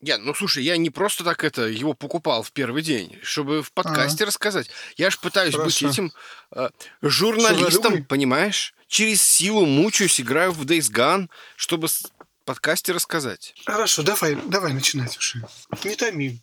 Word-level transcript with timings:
Я, 0.00 0.18
ну 0.18 0.32
слушай, 0.32 0.62
я 0.62 0.76
не 0.76 0.90
просто 0.90 1.24
так 1.24 1.42
это 1.42 1.62
его 1.62 1.92
покупал 1.92 2.42
в 2.44 2.52
первый 2.52 2.82
день, 2.82 3.18
чтобы 3.22 3.62
в 3.62 3.72
подкасте 3.72 4.24
А. 4.24 4.26
рассказать. 4.28 4.70
Я 4.96 5.10
же 5.10 5.18
пытаюсь 5.20 5.54
быть 5.56 5.76
Хорошо. 5.78 5.88
этим 5.88 6.12
э, 6.52 6.68
журналистом, 7.02 7.70
Шевалюгой? 7.70 8.04
понимаешь? 8.04 8.74
Через 8.86 9.22
силу 9.22 9.66
мучаюсь, 9.66 10.20
играю 10.20 10.52
в 10.52 10.64
Days 10.64 10.90
Gone, 10.92 11.28
чтобы 11.56 11.88
в 11.88 12.00
подкасте 12.44 12.92
рассказать. 12.92 13.54
Хорошо, 13.66 14.02
давай, 14.02 14.36
давай 14.46 14.72
начинать 14.72 15.18
уже. 15.18 15.42
Не 15.84 15.96
томи. 15.96 16.40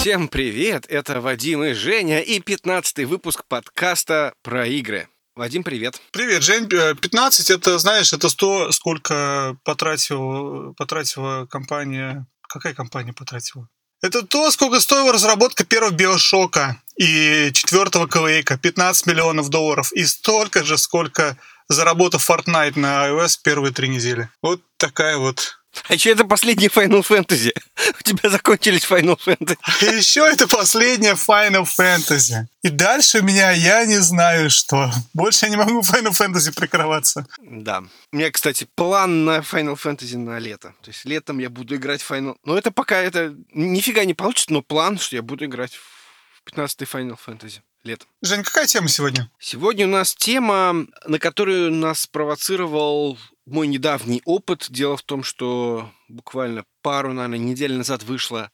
Всем 0.00 0.28
привет, 0.28 0.86
это 0.88 1.20
Вадим 1.20 1.62
и 1.62 1.74
Женя 1.74 2.22
и 2.22 2.40
15 2.40 3.04
выпуск 3.04 3.44
подкаста 3.46 4.32
про 4.42 4.66
игры. 4.66 5.08
Вадим, 5.34 5.62
привет. 5.62 6.00
Привет, 6.10 6.42
Жень. 6.42 6.66
Э, 6.72 6.94
15 6.94 7.50
это, 7.50 7.78
знаешь, 7.78 8.14
это 8.14 8.30
100, 8.30 8.72
сколько 8.72 9.58
потратила, 9.62 10.72
потратила 10.72 11.44
компания... 11.44 12.26
Какая 12.48 12.72
компания 12.72 13.12
потратила? 13.12 13.68
Это 14.00 14.22
то, 14.22 14.50
сколько 14.50 14.80
стоила 14.80 15.12
разработка 15.12 15.66
первого 15.66 15.90
Биошока 15.90 16.80
и 16.96 17.50
четвертого 17.52 18.06
Quake. 18.06 18.56
15 18.56 19.06
миллионов 19.06 19.50
долларов. 19.50 19.92
И 19.92 20.06
столько 20.06 20.64
же, 20.64 20.78
сколько 20.78 21.36
заработал 21.68 22.20
Fortnite 22.20 22.78
на 22.78 23.06
iOS 23.06 23.36
первые 23.44 23.74
три 23.74 23.90
недели. 23.90 24.30
Вот 24.40 24.62
такая 24.78 25.18
вот 25.18 25.59
А 25.88 25.94
еще 25.94 26.10
это 26.10 26.24
последний 26.24 26.68
Final 26.68 27.02
Fantasy. 27.02 27.52
У 28.00 28.02
тебя 28.02 28.28
закончились 28.28 28.84
Final 28.84 29.18
Fantasy. 29.18 29.56
И 29.82 29.96
еще 29.96 30.20
это 30.20 30.48
последняя 30.48 31.14
Final 31.14 31.64
Fantasy. 31.64 32.44
И 32.62 32.68
дальше 32.68 33.20
у 33.20 33.22
меня 33.22 33.50
я 33.52 33.84
не 33.86 33.98
знаю 33.98 34.50
что. 34.50 34.90
Больше 35.14 35.46
я 35.46 35.50
не 35.50 35.56
могу 35.56 35.80
Final 35.80 36.12
Fantasy 36.12 36.54
прикрываться. 36.54 37.26
Да. 37.40 37.84
У 38.12 38.16
меня, 38.16 38.30
кстати, 38.30 38.66
план 38.74 39.24
на 39.24 39.38
Final 39.38 39.76
Fantasy 39.76 40.16
на 40.16 40.38
лето. 40.38 40.74
То 40.82 40.90
есть 40.90 41.04
летом 41.04 41.38
я 41.38 41.50
буду 41.50 41.76
играть 41.76 42.04
Final... 42.08 42.36
Но 42.44 42.58
это 42.58 42.70
пока 42.70 43.00
это 43.00 43.34
нифига 43.52 44.04
не 44.04 44.14
получится, 44.14 44.52
но 44.52 44.62
план, 44.62 44.98
что 44.98 45.16
я 45.16 45.22
буду 45.22 45.44
играть 45.44 45.74
в 45.74 46.42
15 46.44 46.80
Final 46.82 47.18
Fantasy 47.24 47.60
летом. 47.84 48.08
Жень, 48.22 48.42
какая 48.42 48.66
тема 48.66 48.88
сегодня? 48.88 49.30
Сегодня 49.38 49.86
у 49.86 49.90
нас 49.90 50.14
тема, 50.14 50.86
на 51.06 51.18
которую 51.18 51.72
нас 51.72 52.02
спровоцировал 52.02 53.18
мой 53.46 53.66
недавний 53.66 54.22
опыт. 54.24 54.66
Дело 54.70 54.96
в 54.96 55.02
том, 55.02 55.22
что 55.22 55.90
буквально 56.08 56.64
пару, 56.82 57.12
наверное, 57.12 57.38
недель 57.38 57.74
назад 57.74 58.02
вышла 58.02 58.50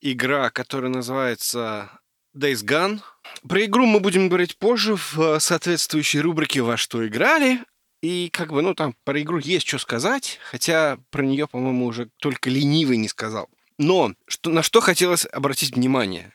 игра, 0.00 0.50
которая 0.50 0.90
называется 0.90 1.90
Days 2.36 2.64
Gone. 2.64 3.00
Про 3.48 3.64
игру 3.64 3.86
мы 3.86 4.00
будем 4.00 4.28
говорить 4.28 4.56
позже 4.56 4.96
в 4.96 5.18
э, 5.18 5.40
соответствующей 5.40 6.20
рубрике 6.20 6.62
«Во 6.62 6.76
что 6.76 7.06
играли?». 7.06 7.60
И 8.02 8.30
как 8.32 8.52
бы, 8.52 8.62
ну, 8.62 8.74
там 8.74 8.96
про 9.04 9.20
игру 9.22 9.38
есть 9.38 9.66
что 9.68 9.78
сказать, 9.78 10.40
хотя 10.50 10.98
про 11.10 11.22
нее, 11.22 11.46
по-моему, 11.46 11.86
уже 11.86 12.08
только 12.16 12.50
ленивый 12.50 12.96
не 12.96 13.08
сказал. 13.08 13.48
Но 13.78 14.14
что, 14.26 14.50
на 14.50 14.62
что 14.62 14.80
хотелось 14.80 15.26
обратить 15.30 15.76
внимание? 15.76 16.32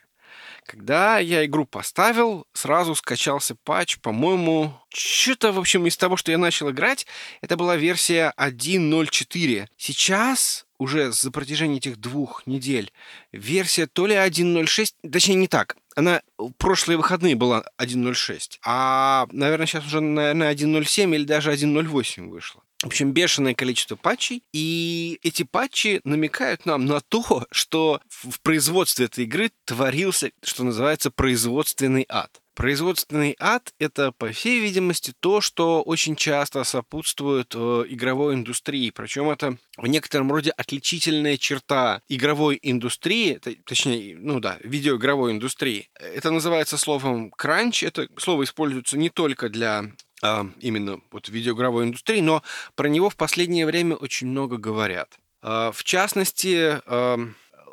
Когда 0.68 1.18
я 1.18 1.46
игру 1.46 1.64
поставил, 1.64 2.46
сразу 2.52 2.94
скачался 2.94 3.54
патч, 3.54 3.96
по-моему, 4.00 4.78
что-то, 4.90 5.50
в 5.50 5.58
общем, 5.58 5.86
из 5.86 5.96
того, 5.96 6.18
что 6.18 6.30
я 6.30 6.36
начал 6.36 6.70
играть, 6.70 7.06
это 7.40 7.56
была 7.56 7.76
версия 7.76 8.34
1.04. 8.36 9.66
Сейчас, 9.78 10.66
уже 10.78 11.10
за 11.10 11.30
протяжении 11.30 11.78
этих 11.78 11.96
двух 11.96 12.46
недель, 12.46 12.92
версия 13.32 13.86
то 13.86 14.06
ли 14.06 14.14
1.06, 14.14 15.10
точнее 15.10 15.36
не 15.36 15.48
так, 15.48 15.74
она 15.98 16.22
в 16.38 16.52
прошлые 16.52 16.96
выходные 16.96 17.34
была 17.34 17.64
1.06, 17.76 18.58
а, 18.64 19.26
наверное, 19.32 19.66
сейчас 19.66 19.84
уже, 19.84 20.00
наверное, 20.00 20.54
1.07 20.54 21.12
или 21.12 21.24
даже 21.24 21.52
1.08 21.52 22.28
вышла. 22.28 22.62
В 22.84 22.86
общем, 22.86 23.10
бешеное 23.10 23.54
количество 23.54 23.96
патчей, 23.96 24.44
и 24.52 25.18
эти 25.24 25.42
патчи 25.42 26.00
намекают 26.04 26.66
нам 26.66 26.86
на 26.86 27.00
то, 27.00 27.44
что 27.50 28.00
в 28.08 28.40
производстве 28.42 29.06
этой 29.06 29.24
игры 29.24 29.50
творился, 29.64 30.30
что 30.44 30.62
называется, 30.62 31.10
производственный 31.10 32.06
ад. 32.08 32.40
Производственный 32.58 33.36
ад— 33.38 33.72
это, 33.78 34.10
по 34.10 34.32
всей 34.32 34.58
видимости, 34.58 35.14
то, 35.20 35.40
что 35.40 35.80
очень 35.80 36.16
часто 36.16 36.64
сопутствует 36.64 37.54
э, 37.54 37.84
игровой 37.88 38.34
индустрии. 38.34 38.90
Причем 38.90 39.30
это 39.30 39.58
в 39.76 39.86
некотором 39.86 40.32
роде 40.32 40.50
отличительная 40.50 41.36
черта 41.36 42.02
игровой 42.08 42.58
индустрии, 42.60 43.38
точнее, 43.64 44.16
ну 44.18 44.40
да, 44.40 44.58
видеоигровой 44.64 45.30
индустрии. 45.30 45.88
Это 46.00 46.32
называется 46.32 46.78
словом 46.78 47.30
«кранч». 47.30 47.84
Это 47.84 48.08
слово 48.16 48.42
используется 48.42 48.98
не 48.98 49.10
только 49.10 49.50
для 49.50 49.84
а, 50.20 50.44
именно 50.58 51.00
вот 51.12 51.28
видеоигровой 51.28 51.84
индустрии, 51.84 52.20
но 52.20 52.42
про 52.74 52.88
него 52.88 53.08
в 53.08 53.14
последнее 53.14 53.66
время 53.66 53.94
очень 53.94 54.26
много 54.26 54.56
говорят. 54.56 55.16
А, 55.42 55.70
В 55.70 55.84
частности, 55.84 56.80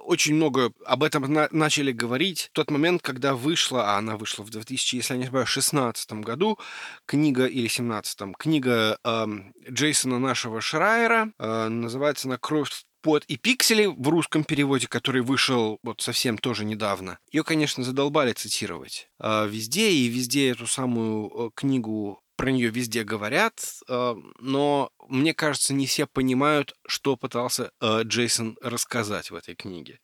очень 0.05 0.35
много 0.35 0.71
об 0.85 1.03
этом 1.03 1.31
на- 1.31 1.49
начали 1.51 1.91
говорить 1.91 2.49
в 2.51 2.55
тот 2.55 2.71
момент, 2.71 3.01
когда 3.01 3.33
вышла, 3.35 3.93
а 3.93 3.97
она 3.97 4.17
вышла 4.17 4.43
в 4.43 4.49
2000, 4.49 4.95
если 4.95 5.13
я 5.13 5.17
не 5.17 5.23
ошибаюсь, 5.25 5.49
16 5.49 6.21
году, 6.21 6.57
книга 7.05 7.45
или 7.45 7.67
17 7.67 8.35
книга 8.37 8.97
ам, 9.03 9.53
Джейсона 9.69 10.19
нашего 10.19 10.61
Шрайера, 10.61 11.31
а, 11.37 11.69
называется 11.69 12.27
она 12.27 12.37
«Кровь 12.37 12.69
под 13.01 13.23
и 13.25 13.37
пиксели» 13.37 13.85
в 13.85 14.07
русском 14.07 14.43
переводе, 14.43 14.87
который 14.87 15.21
вышел 15.21 15.77
вот 15.83 16.01
совсем 16.01 16.37
тоже 16.39 16.65
недавно. 16.65 17.19
Ее, 17.31 17.43
конечно, 17.43 17.83
задолбали 17.83 18.33
цитировать 18.33 19.09
а, 19.19 19.45
везде, 19.45 19.91
и 19.91 20.07
везде 20.07 20.49
эту 20.49 20.65
самую 20.65 21.29
э, 21.29 21.49
книгу 21.55 22.19
про 22.35 22.51
нее 22.51 22.69
везде 22.69 23.03
говорят, 23.03 23.81
э, 23.87 24.15
но 24.39 24.91
мне 25.07 25.33
кажется, 25.33 25.73
не 25.73 25.87
все 25.87 26.05
понимают, 26.05 26.75
что 26.85 27.15
пытался 27.15 27.71
э, 27.79 28.01
Джейсон 28.03 28.57
рассказать 28.61 29.31
в 29.31 29.35
этой 29.35 29.55
книге. 29.55 29.99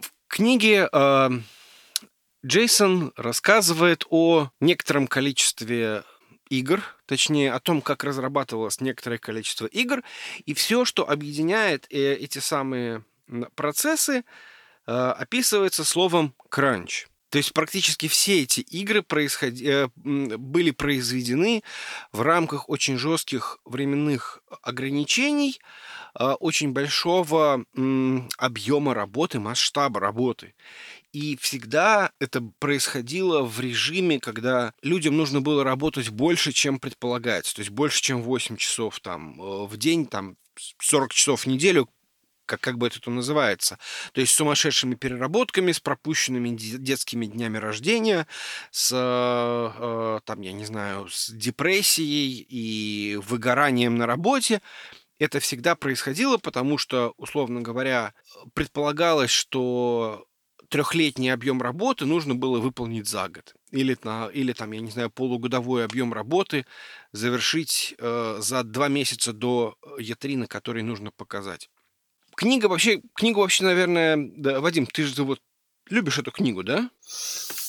В 0.00 0.10
книге 0.28 0.88
э, 0.92 1.30
Джейсон 2.44 3.12
рассказывает 3.16 4.04
о 4.10 4.50
некотором 4.60 5.06
количестве 5.06 6.04
игр, 6.48 6.82
точнее 7.06 7.52
о 7.52 7.60
том, 7.60 7.82
как 7.82 8.04
разрабатывалось 8.04 8.80
некоторое 8.80 9.18
количество 9.18 9.66
игр, 9.66 10.02
и 10.44 10.54
все, 10.54 10.84
что 10.84 11.08
объединяет 11.08 11.86
эти 11.90 12.38
самые 12.38 13.04
процессы, 13.56 14.24
описывается 14.84 15.84
словом 15.84 16.36
«кранч». 16.48 17.08
То 17.30 17.38
есть 17.38 17.52
практически 17.52 18.06
все 18.08 18.42
эти 18.42 18.60
игры 18.60 19.02
происход- 19.02 19.60
э, 19.60 19.88
были 19.96 20.70
произведены 20.70 21.62
в 22.12 22.22
рамках 22.22 22.68
очень 22.68 22.98
жестких 22.98 23.58
временных 23.64 24.42
ограничений, 24.62 25.58
э, 26.18 26.24
очень 26.40 26.72
большого 26.72 27.64
объема 28.38 28.94
работы, 28.94 29.40
масштаба 29.40 30.00
работы. 30.00 30.54
И 31.12 31.36
всегда 31.40 32.10
это 32.20 32.42
происходило 32.58 33.42
в 33.42 33.58
режиме, 33.60 34.20
когда 34.20 34.72
людям 34.82 35.16
нужно 35.16 35.40
было 35.40 35.64
работать 35.64 36.10
больше, 36.10 36.52
чем 36.52 36.78
предполагается. 36.78 37.54
То 37.56 37.60
есть 37.60 37.70
больше, 37.70 38.02
чем 38.02 38.22
8 38.22 38.56
часов 38.56 39.00
там, 39.00 39.40
э, 39.40 39.66
в 39.66 39.76
день, 39.76 40.06
там, 40.06 40.36
40 40.80 41.12
часов 41.12 41.42
в 41.42 41.46
неделю, 41.46 41.88
как, 42.46 42.60
как 42.60 42.78
бы 42.78 42.86
это 42.86 43.00
то 43.00 43.10
называется. 43.10 43.78
То 44.12 44.20
есть 44.20 44.32
с 44.32 44.36
сумасшедшими 44.36 44.94
переработками, 44.94 45.72
с 45.72 45.80
пропущенными 45.80 46.50
де- 46.50 46.78
детскими 46.78 47.26
днями 47.26 47.58
рождения, 47.58 48.26
с, 48.70 48.90
э, 48.92 48.96
э, 48.96 50.20
там, 50.24 50.40
я 50.40 50.52
не 50.52 50.64
знаю, 50.64 51.08
с 51.08 51.30
депрессией 51.30 52.46
и 52.48 53.16
выгоранием 53.16 53.96
на 53.96 54.06
работе. 54.06 54.62
Это 55.18 55.40
всегда 55.40 55.74
происходило, 55.74 56.36
потому 56.38 56.78
что, 56.78 57.14
условно 57.16 57.62
говоря, 57.62 58.12
предполагалось, 58.54 59.30
что 59.30 60.26
трехлетний 60.68 61.32
объем 61.32 61.62
работы 61.62 62.06
нужно 62.06 62.34
было 62.34 62.58
выполнить 62.58 63.08
за 63.08 63.28
год. 63.28 63.54
Или, 63.70 63.96
на, 64.02 64.28
или 64.28 64.52
там, 64.52 64.72
я 64.72 64.80
не 64.80 64.90
знаю, 64.90 65.10
полугодовой 65.10 65.84
объем 65.84 66.12
работы 66.12 66.66
завершить 67.12 67.94
э, 67.98 68.36
за 68.40 68.62
два 68.62 68.88
месяца 68.88 69.32
до 69.32 69.76
Е3, 69.98 70.36
на 70.36 70.46
который 70.46 70.82
нужно 70.82 71.10
показать. 71.10 71.70
Книга 72.36 72.66
вообще, 72.66 73.00
книгу 73.14 73.40
вообще, 73.40 73.64
наверное, 73.64 74.16
да, 74.36 74.60
Вадим, 74.60 74.86
ты 74.86 75.04
же 75.04 75.24
вот 75.24 75.40
любишь 75.88 76.18
эту 76.18 76.30
книгу, 76.30 76.62
да? 76.62 76.90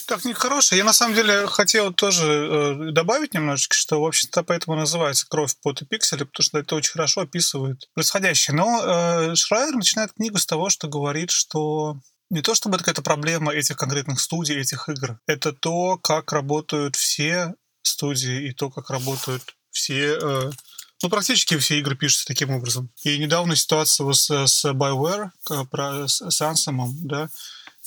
Так, 0.08 0.24
не 0.26 0.34
хорошая. 0.34 0.80
Я 0.80 0.86
на 0.86 0.94
самом 0.94 1.16
деле 1.16 1.48
хотел 1.48 1.94
тоже 1.94 2.26
э, 2.26 2.92
добавить 2.92 3.34
немножечко, 3.34 3.76
что, 3.76 4.02
в 4.02 4.06
общем-то, 4.06 4.44
поэтому 4.44 4.78
называется 4.78 5.28
«Кровь, 5.28 5.56
пот 5.62 5.82
и 5.82 5.86
пиксели», 5.86 6.24
потому 6.24 6.44
что 6.44 6.60
это 6.60 6.76
очень 6.76 6.92
хорошо 6.92 7.22
описывает 7.22 7.90
происходящее. 7.94 8.56
Но 8.56 8.82
э, 8.84 9.36
Шрайер 9.36 9.76
начинает 9.76 10.14
книгу 10.14 10.38
с 10.38 10.46
того, 10.46 10.70
что 10.70 10.88
говорит, 10.88 11.32
что 11.32 11.98
не 12.30 12.42
то 12.42 12.56
чтобы 12.56 12.76
это 12.76 12.86
какая-то 12.86 13.02
проблема 13.02 13.54
этих 13.54 13.78
конкретных 13.78 14.20
студий, 14.20 14.60
этих 14.60 14.88
игр. 14.90 15.20
Это 15.28 15.52
то, 15.54 15.98
как 15.98 16.32
работают 16.32 16.96
все 16.96 17.56
студии 17.82 18.50
и 18.50 18.54
то, 18.54 18.70
как 18.70 18.90
работают 18.90 19.44
все... 19.72 20.18
э, 20.22 20.52
ну, 21.04 21.10
практически 21.10 21.58
все 21.58 21.80
игры 21.80 21.96
пишутся 21.96 22.26
таким 22.26 22.50
образом. 22.52 22.90
И 23.04 23.18
недавно 23.18 23.56
ситуация 23.56 24.12
с, 24.14 24.48
с 24.48 24.66
BioWare, 24.66 25.30
про, 25.70 26.08
с, 26.08 26.22
с 26.30 26.42
Ansem, 26.42 26.90
да, 27.02 27.30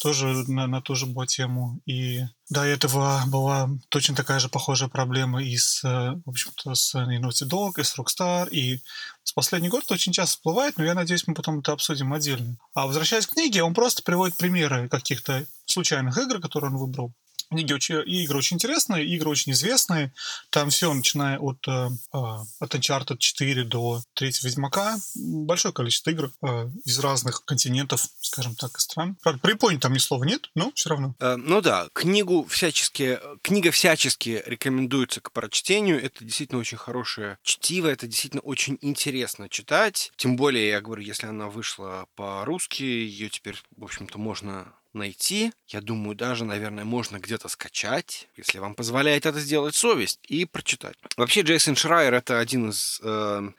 тоже 0.00 0.26
на, 0.48 0.66
на 0.66 0.80
ту 0.80 0.94
же 0.94 1.06
была 1.06 1.26
тему. 1.26 1.80
И 1.86 2.24
до 2.48 2.64
этого 2.64 3.22
была 3.26 3.68
точно 3.90 4.16
такая 4.16 4.40
же 4.40 4.48
похожая 4.48 4.88
проблема 4.88 5.42
и 5.42 5.56
с, 5.56 5.84
э, 5.84 6.20
в 6.24 6.30
общем-то, 6.30 6.74
с 6.74 6.94
и 6.94 7.18
Naughty 7.18 7.46
Dog, 7.46 7.80
и 7.80 7.84
с 7.84 7.98
Rockstar, 7.98 8.48
и 8.50 8.80
с 9.24 9.32
последний 9.32 9.68
год 9.68 9.84
это 9.84 9.94
очень 9.94 10.12
часто 10.12 10.36
всплывает, 10.36 10.78
но 10.78 10.84
я 10.84 10.94
надеюсь, 10.94 11.26
мы 11.26 11.34
потом 11.34 11.60
это 11.60 11.72
обсудим 11.72 12.12
отдельно. 12.12 12.56
А 12.74 12.86
возвращаясь 12.86 13.26
к 13.26 13.34
книге, 13.34 13.62
он 13.62 13.74
просто 13.74 14.02
приводит 14.02 14.36
примеры 14.36 14.88
каких-то 14.88 15.44
случайных 15.66 16.16
игр, 16.16 16.40
которые 16.40 16.70
он 16.70 16.78
выбрал, 16.78 17.12
Книги 17.50 17.73
очень, 17.73 18.02
и 18.06 18.23
игры 18.23 18.38
очень 18.38 18.58
интересные, 18.58 19.05
игры 19.05 19.29
очень 19.29 19.50
известные. 19.50 20.12
Там 20.50 20.70
все, 20.70 20.93
начиная 20.94 21.37
от, 21.37 21.67
э, 21.67 21.88
а, 22.12 22.44
от 22.61 22.75
Uncharted 22.76 23.19
4 23.19 23.64
до 23.64 24.00
третьего 24.14 24.47
Ведьмака. 24.47 24.97
Большое 25.17 25.75
количество 25.75 26.11
игр 26.11 26.31
э, 26.43 26.70
из 26.85 27.00
разных 27.00 27.44
континентов, 27.44 28.06
скажем 28.20 28.55
так, 28.55 28.79
и 28.79 28.81
стран. 28.81 29.17
Правда, 29.20 29.41
про 29.41 29.50
Японию 29.50 29.81
там 29.81 29.93
ни 29.93 29.99
слова 29.99 30.23
нет, 30.23 30.49
но 30.55 30.70
все 30.76 30.91
равно. 30.91 31.17
Э, 31.19 31.35
ну 31.35 31.61
да, 31.61 31.88
книгу 31.93 32.44
всячески, 32.44 33.19
книга 33.43 33.73
всячески 33.73 34.44
рекомендуется 34.47 35.20
к 35.20 35.32
прочтению. 35.32 36.00
Это 36.00 36.25
действительно 36.25 36.61
очень 36.61 36.79
хорошее 36.79 37.37
чтиво, 37.43 37.88
это 37.88 38.06
действительно 38.06 38.43
очень 38.43 38.79
интересно 38.81 39.49
читать. 39.49 40.12
Тем 40.14 40.37
более, 40.37 40.69
я 40.69 40.81
говорю, 40.81 41.02
если 41.02 41.26
она 41.26 41.49
вышла 41.49 42.06
по-русски, 42.14 42.85
ее 42.85 43.29
теперь, 43.29 43.61
в 43.76 43.82
общем-то, 43.82 44.19
можно 44.19 44.73
найти. 44.92 45.52
Я 45.69 45.81
думаю, 45.81 46.16
даже, 46.16 46.44
наверное, 46.44 46.84
можно 46.84 47.19
где-то 47.19 47.48
скачать, 47.48 48.28
если 48.37 48.58
вам 48.58 48.75
позволяет 48.75 49.26
это 49.26 49.40
сделать 49.40 49.75
совесть, 49.75 50.20
и 50.28 50.44
прочитать. 50.44 50.96
Вообще, 51.16 51.42
Джейсон 51.42 51.76
Шрайер— 51.76 52.14
это 52.14 52.38
один 52.38 52.70
из 52.70 53.00
э, 53.02 53.50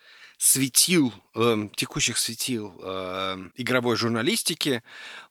светил, 0.41 1.13
э, 1.35 1.69
текущих 1.75 2.17
светил 2.17 2.73
э, 2.83 3.37
игровой 3.57 3.95
журналистики. 3.95 4.81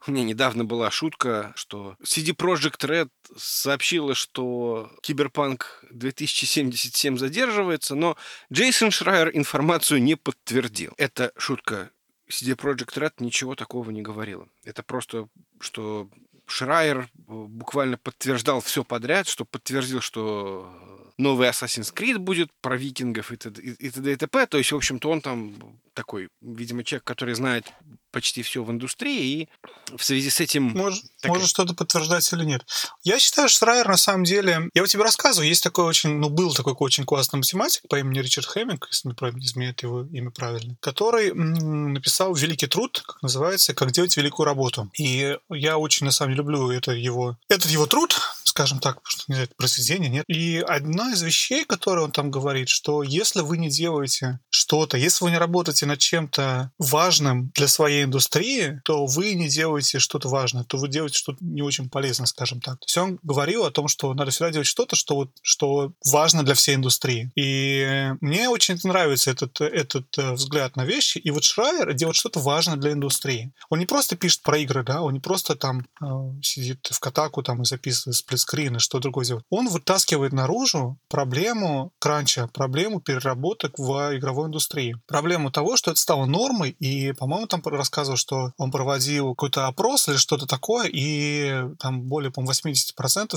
У 0.06 0.12
меня 0.12 0.22
недавно 0.22 0.64
была 0.64 0.90
шутка, 0.92 1.52
что 1.56 1.96
CD 2.00 2.32
Projekt 2.32 2.86
Red 2.88 3.10
сообщила, 3.36 4.14
что 4.14 4.88
Киберпанк 5.02 5.84
2077 5.90 7.18
задерживается, 7.18 7.96
но 7.96 8.16
Джейсон 8.52 8.92
Шрайер 8.92 9.30
информацию 9.34 10.00
не 10.00 10.14
подтвердил. 10.14 10.94
Это 10.96 11.32
шутка 11.36 11.90
CD 12.30 12.54
Projekt 12.54 12.96
Red 12.96 13.14
ничего 13.18 13.54
такого 13.54 13.90
не 13.90 14.02
говорила. 14.02 14.48
Это 14.64 14.82
просто, 14.82 15.28
что 15.58 16.08
Шрайер 16.46 16.98
э, 17.02 17.06
буквально 17.26 17.96
подтверждал 17.96 18.60
все 18.60 18.84
подряд, 18.84 19.28
что 19.28 19.44
подтвердил, 19.44 20.00
что 20.00 21.09
новый 21.20 21.48
Assassin's 21.48 21.94
Creed 21.94 22.18
будет 22.18 22.50
про 22.60 22.76
викингов 22.76 23.32
и 23.32 23.36
т.д. 23.36 23.60
и 23.62 23.90
т.д. 23.90 24.12
и 24.12 24.16
т.п. 24.16 24.46
То 24.46 24.58
есть, 24.58 24.72
в 24.72 24.76
общем-то, 24.76 25.10
он 25.10 25.20
там 25.20 25.80
такой, 25.94 26.28
видимо, 26.40 26.84
человек, 26.84 27.04
который 27.04 27.34
знает 27.34 27.72
почти 28.10 28.42
все 28.42 28.64
в 28.64 28.70
индустрии, 28.70 29.42
и 29.42 29.48
в 29.96 30.02
связи 30.02 30.30
с 30.30 30.40
этим... 30.40 30.64
Может, 30.64 31.04
такая... 31.20 31.34
может 31.34 31.48
что-то 31.48 31.74
подтверждать 31.74 32.32
или 32.32 32.44
нет. 32.44 32.66
Я 33.02 33.18
считаю, 33.18 33.48
что 33.48 33.66
Шрайер 33.66 33.88
на 33.88 33.96
самом 33.96 34.24
деле... 34.24 34.68
Я 34.74 34.82
вот 34.82 34.88
тебе 34.88 35.02
рассказываю, 35.02 35.48
есть 35.48 35.62
такой 35.62 35.84
очень... 35.84 36.16
Ну, 36.16 36.28
был 36.28 36.52
такой 36.52 36.74
очень 36.78 37.04
классный 37.04 37.38
математик 37.38 37.82
по 37.88 37.98
имени 37.98 38.18
Ричард 38.18 38.46
Хэмминг, 38.46 38.88
если 38.90 39.08
не 39.08 39.14
правильно 39.14 39.42
изменяет 39.42 39.82
его 39.82 40.02
имя 40.04 40.30
правильно, 40.30 40.76
который 40.80 41.32
написал 41.34 42.34
великий 42.34 42.66
труд, 42.66 43.02
как 43.06 43.22
называется, 43.22 43.74
«Как 43.74 43.92
делать 43.92 44.16
великую 44.16 44.46
работу». 44.46 44.90
И 44.98 45.36
я 45.48 45.78
очень, 45.78 46.06
на 46.06 46.12
самом 46.12 46.32
деле, 46.32 46.42
люблю 46.42 46.70
это 46.70 46.92
его... 46.92 47.36
этот 47.48 47.70
его 47.70 47.86
труд, 47.86 48.18
скажем 48.60 48.78
так, 48.78 48.96
потому 48.96 49.10
что, 49.10 49.24
не 49.28 49.34
знаю, 49.34 49.44
это 49.46 49.54
произведение, 49.56 50.10
нет. 50.10 50.24
И 50.28 50.58
одна 50.58 51.12
из 51.12 51.22
вещей, 51.22 51.64
которые 51.64 52.04
он 52.04 52.12
там 52.12 52.30
говорит, 52.30 52.68
что 52.68 53.02
если 53.02 53.40
вы 53.40 53.56
не 53.56 53.70
делаете 53.70 54.38
что-то, 54.50 54.98
если 54.98 55.24
вы 55.24 55.30
не 55.30 55.38
работаете 55.38 55.86
над 55.86 55.98
чем-то 55.98 56.70
важным 56.78 57.50
для 57.54 57.68
своей 57.68 58.04
индустрии, 58.04 58.82
то 58.84 59.06
вы 59.06 59.32
не 59.32 59.48
делаете 59.48 59.98
что-то 59.98 60.28
важное, 60.28 60.64
то 60.64 60.76
вы 60.76 60.88
делаете 60.88 61.16
что-то 61.16 61.38
не 61.42 61.62
очень 61.62 61.88
полезное, 61.88 62.26
скажем 62.26 62.60
так. 62.60 62.80
То 62.80 62.84
есть 62.86 62.98
он 62.98 63.18
говорил 63.22 63.64
о 63.64 63.70
том, 63.70 63.88
что 63.88 64.12
надо 64.12 64.30
всегда 64.30 64.50
делать 64.50 64.66
что-то, 64.66 64.94
что, 64.94 65.14
вот, 65.14 65.30
что 65.40 65.92
важно 66.04 66.42
для 66.42 66.54
всей 66.54 66.74
индустрии. 66.74 67.32
И 67.36 68.12
мне 68.20 68.50
очень 68.50 68.78
нравится 68.84 69.30
этот, 69.30 69.58
этот 69.62 70.18
э, 70.18 70.32
взгляд 70.32 70.76
на 70.76 70.84
вещи. 70.84 71.16
И 71.16 71.30
вот 71.30 71.44
Шрайер 71.44 71.94
делает 71.94 72.16
что-то 72.16 72.40
важное 72.40 72.76
для 72.76 72.92
индустрии. 72.92 73.54
Он 73.70 73.78
не 73.78 73.86
просто 73.86 74.16
пишет 74.16 74.42
про 74.42 74.58
игры, 74.58 74.82
да, 74.82 75.00
он 75.00 75.14
не 75.14 75.20
просто 75.20 75.56
там 75.56 75.86
э, 76.02 76.06
сидит 76.42 76.86
в 76.90 77.00
Катаку 77.00 77.42
там 77.42 77.62
и 77.62 77.64
записывает 77.64 78.16
сплитскрин 78.16 78.49
и 78.52 78.78
что 78.78 78.98
другое 78.98 79.24
делает. 79.24 79.44
Он 79.50 79.68
вытаскивает 79.68 80.32
наружу 80.32 80.98
проблему 81.08 81.92
кранча, 81.98 82.48
проблему 82.52 83.00
переработок 83.00 83.78
в 83.78 84.16
игровой 84.16 84.48
индустрии. 84.48 84.96
Проблему 85.06 85.50
того, 85.50 85.76
что 85.76 85.90
это 85.90 86.00
стало 86.00 86.26
нормой, 86.26 86.70
и, 86.70 87.12
по-моему, 87.12 87.46
там 87.46 87.62
рассказывал, 87.64 88.16
что 88.16 88.52
он 88.56 88.70
проводил 88.70 89.30
какой-то 89.30 89.66
опрос 89.66 90.08
или 90.08 90.16
что-то 90.16 90.46
такое, 90.46 90.88
и 90.92 91.64
там 91.78 92.02
более, 92.02 92.30
по-моему, 92.30 92.52
80% 92.52 93.36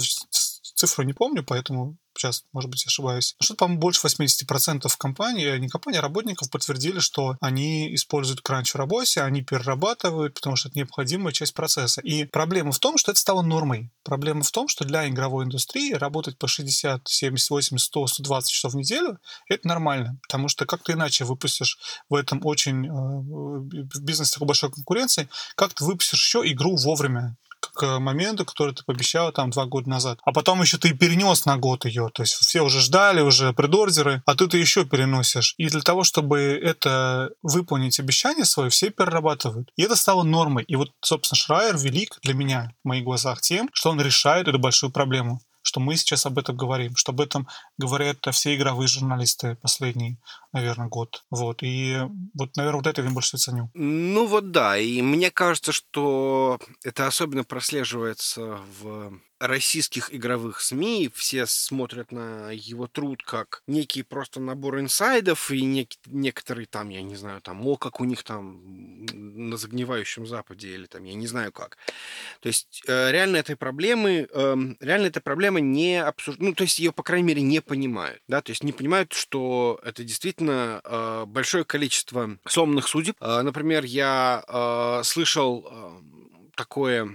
цифру 0.73 1.03
не 1.03 1.13
помню, 1.13 1.43
поэтому 1.43 1.97
сейчас, 2.15 2.43
может 2.53 2.69
быть, 2.69 2.85
ошибаюсь. 2.85 3.35
Что-то, 3.41 3.59
по-моему, 3.59 3.81
больше 3.81 4.05
80% 4.05 4.87
компаний, 4.97 5.59
не 5.59 5.67
компаний, 5.67 5.97
а 5.97 6.01
работников 6.01 6.49
подтвердили, 6.49 6.99
что 6.99 7.37
они 7.41 7.93
используют 7.95 8.41
кранч 8.41 8.73
в 8.73 8.77
работе, 8.77 9.21
они 9.21 9.41
перерабатывают, 9.41 10.35
потому 10.35 10.55
что 10.55 10.69
это 10.69 10.77
необходимая 10.77 11.33
часть 11.33 11.53
процесса. 11.53 12.01
И 12.01 12.25
проблема 12.25 12.71
в 12.71 12.79
том, 12.79 12.97
что 12.97 13.11
это 13.11 13.19
стало 13.19 13.41
нормой. 13.41 13.91
Проблема 14.03 14.43
в 14.43 14.51
том, 14.51 14.67
что 14.67 14.85
для 14.85 15.07
игровой 15.07 15.45
индустрии 15.45 15.93
работать 15.93 16.37
по 16.37 16.47
60, 16.47 17.07
70, 17.07 17.49
80, 17.49 17.85
100, 17.85 18.07
120 18.07 18.51
часов 18.51 18.73
в 18.73 18.75
неделю— 18.75 19.17
это 19.49 19.67
нормально, 19.67 20.19
потому 20.23 20.47
что 20.47 20.65
как 20.65 20.83
ты 20.83 20.93
иначе 20.93 21.25
выпустишь 21.25 21.77
в 22.09 22.15
этом 22.15 22.41
очень... 22.43 22.87
Э, 22.87 22.93
в 22.93 24.01
бизнесе 24.01 24.33
такой 24.33 24.47
большой 24.47 24.71
конкуренции, 24.71 25.29
как 25.55 25.73
ты 25.73 25.83
выпустишь 25.83 26.23
еще 26.23 26.41
игру 26.45 26.75
вовремя, 26.75 27.35
к 27.73 27.99
моменту, 27.99 28.45
который 28.45 28.73
ты 28.73 28.83
пообещал 28.83 29.31
там 29.31 29.49
два 29.51 29.65
года 29.65 29.89
назад. 29.89 30.19
А 30.23 30.31
потом 30.31 30.61
еще 30.61 30.77
ты 30.77 30.93
перенес 30.93 31.45
на 31.45 31.57
год 31.57 31.85
ее. 31.85 32.09
То 32.13 32.23
есть 32.23 32.33
все 32.33 32.61
уже 32.61 32.79
ждали, 32.79 33.21
уже 33.21 33.53
предордеры, 33.53 34.21
а 34.25 34.35
ты 34.35 34.47
ты 34.47 34.57
еще 34.57 34.85
переносишь. 34.85 35.55
И 35.57 35.67
для 35.67 35.81
того, 35.81 36.03
чтобы 36.03 36.39
это 36.39 37.31
выполнить 37.41 37.99
обещание 37.99 38.45
свое, 38.45 38.69
все 38.69 38.89
перерабатывают. 38.89 39.69
И 39.75 39.83
это 39.83 39.95
стало 39.95 40.23
нормой. 40.23 40.63
И 40.67 40.75
вот, 40.75 40.91
собственно, 41.01 41.37
Шрайер 41.37 41.77
велик 41.77 42.19
для 42.21 42.33
меня 42.33 42.73
в 42.83 42.87
моих 42.87 43.03
глазах 43.03 43.41
тем, 43.41 43.69
что 43.73 43.91
он 43.91 44.01
решает 44.01 44.47
эту 44.47 44.59
большую 44.59 44.91
проблему 44.91 45.41
что 45.73 45.79
мы 45.79 45.95
сейчас 45.95 46.27
об 46.27 46.37
этом 46.37 46.55
говорим, 46.55 46.95
что 46.95 47.13
об 47.13 47.21
этом 47.21 47.47
говорят 47.79 48.17
все 48.31 48.55
игровые 48.55 48.87
журналисты 48.87 49.55
последний, 49.55 50.19
наверное, 50.51 50.87
год. 50.87 51.23
Вот. 51.31 51.63
И 51.63 51.97
вот, 52.35 52.55
наверное, 52.55 52.77
вот 52.77 52.87
это 52.87 53.01
я 53.01 53.09
больше 53.09 53.37
ценю. 53.37 53.71
Ну 53.73 54.27
вот 54.27 54.51
да, 54.51 54.77
и 54.77 55.01
мне 55.01 55.31
кажется, 55.31 55.71
что 55.71 56.59
это 56.83 57.07
особенно 57.07 57.43
прослеживается 57.43 58.59
в 58.79 59.19
российских 59.43 60.13
игровых 60.13 60.61
СМИ 60.61 61.11
все 61.13 61.45
смотрят 61.45 62.11
на 62.11 62.51
его 62.51 62.87
труд 62.87 63.23
как 63.23 63.61
некий 63.67 64.03
просто 64.03 64.39
набор 64.39 64.79
инсайдов, 64.79 65.51
и 65.51 65.61
нек- 65.61 65.97
некоторые 66.05 66.65
там, 66.65 66.89
я 66.89 67.01
не 67.01 67.15
знаю, 67.15 67.41
там, 67.41 67.65
о, 67.67 67.75
как 67.75 67.99
у 67.99 68.05
них 68.05 68.23
там 68.23 69.05
на 69.13 69.57
загнивающем 69.57 70.25
Западе, 70.25 70.69
или 70.73 70.85
там, 70.85 71.03
я 71.03 71.13
не 71.13 71.27
знаю 71.27 71.51
как. 71.51 71.77
То 72.39 72.47
есть 72.47 72.83
э, 72.87 73.11
реально 73.11 73.37
этой 73.37 73.57
проблемы, 73.57 74.29
э, 74.31 74.55
реально 74.79 75.07
эта 75.07 75.19
проблема 75.19 75.59
не 75.59 76.01
обсуждается, 76.01 76.43
ну, 76.43 76.53
то 76.53 76.63
есть 76.63 76.79
ее, 76.79 76.93
по 76.93 77.03
крайней 77.03 77.27
мере, 77.27 77.41
не 77.41 77.61
понимают, 77.61 78.21
да, 78.27 78.41
то 78.41 78.51
есть 78.51 78.63
не 78.63 78.71
понимают, 78.71 79.11
что 79.13 79.79
это 79.83 80.03
действительно 80.03 80.81
э, 80.83 81.25
большое 81.27 81.65
количество 81.65 82.37
сломанных 82.47 82.87
судеб. 82.87 83.17
Э, 83.19 83.41
например, 83.41 83.83
я 83.83 84.43
э, 84.47 85.01
слышал 85.03 85.67
э, 85.69 86.01
такое 86.55 87.09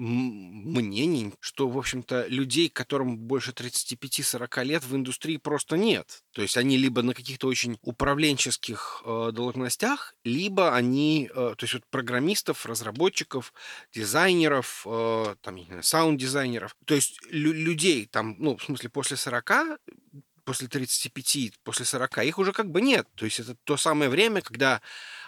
мнений, 0.00 1.34
что, 1.40 1.68
в 1.68 1.76
общем-то, 1.76 2.26
людей, 2.28 2.70
которым 2.70 3.18
больше 3.18 3.52
35-40 3.52 4.64
лет 4.64 4.84
в 4.84 4.96
индустрии 4.96 5.36
просто 5.36 5.76
нет. 5.76 6.22
То 6.32 6.42
есть 6.42 6.56
они 6.56 6.78
либо 6.78 7.02
на 7.02 7.12
каких-то 7.12 7.48
очень 7.48 7.78
управленческих 7.82 9.02
э, 9.04 9.30
должностях, 9.32 10.14
либо 10.24 10.74
они, 10.74 11.30
э, 11.30 11.54
то 11.56 11.64
есть 11.64 11.74
вот 11.74 11.82
программистов, 11.90 12.64
разработчиков, 12.64 13.52
дизайнеров, 13.92 14.86
э, 14.86 15.34
там, 15.42 15.58
саунд-дизайнеров. 15.82 16.74
То 16.86 16.94
есть 16.94 17.20
лю- 17.30 17.52
людей 17.52 18.06
там, 18.06 18.36
ну, 18.38 18.56
в 18.56 18.64
смысле, 18.64 18.88
после 18.88 19.16
40 19.16 19.78
после 20.44 20.66
35, 20.66 21.60
после 21.62 21.84
40, 21.84 22.24
их 22.24 22.38
уже 22.38 22.52
как 22.52 22.70
бы 22.70 22.80
нет. 22.80 23.06
То 23.14 23.24
есть 23.24 23.38
это 23.38 23.54
то 23.64 23.76
самое 23.76 24.10
время, 24.10 24.40
когда 24.40 24.80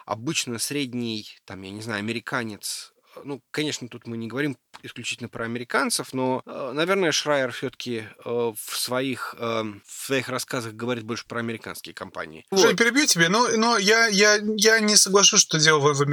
обычно 0.04 0.58
средний, 0.58 1.28
там, 1.44 1.62
я 1.62 1.70
не 1.70 1.82
знаю, 1.82 2.00
американец 2.00 2.91
ну, 3.24 3.42
конечно, 3.50 3.88
тут 3.88 4.06
мы 4.06 4.16
не 4.16 4.28
говорим 4.28 4.56
исключительно 4.82 5.28
про 5.28 5.44
американцев, 5.44 6.12
но, 6.12 6.42
э, 6.46 6.72
наверное, 6.74 7.12
Шрайер 7.12 7.52
все-таки 7.52 8.04
э, 8.24 8.24
в 8.24 8.76
своих, 8.76 9.34
эм, 9.38 9.82
в 9.86 10.06
своих 10.06 10.28
рассказах 10.28 10.74
говорит 10.74 11.04
больше 11.04 11.26
про 11.26 11.40
американские 11.40 11.94
компании. 11.94 12.44
Жень, 12.50 12.70
вот. 12.70 12.76
перебью 12.76 13.06
тебе, 13.06 13.28
но, 13.28 13.48
но 13.56 13.78
я, 13.78 14.06
я, 14.06 14.38
я 14.56 14.80
не 14.80 14.96
соглашусь, 14.96 15.40
что 15.40 15.58
дело 15.58 15.78
в, 15.78 16.04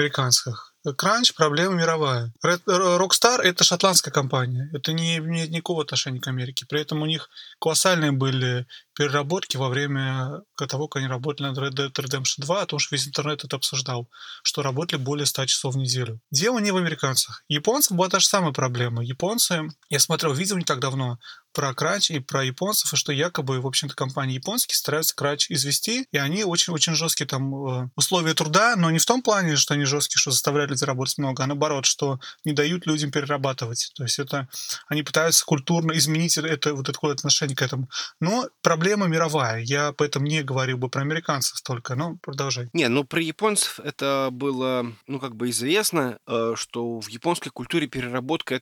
в 0.79 0.79
Кранч 0.98 1.34
проблема 1.34 1.76
мировая. 1.76 2.34
Rockstar— 2.44 3.42
это 3.44 3.66
шотландская 3.66 4.14
компания. 4.14 4.70
Это 4.74 4.94
не 4.94 5.18
имеет 5.18 5.50
никакого 5.50 5.84
отношения 5.84 6.22
к 6.22 6.28
Америке. 6.28 6.66
При 6.68 6.80
этом 6.80 7.02
у 7.02 7.06
них 7.06 7.30
колоссальные 7.60 8.14
были 8.14 8.66
переработки 8.96 9.58
во 9.58 9.68
время 9.68 10.42
того, 10.56 10.88
как 10.88 11.02
они 11.02 11.08
работали 11.08 11.48
над 11.48 11.58
Red 11.58 11.72
Dead 11.72 11.92
Redemption 11.92 12.42
2, 12.44 12.62
о 12.62 12.66
том, 12.66 12.80
что 12.80 12.96
весь 12.96 13.08
интернет 13.08 13.44
это 13.44 13.58
обсуждал, 13.58 14.10
что 14.42 14.62
работали 14.62 15.00
более 15.00 15.26
100 15.26 15.46
часов 15.48 15.76
в 15.76 15.78
неделю. 15.78 16.22
Дело 16.32 16.60
не 16.60 16.72
в 16.72 16.78
американцах. 16.78 17.44
Японцев 17.50 17.98
была 17.98 18.08
та 18.10 18.20
же 18.20 18.28
самая 18.28 18.54
проблема. 18.54 19.04
Японцы, 19.04 19.70
я 19.90 20.00
смотрел 20.00 20.34
видео 20.34 20.58
не 20.58 20.66
так 20.66 20.80
давно, 20.80 21.18
про 21.54 21.74
крач 21.74 22.12
и 22.12 22.20
про 22.20 22.44
японцев, 22.44 22.94
и 22.94 22.96
что 22.96 23.12
якобы, 23.12 23.60
в 23.60 23.68
общем-то, 23.68 23.96
компании 23.96 24.36
японские 24.36 24.76
стараются 24.76 25.16
крач 25.16 25.50
извести, 25.50 26.06
и 26.12 26.18
они 26.18 26.44
очень-очень 26.44 26.96
жесткие 26.96 27.28
там 27.28 27.54
э, 27.66 27.90
условия 27.96 28.34
труда, 28.34 28.76
но 28.76 28.92
не 28.92 29.00
в 29.00 29.06
том 29.06 29.22
плане, 29.22 29.56
что 29.56 29.74
они 29.74 29.86
жесткие, 29.86 30.20
что 30.20 30.32
заставляют 30.32 30.72
людей 30.72 30.86
работать 30.86 31.18
много, 31.18 31.44
а 31.44 31.48
наоборот, 31.48 31.86
что 31.86 32.20
не 32.46 32.54
дают 32.54 32.86
людям 32.86 33.12
перерабатывать. 33.12 33.92
То 33.96 34.04
есть 34.04 34.20
это 34.20 34.48
они 34.88 35.04
пытаются 35.04 35.46
культурно 35.46 35.94
изменить 35.94 36.38
это, 36.38 36.74
вот 36.74 36.86
такое 36.86 37.14
отношение 37.14 37.56
к 37.56 37.62
этому. 37.62 37.90
Но 38.20 38.48
проблема 38.62 39.08
мировая. 39.08 39.62
Я 39.62 39.94
поэтому 39.94 40.28
не 40.28 40.44
говорил 40.44 40.78
бы 40.78 40.90
про 40.90 41.02
американцев 41.02 41.62
только, 41.62 41.96
но 41.96 42.18
продолжай. 42.22 42.70
Не, 42.74 42.88
ну 42.88 43.04
про 43.04 43.22
японцев 43.22 43.80
это 43.80 44.30
было, 44.32 44.86
ну 45.08 45.20
как 45.20 45.36
бы 45.36 45.50
известно, 45.50 46.20
э, 46.28 46.54
что 46.56 47.00
в 47.00 47.08
японской 47.08 47.50
культуре 47.50 47.88
переработка 47.88 48.62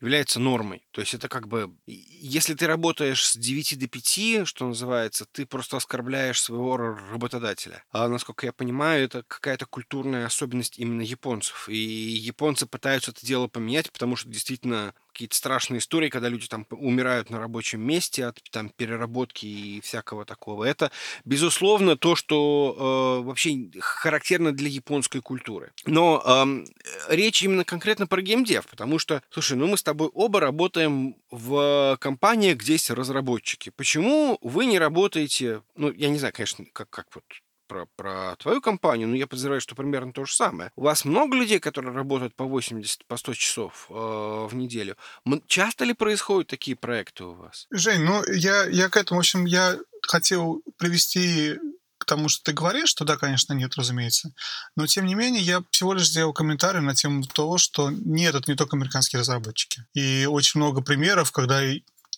является 0.00 0.40
нормой. 0.40 0.86
То 0.90 1.00
есть 1.00 1.14
это 1.14 1.28
как 1.28 1.48
бы, 1.48 1.74
если 1.86 2.54
ты 2.54 2.66
работаешь 2.66 3.24
с 3.24 3.36
9 3.36 3.78
до 3.78 3.88
5, 3.88 4.46
что 4.46 4.66
называется, 4.66 5.26
ты 5.30 5.46
просто 5.46 5.76
оскорбляешь 5.76 6.40
своего 6.40 6.76
работодателя. 6.76 7.84
А 7.90 8.08
насколько 8.08 8.46
я 8.46 8.52
понимаю, 8.52 9.04
это 9.04 9.22
какая-то 9.26 9.66
культурная 9.66 10.26
особенность 10.26 10.78
именно 10.78 11.02
японцев. 11.02 11.68
И 11.68 11.76
японцы 11.76 12.66
пытаются 12.66 13.10
это 13.10 13.24
дело 13.24 13.48
поменять, 13.48 13.92
потому 13.92 14.16
что 14.16 14.28
действительно 14.28 14.94
какие-то 15.12 15.36
страшные 15.36 15.78
истории, 15.78 16.08
когда 16.08 16.28
люди 16.28 16.46
там 16.46 16.66
умирают 16.70 17.30
на 17.30 17.38
рабочем 17.38 17.80
месте 17.80 18.26
от 18.26 18.40
там 18.50 18.70
переработки 18.70 19.46
и 19.46 19.80
всякого 19.80 20.24
такого. 20.24 20.64
Это, 20.64 20.90
безусловно, 21.24 21.96
то, 21.96 22.14
что 22.16 23.20
э, 23.22 23.26
вообще 23.26 23.70
характерно 23.80 24.52
для 24.52 24.68
японской 24.68 25.20
культуры. 25.20 25.72
Но 25.86 26.22
э, 26.24 26.64
речь 27.14 27.42
именно 27.42 27.64
конкретно 27.64 28.06
про 28.06 28.22
геймдев, 28.22 28.66
потому 28.66 28.98
что, 28.98 29.22
слушай, 29.30 29.56
ну 29.56 29.66
мы 29.66 29.76
с 29.76 29.82
тобой 29.82 30.08
оба 30.14 30.40
работаем 30.40 31.16
в 31.30 31.96
компаниях, 32.00 32.58
где 32.58 32.72
есть 32.72 32.90
разработчики. 32.90 33.70
Почему 33.70 34.38
вы 34.42 34.66
не 34.66 34.78
работаете, 34.78 35.62
ну, 35.76 35.92
я 35.92 36.08
не 36.08 36.18
знаю, 36.18 36.32
конечно, 36.34 36.64
как, 36.72 36.90
как 36.90 37.06
вот 37.14 37.24
про, 37.68 37.86
про 37.96 38.34
твою 38.36 38.60
компанию, 38.60 39.06
но 39.08 39.14
я 39.14 39.26
подозреваю, 39.26 39.60
что 39.60 39.74
примерно 39.74 40.12
то 40.12 40.24
же 40.24 40.34
самое. 40.34 40.72
У 40.74 40.82
вас 40.82 41.04
много 41.04 41.36
людей, 41.36 41.60
которые 41.60 41.94
работают 41.94 42.34
по 42.34 42.44
80, 42.44 43.04
по 43.06 43.16
100 43.16 43.34
часов 43.34 43.86
э, 43.90 43.92
в 43.92 44.54
неделю. 44.54 44.96
Часто 45.46 45.84
ли 45.84 45.94
происходят 45.94 46.48
такие 46.48 46.76
проекты 46.76 47.24
у 47.24 47.34
вас? 47.34 47.66
Жень, 47.70 48.02
ну 48.02 48.22
я, 48.32 48.64
я 48.64 48.88
к 48.88 48.96
этому, 48.96 49.18
в 49.18 49.22
общем, 49.22 49.44
я 49.44 49.78
хотел 50.02 50.62
привести 50.78 51.58
к 51.98 52.04
тому, 52.04 52.28
что 52.28 52.44
ты 52.44 52.52
говоришь, 52.52 52.88
что 52.88 53.04
да, 53.04 53.16
конечно, 53.16 53.52
нет, 53.52 53.74
разумеется. 53.76 54.32
Но, 54.76 54.86
тем 54.86 55.04
не 55.04 55.14
менее, 55.14 55.42
я 55.42 55.62
всего 55.70 55.92
лишь 55.92 56.08
сделал 56.08 56.32
комментарий 56.32 56.80
на 56.80 56.94
тему 56.94 57.24
того, 57.24 57.58
что 57.58 57.90
нет, 57.90 58.34
это 58.34 58.50
не 58.50 58.56
только 58.56 58.76
американские 58.76 59.20
разработчики. 59.20 59.84
И 59.94 60.26
очень 60.26 60.60
много 60.60 60.80
примеров, 60.80 61.32
когда 61.32 61.60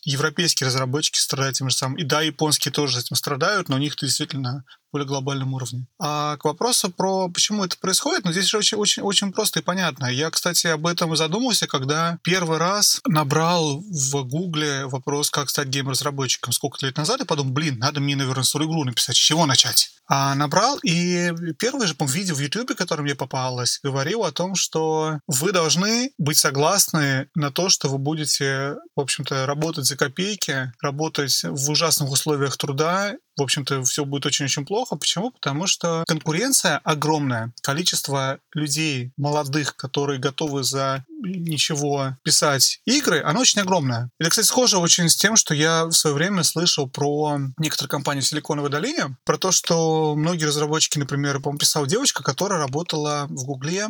европейские 0.03 0.67
разработчики 0.67 1.19
страдают 1.19 1.57
тем 1.57 1.69
же 1.69 1.75
самым. 1.75 1.97
И 1.97 2.03
да, 2.03 2.21
японские 2.21 2.71
тоже 2.71 2.99
этим 2.99 3.15
страдают, 3.15 3.69
но 3.69 3.75
у 3.75 3.79
них 3.79 3.95
действительно 3.95 4.63
более 4.91 5.07
глобальном 5.07 5.53
уровне. 5.53 5.85
А 5.99 6.37
к 6.37 6.45
вопросу 6.45 6.89
про 6.89 7.29
почему 7.29 7.63
это 7.63 7.77
происходит, 7.77 8.25
ну 8.25 8.31
здесь 8.31 8.47
же 8.47 8.57
очень, 8.57 8.77
очень, 8.77 9.03
очень 9.03 9.31
просто 9.31 9.59
и 9.59 9.63
понятно. 9.63 10.07
Я, 10.07 10.29
кстати, 10.29 10.67
об 10.67 10.87
этом 10.87 11.13
и 11.13 11.17
задумался, 11.17 11.67
когда 11.67 12.17
первый 12.23 12.57
раз 12.57 13.01
набрал 13.07 13.81
в 13.81 14.23
Гугле 14.23 14.85
вопрос, 14.85 15.29
как 15.29 15.49
стать 15.49 15.67
гейм-разработчиком 15.67 16.53
сколько 16.53 16.85
лет 16.85 16.97
назад, 16.97 17.21
и 17.21 17.25
подумал, 17.25 17.53
блин, 17.53 17.77
надо 17.79 17.99
мне, 17.99 18.15
наверное, 18.15 18.43
свою 18.43 18.67
игру 18.67 18.83
написать, 18.83 19.15
с 19.15 19.19
чего 19.19 19.45
начать? 19.45 19.91
А 20.07 20.35
набрал, 20.35 20.77
и 20.83 21.31
первое 21.57 21.87
же, 21.87 21.95
по 21.95 22.03
видео 22.03 22.35
в 22.35 22.39
YouTube, 22.39 22.75
которое 22.75 23.03
мне 23.03 23.15
попалось, 23.15 23.79
говорил 23.81 24.25
о 24.25 24.33
том, 24.33 24.55
что 24.55 25.19
вы 25.27 25.53
должны 25.53 26.11
быть 26.17 26.37
согласны 26.37 27.29
на 27.33 27.49
то, 27.49 27.69
что 27.69 27.87
вы 27.87 27.97
будете, 27.97 28.75
в 28.95 28.99
общем-то, 28.99 29.45
работать 29.45 29.85
за 29.85 29.95
копейки, 29.95 30.73
работать 30.81 31.43
в 31.43 31.69
ужасных 31.69 32.11
условиях 32.11 32.57
труда 32.57 33.13
в 33.41 33.43
общем-то, 33.43 33.83
все 33.83 34.05
будет 34.05 34.25
очень-очень 34.25 34.65
плохо. 34.65 34.95
Почему? 34.95 35.31
Потому 35.31 35.67
что 35.67 36.03
конкуренция 36.07 36.77
огромная. 36.83 37.51
Количество 37.61 38.39
людей 38.53 39.11
молодых, 39.17 39.75
которые 39.75 40.19
готовы 40.19 40.63
за 40.63 41.05
ничего 41.23 42.17
писать 42.23 42.81
игры, 42.85 43.21
оно 43.21 43.41
очень 43.41 43.61
огромное. 43.61 44.09
Это, 44.19 44.29
кстати, 44.29 44.47
схоже 44.47 44.77
очень 44.77 45.09
с 45.09 45.15
тем, 45.15 45.35
что 45.35 45.53
я 45.53 45.85
в 45.85 45.91
свое 45.91 46.15
время 46.15 46.43
слышал 46.43 46.89
про 46.89 47.39
некоторые 47.57 47.89
компании 47.89 48.21
в 48.21 48.27
Силиконовой 48.27 48.69
долине, 48.69 49.17
про 49.23 49.37
то, 49.37 49.51
что 49.51 50.15
многие 50.15 50.45
разработчики, 50.45 50.97
например, 50.97 51.39
по-моему, 51.39 51.59
писала 51.59 51.87
девочка, 51.87 52.23
которая 52.23 52.59
работала 52.59 53.27
в 53.29 53.45
Гугле 53.45 53.87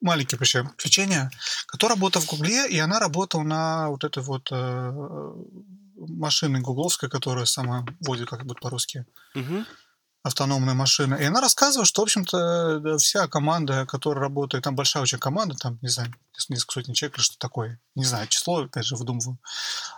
маленькие 0.00 0.38
вообще 0.38 0.64
включения, 0.64 1.30
которая 1.66 1.96
работала 1.96 2.22
в 2.22 2.26
Гугле, 2.26 2.68
и 2.68 2.78
она 2.78 2.98
работала 2.98 3.42
на 3.42 3.88
вот 3.90 4.04
этой 4.04 4.22
вот 4.22 4.48
э, 4.50 5.32
машины 6.08 6.60
гугловской, 6.60 7.08
которая 7.08 7.44
сама 7.44 7.84
водит, 8.00 8.28
как 8.28 8.44
будет 8.44 8.60
по-русски, 8.60 9.04
угу. 9.34 9.64
автономная 10.22 10.74
машина. 10.74 11.14
И 11.14 11.24
она 11.24 11.40
рассказывала, 11.40 11.84
что, 11.86 12.02
в 12.02 12.04
общем-то, 12.04 12.98
вся 12.98 13.28
команда, 13.28 13.86
которая 13.86 14.22
работает, 14.22 14.64
там 14.64 14.74
большая 14.74 15.02
очень 15.02 15.18
команда, 15.18 15.54
там, 15.56 15.78
не 15.82 15.88
знаю, 15.88 16.12
несколько 16.48 16.72
сотен 16.72 16.94
человек 16.94 17.16
или 17.16 17.24
что 17.24 17.38
такое. 17.38 17.80
Не 17.94 18.04
знаю, 18.04 18.26
число, 18.28 18.62
опять 18.62 18.86
же, 18.86 18.96
выдумываю. 18.96 19.38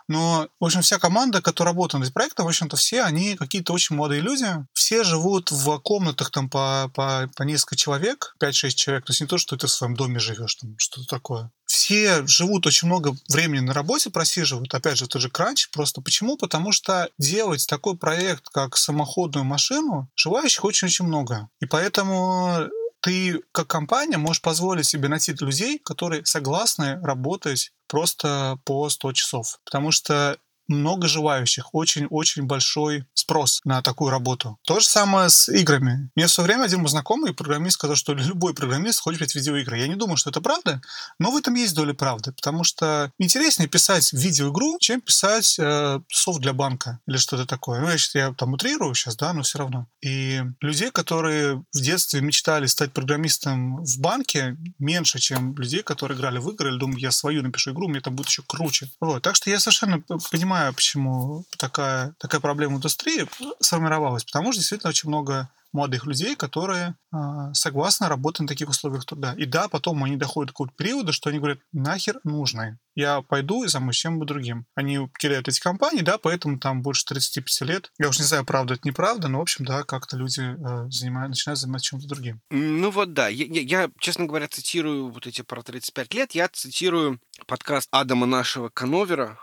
Но, 0.09 0.49
в 0.59 0.65
общем, 0.65 0.83
вся 0.83 0.99
команда, 0.99 1.41
которая 1.41 1.73
работает 1.73 2.05
над 2.05 2.13
проектом, 2.13 2.47
в 2.47 2.49
общем-то, 2.49 2.77
все 2.77 3.03
они 3.03 3.37
какие-то 3.37 3.73
очень 3.73 3.97
молодые 3.97 4.21
люди. 4.21 4.47
Все 4.73 5.05
живут 5.05 5.51
в 5.51 5.79
комнатах 5.79 6.31
там 6.31 6.51
по, 6.51 6.91
по, 6.95 7.31
по 7.37 7.43
несколько 7.45 7.77
человек, 7.77 8.35
5-6 8.41 8.71
человек. 8.71 9.05
То 9.07 9.11
есть 9.11 9.21
не 9.21 9.27
то, 9.27 9.39
что 9.39 9.57
ты 9.57 9.67
в 9.67 9.71
своем 9.71 9.95
доме 9.95 10.19
живешь, 10.19 10.57
там 10.57 10.75
что-то 10.79 11.07
такое. 11.07 11.51
Все 11.67 12.27
живут 12.27 12.67
очень 12.67 12.89
много 12.89 13.17
времени 13.29 13.61
на 13.61 13.73
работе, 13.73 14.11
просиживают. 14.11 14.75
Опять 14.75 14.99
же, 14.99 15.07
тот 15.07 15.23
же 15.23 15.31
кранч. 15.31 15.71
Просто 15.71 16.01
почему? 16.01 16.37
Потому 16.37 16.73
что 16.73 17.09
делать 17.19 17.67
такой 17.67 17.97
проект, 17.97 18.49
как 18.51 18.77
самоходную 18.77 19.45
машину, 19.45 20.11
желающих 20.15 20.65
очень-очень 20.65 21.07
много. 21.07 21.49
И 21.61 21.67
поэтому 21.67 22.69
ты 23.05 23.43
как 23.53 23.67
компания 23.67 24.17
можешь 24.17 24.41
позволить 24.41 24.87
себе 24.87 25.09
найти 25.09 25.35
людей, 25.39 25.79
которые 25.79 26.25
согласны 26.25 26.99
работать 27.03 27.71
просто 27.87 28.59
по 28.65 28.89
100 28.89 29.13
часов. 29.13 29.61
Потому 29.67 29.91
что 29.91 30.39
много 30.69 31.09
желающих, 31.09 31.75
очень-очень 31.75 32.45
большой 32.45 33.07
спрос 33.15 33.61
на 33.65 33.83
такую 33.83 34.11
работу. 34.11 34.59
То 34.67 34.81
же 34.81 34.87
самое 34.87 35.29
с 35.29 35.49
играми. 35.49 36.11
Мне 36.15 36.27
в 36.27 36.31
свое 36.31 36.49
время 36.49 36.65
один 36.65 36.81
мой 36.81 36.89
знакомый 36.89 37.35
программист 37.35 37.75
сказал, 37.75 37.97
что 37.97 38.13
любой 38.15 38.55
программист 38.55 39.01
хочет 39.01 39.21
писать 39.21 39.35
видеоигры. 39.35 39.79
Я 39.79 39.89
не 39.89 39.97
думаю, 39.97 40.17
что 40.17 40.31
это 40.31 40.41
правда, 40.41 40.81
но 41.19 41.31
в 41.31 41.37
этом 41.37 41.55
есть 41.55 41.75
доля 41.75 41.95
правды, 41.95 42.33
потому 42.33 42.65
что 42.65 43.11
интереснее 43.19 43.69
писать 43.69 44.13
видеоигру, 44.13 44.79
чем 44.81 45.01
писать 45.01 45.57
э, 45.59 46.01
софт 46.09 46.41
для 46.41 46.53
банка 46.53 47.01
или 47.07 47.17
что-то 47.17 47.47
такое. 47.47 47.81
Ну, 47.81 47.89
я, 47.89 47.97
я 48.15 48.33
там 48.35 48.53
утрирую 48.53 48.95
сейчас, 48.95 49.17
да, 49.17 49.33
но 49.33 49.43
все 49.43 49.59
равно. 49.59 49.87
И 50.03 50.43
людей, 50.61 50.91
которые 50.91 51.65
в 51.73 51.81
детстве 51.81 52.21
мечтали 52.21 52.67
стать 52.67 52.93
программистом 52.93 53.85
в 53.85 53.99
банке, 53.99 54.57
меньше, 54.79 55.19
чем 55.19 55.57
людей, 55.57 55.83
которые 55.83 56.17
играли 56.19 56.39
в 56.39 56.49
игры 56.51 56.71
или 56.71 56.79
думают, 56.79 57.01
я 57.01 57.11
свою 57.11 57.43
напишу 57.43 57.73
игру, 57.73 57.89
мне 57.89 58.01
там 58.01 58.15
будет 58.15 58.29
еще 58.29 58.43
круче. 58.47 58.91
Вот. 59.01 59.23
Так 59.23 59.37
что 59.37 59.51
я 59.51 59.61
совершенно 59.61 60.01
понимаю, 60.31 60.54
понимаю, 60.55 60.73
почему 60.73 61.45
такая, 61.59 62.15
такая 62.19 62.41
проблема 62.41 62.77
индустрии 62.77 63.27
сформировалась, 63.61 64.25
потому 64.25 64.53
что 64.53 64.61
действительно 64.61 64.91
очень 64.91 65.09
много 65.09 65.49
молодых 65.73 66.07
людей, 66.07 66.37
которые 66.37 66.95
э, 67.13 67.17
согласны 67.53 68.07
работать 68.07 68.43
на 68.43 68.47
таких 68.47 68.69
условиях 68.69 69.05
труда. 69.05 69.35
И 69.37 69.45
да, 69.45 69.67
потом 69.69 70.05
они 70.05 70.17
доходят 70.17 70.49
до 70.49 70.53
какого-то 70.53 70.75
периода, 70.77 71.13
что 71.13 71.31
они 71.31 71.39
говорят, 71.39 71.59
нахер 71.73 72.21
нужны. 72.23 72.79
Я 72.95 73.23
пойду 73.23 73.65
и 73.65 73.69
займусь 73.69 73.97
чем-нибудь 73.97 74.29
другим. 74.29 74.67
Они 74.77 75.09
кидают 75.19 75.49
эти 75.49 75.59
компании, 75.59 76.03
да, 76.03 76.17
поэтому 76.17 76.61
там 76.61 76.81
больше 76.81 77.05
35 77.07 77.69
лет. 77.69 77.91
Я 77.99 78.09
уж 78.09 78.21
не 78.21 78.25
знаю, 78.25 78.45
правда 78.45 78.75
это 78.75 78.87
неправда, 78.87 79.27
но, 79.27 79.39
в 79.39 79.43
общем, 79.43 79.65
да, 79.65 79.83
как-то 79.83 80.17
люди 80.17 80.43
э, 80.43 80.89
занимают, 80.91 81.31
начинают 81.31 81.59
заниматься 81.59 81.89
чем-то 81.89 82.07
другим. 82.07 82.41
Ну 82.51 82.91
вот 82.93 83.13
да. 83.13 83.27
Я, 83.27 83.45
я, 83.47 83.83
я, 83.83 83.91
честно 83.99 84.27
говоря, 84.27 84.47
цитирую 84.47 85.11
вот 85.11 85.27
эти 85.27 85.43
про 85.43 85.65
35 85.65 86.15
лет, 86.15 86.33
я 86.37 86.49
цитирую 86.49 87.19
подкаст 87.49 87.89
Адама 87.91 88.27
нашего 88.27 88.69
Кановера, 88.69 89.41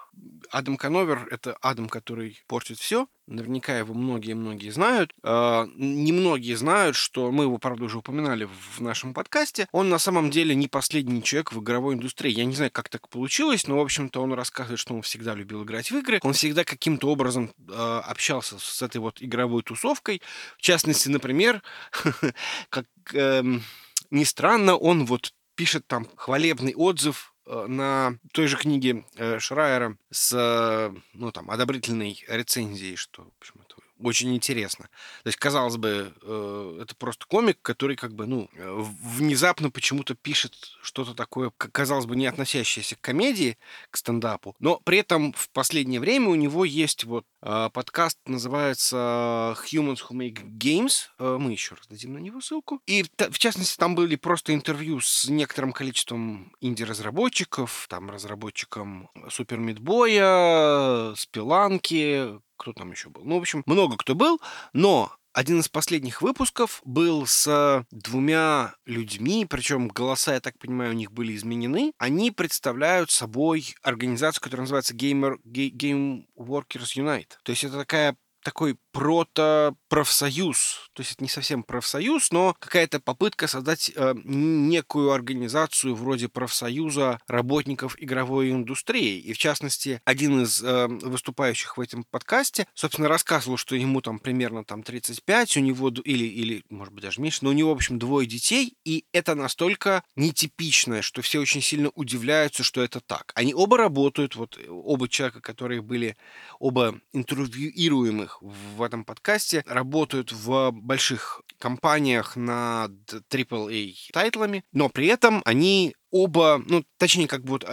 Адам 0.52 0.78
Кановер— 0.78 1.28
это 1.32 1.56
Адам, 1.62 1.88
который 1.88 2.42
портит 2.48 2.78
все. 2.78 3.08
Наверняка 3.28 3.78
его 3.78 3.94
многие-многие 3.94 4.70
знают. 4.70 5.14
А, 5.24 5.68
немногие 5.76 6.58
знают, 6.58 6.98
что 6.98 7.32
мы 7.32 7.46
его, 7.46 7.58
правда, 7.58 7.86
уже 7.86 8.00
упоминали 8.00 8.46
в 8.46 8.82
нашем 8.82 9.14
подкасте. 9.14 9.68
Он 9.72 9.90
на 9.90 9.98
самом 9.98 10.30
деле 10.30 10.54
не 10.54 10.68
последний 10.68 11.24
человек 11.24 11.54
в 11.54 11.62
игровой 11.62 11.96
индустрии. 11.96 12.32
Я 12.32 12.46
не 12.46 12.54
знаю, 12.54 12.72
как 12.72 12.90
так 12.90 13.08
получилось, 13.08 13.68
но, 13.68 13.78
в 13.78 13.82
общем-то, 13.82 14.22
он 14.22 14.34
рассказывает, 14.34 14.80
что 14.80 14.94
он 14.94 15.02
всегда 15.02 15.34
любил 15.34 15.64
играть 15.64 15.90
в 15.92 15.98
игры. 15.98 16.20
Он 16.24 16.34
всегда 16.34 16.66
каким-то 16.66 17.10
образом 17.10 17.54
а, 17.70 18.02
общался 18.02 18.60
с 18.60 18.82
этой 18.82 18.98
вот 18.98 19.22
игровой 19.22 19.64
тусовкой. 19.64 20.22
В 20.58 20.62
частности, 20.62 21.08
например, 21.08 21.64
как 22.70 22.86
эм, 23.14 23.64
ни 24.10 24.26
странно, 24.26 24.76
он 24.76 25.06
вот 25.06 25.34
пишет 25.56 25.86
там 25.88 26.08
хвалебный 26.16 26.74
отзыв 26.76 27.28
э, 27.28 27.31
на 27.46 28.18
той 28.34 28.48
же 28.48 28.58
книге 28.58 29.06
э, 29.16 29.40
Шрайера 29.40 29.98
с, 30.12 30.34
э, 30.34 30.94
ну, 31.14 31.32
там, 31.32 31.50
одобрительной 31.50 32.24
рецензией, 32.28 32.96
что, 32.96 33.24
в 33.24 33.32
общем, 33.40 33.61
очень 34.04 34.36
интересно. 34.36 34.90
То 35.24 35.28
есть, 35.28 35.38
казалось 35.38 35.78
бы, 35.78 36.14
э, 36.22 36.80
это 36.82 36.96
просто 36.96 37.26
комик, 37.28 37.60
который 37.62 37.96
как 37.96 38.14
бы, 38.14 38.26
ну, 38.26 38.50
э, 38.54 38.84
внезапно 39.04 39.70
почему-то 39.70 40.16
пишет 40.16 40.54
что-то 40.82 41.14
такое, 41.14 41.52
казалось 41.58 42.06
бы, 42.06 42.16
не 42.16 42.28
относящееся 42.28 42.96
к 42.96 43.02
комедии, 43.02 43.58
к 43.90 43.98
стендапу, 43.98 44.56
но 44.60 44.80
при 44.84 45.00
этом 45.00 45.34
в 45.34 45.50
последнее 45.50 46.00
время 46.00 46.30
у 46.30 46.36
него 46.36 46.66
есть 46.66 47.04
вот 47.04 47.26
э, 47.42 47.70
подкаст, 47.74 48.18
называется 48.26 49.56
Humans 49.72 50.00
Who 50.10 50.12
Make 50.12 50.44
Games. 50.58 51.08
Мы 51.20 51.52
еще 51.52 51.76
раз 51.76 51.88
дадим 51.88 52.14
на 52.14 52.20
него 52.20 52.42
ссылку. 52.42 52.82
И, 52.86 53.04
в 53.04 53.38
частности, 53.38 53.78
там 53.78 53.96
были 53.96 54.16
просто 54.16 54.54
интервью 54.54 55.00
с 55.02 55.28
некоторым 55.28 55.72
количеством 55.72 56.54
инди-разработчиков, 56.62 57.88
там 57.90 58.10
разработчиком 58.10 59.10
Супер 59.30 59.58
Мидбоя, 59.58 61.14
Спиланки, 61.16 62.40
кто 62.62 62.74
там 62.74 62.92
еще 62.92 63.10
был? 63.10 63.24
Ну, 63.24 63.38
в 63.38 63.42
общем, 63.42 63.64
много 63.66 63.98
кто 63.98 64.14
был, 64.14 64.40
но 64.74 65.12
один 65.34 65.60
из 65.60 65.70
последних 65.70 66.22
выпусков 66.22 66.82
был 66.86 67.26
с 67.26 67.86
двумя 67.90 68.76
людьми, 68.86 69.48
причем 69.50 69.88
голоса, 69.88 70.34
я 70.34 70.42
так 70.42 70.58
понимаю, 70.60 70.92
у 70.92 70.96
них 70.96 71.12
были 71.12 71.36
изменены. 71.36 71.94
Они 71.98 72.32
представляют 72.32 73.12
собой 73.12 73.76
организацию, 73.82 74.42
которая 74.42 74.64
называется 74.64 74.96
Gamer, 74.96 75.38
Game 75.46 76.26
Workers 76.38 76.98
Unite. 76.98 77.32
То 77.44 77.52
есть 77.52 77.64
это 77.64 77.78
такая 77.78 78.16
такой 78.44 78.78
прото-профсоюз. 78.92 80.90
То 80.94 81.02
есть 81.02 81.14
это 81.14 81.24
не 81.24 81.30
совсем 81.30 81.64
профсоюз, 81.64 82.32
но 82.32 82.56
какая-то 82.60 83.00
попытка 83.00 83.48
создать 83.48 83.92
э, 83.96 84.14
некую 84.24 85.12
организацию 85.12 85.96
вроде 85.96 86.28
профсоюза 86.28 87.20
работников 87.28 87.96
игровой 88.02 88.52
индустрии. 88.52 89.20
И 89.20 89.34
в 89.34 89.38
частности, 89.38 90.02
один 90.06 90.44
из 90.44 90.62
э, 90.64 90.88
выступающих 90.88 91.78
в 91.78 91.82
этом 91.82 92.04
подкасте, 92.10 92.68
собственно, 92.74 93.08
рассказывал, 93.08 93.58
что 93.58 93.76
ему 93.76 94.02
там 94.02 94.20
примерно 94.20 94.64
там 94.64 94.84
35, 94.84 95.58
у 95.58 95.60
него, 95.62 95.90
или, 95.90 96.26
или 96.26 96.64
может 96.70 96.94
быть 96.94 97.04
даже 97.04 97.22
меньше, 97.22 97.40
но 97.42 97.52
у 97.52 97.54
него, 97.54 97.70
в 97.74 97.78
общем, 97.78 98.00
двое 98.00 98.28
детей, 98.28 98.76
и 98.84 99.06
это 99.14 99.36
настолько 99.36 100.04
нетипичное, 100.16 101.02
что 101.02 101.22
все 101.22 101.40
очень 101.40 101.62
сильно 101.62 101.90
удивляются, 101.96 102.64
что 102.64 102.82
это 102.82 103.00
так. 103.00 103.32
Они 103.36 103.54
оба 103.54 103.78
работают, 103.78 104.36
вот 104.36 104.60
оба 104.68 105.08
человека, 105.08 105.42
которые 105.42 105.82
были 105.82 106.18
оба 106.60 107.00
интервьюируемых 107.14 108.32
их 108.32 108.42
в 108.82 108.84
этом 108.84 109.06
подкасте 109.06 109.64
работают 109.68 110.32
в 110.32 110.72
больших 110.72 111.42
компаниях 111.60 112.36
над 112.36 112.92
AAA 113.30 113.94
тайтлами, 114.12 114.64
но 114.74 114.90
при 114.90 115.06
этом 115.06 115.44
они 115.46 115.96
оба, 116.10 116.62
ну, 116.66 116.84
точнее, 116.98 117.28
как 117.28 117.44
бы 117.44 117.52
вот 117.52 117.64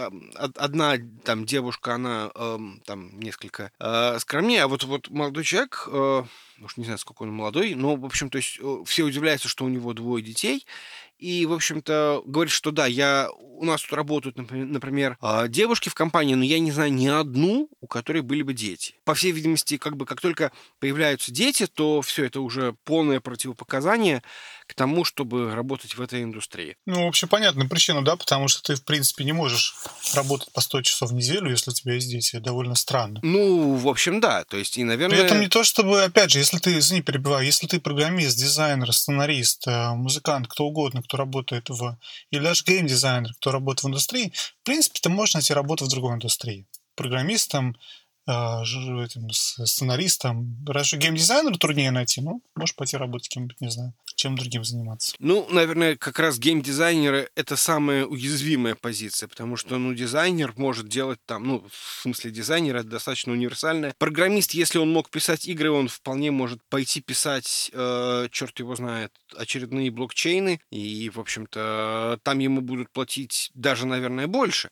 одна 0.55 0.95
там 1.25 1.45
девушка, 1.45 1.95
она 1.95 2.29
там 2.85 3.19
несколько 3.19 3.71
э, 3.79 4.19
скромнее, 4.19 4.63
а 4.63 4.67
вот, 4.67 4.83
вот 4.83 5.09
молодой 5.09 5.43
человек, 5.43 5.87
э, 5.91 6.23
уж 6.61 6.77
не 6.77 6.85
знаю, 6.85 6.99
сколько 6.99 7.23
он 7.23 7.33
молодой, 7.33 7.73
но, 7.73 7.95
в 7.95 8.05
общем, 8.05 8.29
то 8.29 8.37
есть 8.37 8.59
э, 8.61 8.83
все 8.85 9.03
удивляются, 9.03 9.49
что 9.49 9.65
у 9.65 9.69
него 9.69 9.93
двое 9.93 10.23
детей, 10.23 10.65
и, 11.19 11.45
в 11.45 11.53
общем-то, 11.53 12.23
говорит, 12.25 12.51
что 12.51 12.71
да, 12.71 12.85
я, 12.85 13.29
у 13.37 13.65
нас 13.65 13.81
тут 13.81 13.93
работают, 13.93 14.37
например, 14.37 15.17
а, 15.19 15.49
девушки 15.49 15.89
в 15.89 15.93
компании, 15.93 16.35
но 16.35 16.45
я 16.45 16.59
не 16.59 16.71
знаю 16.71 16.93
ни 16.93 17.07
одну, 17.07 17.69
у 17.81 17.87
которой 17.87 18.21
были 18.21 18.41
бы 18.41 18.53
дети. 18.53 18.95
По 19.03 19.13
всей 19.13 19.31
видимости, 19.31 19.77
как 19.77 19.97
бы 19.97 20.05
как 20.05 20.21
только 20.21 20.53
появляются 20.79 21.33
дети, 21.33 21.67
то 21.67 22.01
все 22.01 22.25
это 22.25 22.39
уже 22.39 22.73
полное 22.85 23.19
противопоказание 23.19 24.23
к 24.69 24.75
тому, 24.75 25.03
чтобы 25.03 25.55
работать 25.55 25.97
в 25.97 26.01
этой 26.01 26.21
индустрии. 26.21 26.77
Ну, 26.85 27.05
вообще 27.05 27.25
понятная 27.25 27.67
причина, 27.67 28.05
да, 28.05 28.15
потому 28.15 28.47
что 28.47 28.61
ты, 28.61 28.75
в 28.75 28.83
принципе, 28.83 29.23
не 29.23 29.31
можешь 29.31 29.75
работать 30.13 30.53
по 30.53 30.61
100 30.61 30.83
часов 30.83 31.09
в 31.09 31.13
неделю, 31.13 31.49
если 31.49 31.71
у 31.71 31.73
тебя 31.73 31.95
есть 31.95 32.07
дети. 32.07 32.37
Довольно 32.37 32.75
странно. 32.75 33.19
Ну, 33.23 33.73
в 33.73 33.87
общем, 33.87 34.19
да. 34.21 34.43
То 34.43 34.57
есть, 34.57 34.77
и, 34.77 34.83
наверное... 34.83 35.17
При 35.17 35.25
этом 35.25 35.41
не 35.41 35.47
то, 35.47 35.63
чтобы, 35.63 36.03
опять 36.03 36.29
же, 36.29 36.37
если 36.37 36.59
ты, 36.59 36.77
извини, 36.77 37.01
перебиваю, 37.01 37.43
если 37.43 37.65
ты 37.65 37.79
программист, 37.79 38.37
дизайнер, 38.37 38.93
сценарист, 38.93 39.65
э, 39.65 39.89
музыкант, 39.95 40.47
кто 40.47 40.65
угодно, 40.65 41.01
кто 41.01 41.17
работает 41.17 41.67
в... 41.69 41.97
Или 42.29 42.43
даже 42.43 42.63
гейм-дизайнер, 42.63 43.33
кто 43.39 43.51
работает 43.51 43.83
в 43.83 43.87
индустрии, 43.87 44.31
в 44.61 44.65
принципе, 44.65 44.99
ты 45.01 45.09
можешь 45.09 45.33
найти 45.33 45.51
работу 45.51 45.85
в 45.85 45.89
другой 45.89 46.13
индустрии. 46.13 46.67
Программистом, 46.93 47.75
э, 48.27 48.31
этим, 48.31 49.31
сценаристом. 49.31 50.63
Раньше 50.67 50.97
геймдизайнера 50.97 51.57
труднее 51.57 51.89
найти, 51.89 52.21
ну, 52.21 52.43
можешь 52.55 52.75
пойти 52.75 52.97
работать 52.97 53.29
кем-нибудь, 53.29 53.59
не 53.61 53.71
знаю 53.71 53.95
чем 54.19 54.35
другим 54.35 54.65
заниматься. 54.65 55.15
Ну, 55.19 55.47
наверное, 55.49 55.95
как 55.95 56.19
раз 56.19 56.39
геймдизайнеры— 56.39 57.29
это 57.35 57.55
самая 57.55 58.05
уязвимая 58.05 58.75
позиция, 58.75 59.29
потому 59.29 59.55
что, 59.55 59.77
ну, 59.77 59.93
дизайнер 59.93 60.53
может 60.57 60.89
делать 60.89 61.19
там, 61.25 61.47
ну, 61.47 61.65
в 61.71 62.01
смысле 62.01 62.31
дизайнера 62.31 62.79
это 62.79 62.89
достаточно 62.89 63.31
универсальное. 63.31 63.95
Программист, 63.97 64.51
если 64.51 64.77
он 64.77 64.91
мог 64.91 65.09
писать 65.09 65.47
игры, 65.47 65.71
он 65.71 65.87
вполне 65.87 66.31
может 66.31 66.59
пойти 66.69 66.99
писать, 66.99 67.71
э, 67.73 68.27
черт 68.29 68.59
его 68.59 68.75
знает, 68.75 69.13
очередные 69.37 69.89
блокчейны, 69.89 70.59
и, 70.69 71.09
в 71.09 71.19
общем-то, 71.21 72.19
там 72.21 72.39
ему 72.39 72.59
будут 72.59 72.91
платить 72.91 73.51
даже, 73.53 73.87
наверное, 73.87 74.27
больше. 74.27 74.69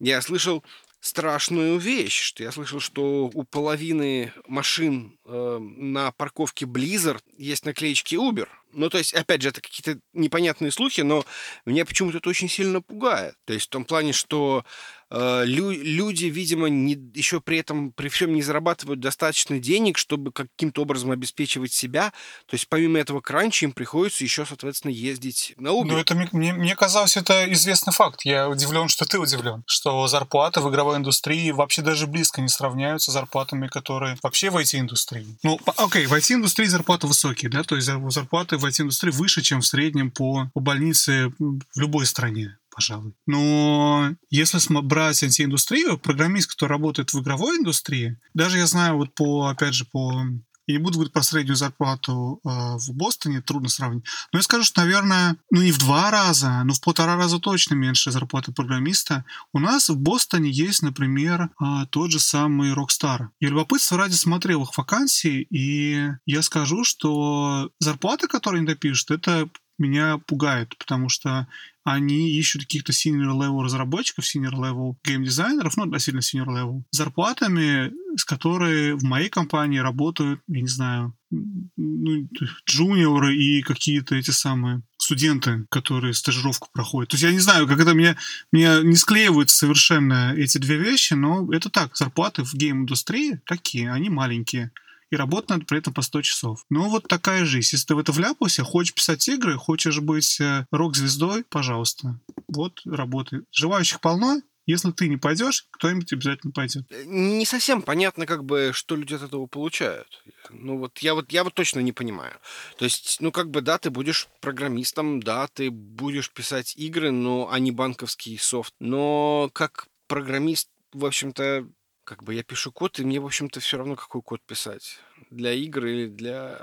Я 0.00 0.20
слышал 0.22 0.64
страшную 1.00 1.78
вещь, 1.78 2.20
что 2.20 2.42
я 2.42 2.50
слышал, 2.50 2.80
что 2.80 3.30
у 3.32 3.44
половины 3.44 4.32
машин 4.46 5.18
э, 5.24 5.58
на 5.58 6.12
парковке 6.12 6.66
Blizzard 6.66 7.22
есть 7.36 7.64
наклеечки 7.64 8.16
Uber. 8.16 8.48
Ну, 8.72 8.90
то 8.90 8.98
есть, 8.98 9.14
опять 9.14 9.42
же, 9.42 9.48
это 9.48 9.60
какие-то 9.60 10.00
непонятные 10.12 10.70
слухи, 10.70 11.00
но 11.00 11.24
меня 11.64 11.84
почему-то 11.84 12.18
это 12.18 12.28
очень 12.28 12.48
сильно 12.48 12.82
пугает. 12.82 13.34
То 13.44 13.52
есть 13.52 13.66
в 13.66 13.70
том 13.70 13.84
плане, 13.84 14.12
что 14.12 14.64
лю- 15.10 15.70
люди, 15.70 16.26
видимо, 16.26 16.68
не, 16.68 16.98
еще 17.14 17.40
при 17.40 17.58
этом, 17.58 17.92
при 17.92 18.08
всем 18.08 18.34
не 18.34 18.42
зарабатывают 18.42 19.00
достаточно 19.00 19.58
денег, 19.58 19.98
чтобы 19.98 20.32
каким-то 20.32 20.82
образом 20.82 21.10
обеспечивать 21.10 21.72
себя. 21.72 22.12
То 22.46 22.54
есть 22.54 22.68
помимо 22.68 22.98
этого 22.98 23.20
кранча 23.20 23.66
им 23.66 23.72
приходится 23.72 24.24
еще, 24.24 24.44
соответственно, 24.44 24.92
ездить 24.92 25.54
на 25.56 25.68
Uber. 25.68 25.84
Ну, 25.84 25.98
это 25.98 26.14
мне, 26.32 26.52
мне 26.52 26.76
казалось, 26.76 27.16
это 27.16 27.50
известный 27.52 27.92
факт. 27.92 28.24
Я 28.24 28.48
удивлен, 28.48 28.88
что 28.88 29.06
ты 29.06 29.18
удивлен. 29.18 29.64
Что 29.66 30.06
зарплаты 30.08 30.60
в 30.60 30.70
игровой 30.70 30.96
индустрии 30.96 31.50
вообще 31.50 31.82
даже 31.82 32.06
близко 32.06 32.40
не 32.40 32.48
сравняются 32.48 33.10
с 33.10 33.14
зарплатами, 33.14 33.68
которые 33.68 34.16
вообще 34.22 34.50
в 34.50 34.56
IT-индустрии. 34.56 35.36
Ну, 35.42 35.58
окей, 35.76 36.06
в 36.06 36.12
IT-индустрии 36.12 36.66
зарплаты 36.66 37.06
высокие, 37.06 37.50
да, 37.50 37.62
то 37.62 37.76
есть 37.76 37.86
зарплаты 37.86 38.56
в 38.56 38.64
IT-индустрии 38.64 39.10
выше, 39.10 39.42
чем 39.42 39.60
в 39.60 39.66
среднем 39.66 40.10
по, 40.10 40.50
по 40.54 40.60
больнице 40.60 41.32
в 41.38 41.60
любой 41.76 42.06
стране 42.06 42.56
пожалуй. 42.78 43.12
Но 43.26 44.14
если 44.30 44.58
брать 44.82 45.24
IT-индустрию, 45.24 45.98
программист, 45.98 46.52
который 46.52 46.70
работает 46.70 47.12
в 47.12 47.20
игровой 47.20 47.58
индустрии, 47.58 48.20
даже 48.34 48.58
я 48.58 48.66
знаю 48.68 48.98
вот 48.98 49.14
по, 49.16 49.48
опять 49.48 49.74
же, 49.74 49.84
по 49.84 50.22
я 50.68 50.74
не 50.74 50.82
буду 50.82 50.96
говорить 50.96 51.14
про 51.14 51.22
среднюю 51.22 51.56
зарплату 51.56 52.40
э, 52.44 52.48
в 52.48 52.92
Бостоне, 52.92 53.40
трудно 53.40 53.70
сравнить. 53.70 54.04
Но 54.32 54.38
я 54.38 54.42
скажу, 54.42 54.64
что, 54.64 54.82
наверное, 54.82 55.38
ну 55.50 55.62
не 55.62 55.72
в 55.72 55.78
два 55.78 56.10
раза, 56.10 56.62
но 56.62 56.74
в 56.74 56.80
полтора 56.82 57.16
раза 57.16 57.38
точно 57.38 57.74
меньше 57.74 58.10
зарплаты 58.10 58.52
программиста. 58.52 59.24
У 59.54 59.60
нас 59.60 59.88
в 59.88 59.96
Бостоне 59.96 60.50
есть, 60.50 60.82
например, 60.82 61.48
э, 61.48 61.86
тот 61.90 62.10
же 62.10 62.20
самый 62.20 62.74
Rockstar. 62.74 63.28
Я 63.40 63.48
любопытство 63.48 63.96
ради 63.96 64.12
смотрел 64.12 64.62
их 64.62 64.76
вакансии, 64.76 65.46
и 65.50 66.10
я 66.26 66.42
скажу, 66.42 66.84
что 66.84 67.70
зарплаты, 67.80 68.28
которые 68.28 68.58
они 68.60 68.68
допишут, 68.68 69.10
это 69.10 69.48
меня 69.78 70.18
пугает, 70.18 70.76
потому 70.78 71.08
что 71.08 71.46
они 71.84 72.30
ищут 72.38 72.62
каких-то 72.62 72.92
senior-level 72.92 73.62
разработчиков, 73.62 74.24
senior-level 74.24 74.96
геймдизайнеров, 75.04 75.76
ну, 75.76 75.84
относительно 75.84 76.20
senior-level, 76.20 76.82
зарплатами, 76.90 77.92
с 78.16 78.24
которой 78.24 78.94
в 78.94 79.04
моей 79.04 79.28
компании 79.30 79.78
работают, 79.78 80.40
я 80.48 80.60
не 80.60 80.68
знаю, 80.68 81.14
ну, 81.30 82.28
джуниоры 82.68 83.36
и 83.36 83.62
какие-то 83.62 84.16
эти 84.16 84.30
самые 84.30 84.82
студенты, 84.98 85.66
которые 85.70 86.12
стажировку 86.14 86.68
проходят. 86.72 87.10
То 87.10 87.14
есть 87.14 87.24
я 87.24 87.32
не 87.32 87.38
знаю, 87.38 87.66
как 87.66 87.80
это 87.80 87.94
мне, 87.94 88.16
мне 88.52 88.82
не 88.82 88.96
склеиваются 88.96 89.56
совершенно 89.56 90.34
эти 90.36 90.58
две 90.58 90.76
вещи, 90.76 91.14
но 91.14 91.50
это 91.52 91.70
так, 91.70 91.96
зарплаты 91.96 92.44
в 92.44 92.54
гейм-индустрии 92.54 93.40
такие, 93.46 93.90
они 93.90 94.10
маленькие 94.10 94.72
и 95.10 95.16
работать 95.16 95.50
надо 95.50 95.64
при 95.64 95.78
этом 95.78 95.94
по 95.94 96.02
100 96.02 96.22
часов. 96.22 96.64
Ну, 96.70 96.88
вот 96.88 97.08
такая 97.08 97.44
жизнь. 97.44 97.68
Если 97.72 97.86
ты 97.86 97.94
в 97.94 97.98
это 97.98 98.12
вляпался, 98.12 98.64
хочешь 98.64 98.94
писать 98.94 99.26
игры, 99.28 99.56
хочешь 99.56 100.00
быть 100.00 100.40
э, 100.40 100.66
рок-звездой, 100.70 101.44
пожалуйста, 101.44 102.20
вот 102.48 102.80
работай. 102.84 103.40
Желающих 103.52 104.00
полно, 104.00 104.40
если 104.68 104.90
ты 104.90 105.08
не 105.08 105.16
пойдешь, 105.16 105.66
кто-нибудь 105.70 106.12
обязательно 106.12 106.52
пойдет. 106.52 106.84
Э, 106.90 107.04
не 107.06 107.46
совсем 107.46 107.80
понятно, 107.80 108.26
как 108.26 108.44
бы, 108.44 108.72
что 108.74 108.96
люди 108.96 109.14
от 109.14 109.22
этого 109.22 109.46
получают. 109.46 110.22
Ну 110.50 110.76
вот 110.76 110.98
я 110.98 111.14
вот 111.14 111.32
я 111.32 111.42
вот 111.42 111.54
точно 111.54 111.80
не 111.80 111.92
понимаю. 111.92 112.34
То 112.76 112.84
есть, 112.84 113.16
ну 113.20 113.32
как 113.32 113.50
бы 113.50 113.62
да, 113.62 113.78
ты 113.78 113.88
будешь 113.88 114.28
программистом, 114.40 115.22
да, 115.22 115.48
ты 115.48 115.70
будешь 115.70 116.30
писать 116.30 116.76
игры, 116.76 117.10
но 117.10 117.48
а 117.50 117.58
банковский 117.72 118.36
софт. 118.36 118.74
Но 118.78 119.50
как 119.54 119.88
программист, 120.06 120.68
в 120.92 121.06
общем-то, 121.06 121.66
как 122.08 122.24
бы 122.24 122.32
я 122.32 122.42
пишу 122.42 122.72
код, 122.72 122.98
и 122.98 123.04
мне, 123.04 123.20
в 123.20 123.26
общем-то, 123.26 123.60
все 123.60 123.76
равно, 123.76 123.94
какой 123.94 124.22
код 124.22 124.40
писать. 124.46 124.98
Для 125.30 125.52
игры 125.52 125.92
или 125.92 126.08
для... 126.08 126.58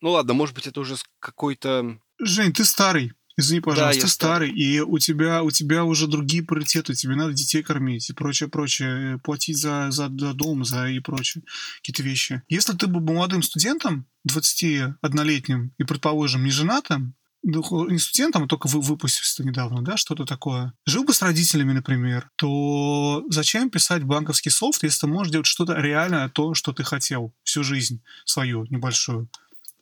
Ну 0.00 0.12
ладно, 0.12 0.32
может 0.32 0.54
быть, 0.54 0.66
это 0.66 0.80
уже 0.80 0.96
какой-то... 1.18 1.98
Жень, 2.18 2.54
ты 2.54 2.64
старый. 2.64 3.12
Извини, 3.36 3.60
пожалуйста, 3.60 4.00
да, 4.00 4.06
ты 4.06 4.10
старый, 4.10 4.50
и 4.50 4.80
у 4.80 4.98
тебя, 4.98 5.42
у 5.42 5.50
тебя 5.50 5.84
уже 5.84 6.06
другие 6.06 6.42
приоритеты, 6.42 6.94
тебе 6.94 7.14
надо 7.14 7.34
детей 7.34 7.62
кормить 7.62 8.08
и 8.08 8.14
прочее, 8.14 8.48
прочее, 8.48 9.20
платить 9.22 9.58
за, 9.58 9.90
за, 9.90 10.08
за 10.08 10.32
дом, 10.32 10.64
за 10.64 10.88
и 10.88 11.00
прочее, 11.00 11.44
какие-то 11.76 12.02
вещи. 12.02 12.42
Если 12.48 12.74
ты 12.74 12.86
был 12.86 13.00
молодым 13.00 13.42
студентом, 13.42 14.06
21-летним, 14.26 15.74
и, 15.76 15.84
предположим, 15.84 16.44
не 16.44 16.50
женатым, 16.50 17.14
не 17.46 17.98
студентом, 17.98 18.44
а 18.44 18.46
только 18.48 18.66
вы, 18.66 18.80
выпустился 18.80 19.44
недавно, 19.44 19.82
да, 19.82 19.96
что-то 19.96 20.24
такое, 20.24 20.72
жил 20.84 21.04
бы 21.04 21.12
с 21.12 21.22
родителями, 21.22 21.72
например, 21.72 22.30
то 22.36 23.24
зачем 23.30 23.70
писать 23.70 24.02
банковский 24.02 24.50
софт, 24.50 24.82
если 24.82 25.00
ты 25.00 25.06
можешь 25.06 25.32
делать 25.32 25.46
что-то 25.46 25.74
реальное, 25.74 26.28
то, 26.28 26.54
что 26.54 26.72
ты 26.72 26.84
хотел 26.84 27.32
всю 27.44 27.62
жизнь 27.62 28.02
свою 28.24 28.66
небольшую, 28.70 29.28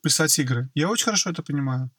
писать 0.03 0.39
игры. 0.39 0.71
Я 0.75 0.89
очень 0.91 1.07
хорошо 1.07 1.31
это 1.31 1.43
понимаю. 1.43 1.91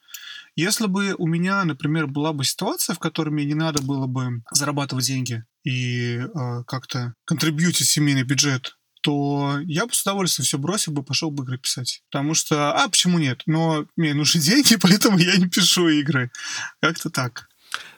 Если 0.56 0.88
бы 0.88 1.15
у 1.17 1.28
меня, 1.28 1.65
например, 1.65 2.08
была 2.08 2.32
бы 2.32 2.45
ситуация, 2.45 2.95
в 2.95 2.99
которой 2.99 3.30
мне 3.30 3.43
не 3.43 3.56
надо 3.56 3.82
было 3.82 4.08
бы 4.08 4.41
зарабатывать 4.51 5.06
деньги 5.06 5.43
и 5.65 6.19
э, 6.19 6.63
как-то 6.65 7.13
контрибьютить 7.25 7.89
семейный 7.89 8.23
бюджет, 8.23 8.78
то 9.06 9.60
я 9.68 9.86
бы 9.86 9.94
с 9.94 10.02
удовольствием 10.02 10.48
все 10.48 10.58
бросил 10.58 10.91
бы, 10.91 11.04
пошел 11.04 11.30
бы 11.30 11.44
игры 11.44 11.60
писать. 11.60 12.02
Потому 12.10 12.34
что, 12.34 12.74
а, 12.74 12.89
почему 12.89 13.20
нет? 13.20 13.44
Но 13.46 13.86
мне 13.96 14.15
нужны 14.15 14.41
деньги, 14.41 14.78
поэтому 14.82 15.20
я 15.20 15.38
не 15.38 15.48
пишу 15.48 15.88
игры. 15.89 16.32
Как-то 16.82 17.12
так. 17.12 17.48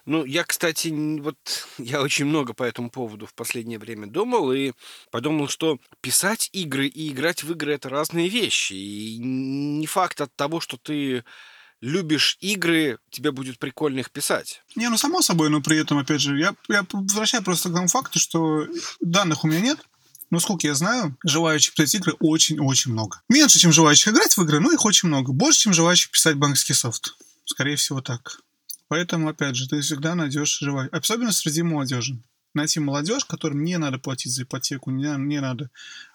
Ну, 0.05 0.25
я, 0.25 0.43
кстати, 0.43 0.89
вот 1.21 1.37
я 1.77 2.01
очень 2.01 2.25
много 2.25 2.53
по 2.53 2.63
этому 2.63 2.89
поводу 2.89 3.25
в 3.25 3.33
последнее 3.33 3.79
время 3.79 4.07
думал 4.07 4.51
и 4.51 4.73
подумал, 5.09 5.47
что 5.47 5.79
писать 6.01 6.49
игры 6.51 6.87
и 6.87 7.07
играть 7.07 7.41
в 7.41 7.53
игры 7.53 7.73
это 7.73 7.87
разные 7.87 8.27
вещи. 8.27 8.73
И 8.73 9.17
не 9.17 9.87
факт 9.87 10.19
от 10.19 10.35
того, 10.35 10.59
что 10.59 10.75
ты 10.75 11.23
любишь 11.79 12.37
игры, 12.41 12.99
тебе 13.11 13.31
будет 13.31 13.59
прикольно 13.59 13.99
их 13.99 14.11
писать. 14.11 14.61
Не, 14.75 14.89
ну 14.89 14.97
само 14.97 15.21
собой, 15.21 15.49
но 15.49 15.61
при 15.61 15.77
этом, 15.79 15.99
опять 15.99 16.19
же, 16.19 16.37
я, 16.37 16.53
я 16.67 16.85
возвращаю 16.91 17.45
просто 17.45 17.69
к 17.69 17.73
тому 17.73 17.87
факту, 17.87 18.19
что 18.19 18.67
данных 18.99 19.45
у 19.45 19.47
меня 19.47 19.61
нет, 19.61 19.79
но 20.29 20.39
сколько 20.39 20.67
я 20.67 20.75
знаю, 20.75 21.17
желающих 21.25 21.73
писать 21.73 21.95
игры 21.95 22.13
очень-очень 22.19 22.91
много. 22.91 23.21
Меньше, 23.29 23.59
чем 23.59 23.71
желающих 23.71 24.09
играть 24.13 24.35
в 24.35 24.43
игры, 24.43 24.59
но 24.59 24.71
их 24.71 24.83
очень 24.85 25.07
много. 25.07 25.31
Больше, 25.31 25.61
чем 25.61 25.73
желающих 25.73 26.11
писать 26.11 26.35
банковский 26.35 26.73
софт. 26.73 27.15
Скорее 27.45 27.75
всего, 27.77 28.01
так. 28.01 28.41
Поэтому, 28.89 29.29
опять 29.29 29.55
же, 29.55 29.67
ты 29.67 29.81
всегда 29.81 30.15
найдешь 30.15 30.59
желающих. 30.59 30.93
Особенно 30.93 31.31
среди 31.31 31.61
молодежи. 31.61 32.21
Найти 32.53 32.79
молодежь, 32.79 33.25
которым 33.25 33.63
не 33.63 33.77
надо 33.77 33.99
платить 33.99 34.33
за 34.33 34.43
ипотеку, 34.43 34.89
не, 34.91 35.13
не 35.17 35.39
надо 35.39 35.69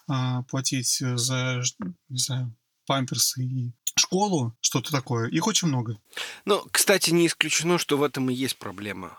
а, 0.07 0.43
платить 0.43 0.99
за, 0.99 1.63
не 2.09 2.17
знаю, 2.17 2.53
памперсы 2.85 3.43
и 3.43 3.71
школу, 3.95 4.55
что-то 4.59 4.91
такое. 4.91 5.29
Их 5.29 5.47
очень 5.47 5.69
много. 5.69 5.97
Ну, 6.45 6.65
кстати, 6.71 7.11
не 7.11 7.27
исключено, 7.27 7.77
что 7.77 7.97
в 7.97 8.03
этом 8.03 8.29
и 8.29 8.33
есть 8.33 8.57
проблема 8.57 9.17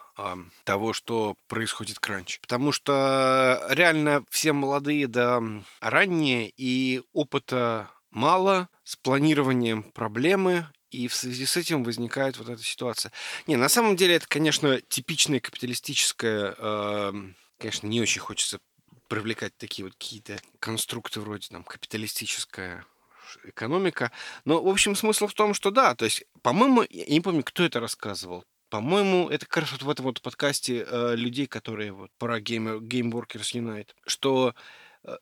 того, 0.64 0.92
что 0.92 1.36
происходит 1.48 1.98
кранч. 1.98 2.38
Потому 2.40 2.72
что 2.72 3.64
реально 3.70 4.24
все 4.30 4.52
молодые 4.52 5.06
да 5.08 5.42
ранние, 5.80 6.52
и 6.56 7.02
опыта 7.12 7.90
мало, 8.10 8.68
с 8.84 8.96
планированием 8.96 9.82
проблемы, 9.82 10.68
и 10.90 11.08
в 11.08 11.14
связи 11.14 11.44
с 11.44 11.56
этим 11.56 11.82
возникает 11.82 12.38
вот 12.38 12.48
эта 12.48 12.62
ситуация. 12.62 13.10
Не, 13.46 13.56
на 13.56 13.68
самом 13.68 13.96
деле 13.96 14.14
это, 14.14 14.28
конечно, 14.28 14.80
типичная 14.80 15.40
капиталистическая, 15.40 16.54
э, 16.56 17.12
конечно, 17.58 17.86
не 17.88 18.00
очень 18.00 18.20
хочется 18.20 18.60
привлекать 19.08 19.56
такие 19.56 19.84
вот 19.84 19.94
какие-то 19.94 20.38
конструкты 20.60 21.20
вроде 21.20 21.48
там 21.48 21.64
капиталистическая 21.64 22.84
экономика. 23.44 24.12
Но, 24.44 24.62
в 24.62 24.68
общем, 24.68 24.94
смысл 24.94 25.26
в 25.26 25.34
том, 25.34 25.54
что 25.54 25.70
да, 25.70 25.94
то 25.94 26.04
есть, 26.04 26.24
по-моему, 26.42 26.84
я 26.88 27.06
не 27.06 27.20
помню, 27.20 27.42
кто 27.42 27.64
это 27.64 27.80
рассказывал. 27.80 28.44
По-моему, 28.74 29.28
это 29.28 29.46
как 29.46 29.58
раз 29.58 29.70
вот 29.70 29.82
в 29.84 29.88
этом 29.88 30.06
вот 30.06 30.20
подкасте 30.20 30.84
э, 30.84 31.14
людей, 31.14 31.46
которые 31.46 31.92
вот 31.92 32.10
про 32.18 32.40
Game, 32.40 32.80
Game 32.80 33.12
Workers 33.12 33.54
Unite, 33.54 33.90
что 34.04 34.56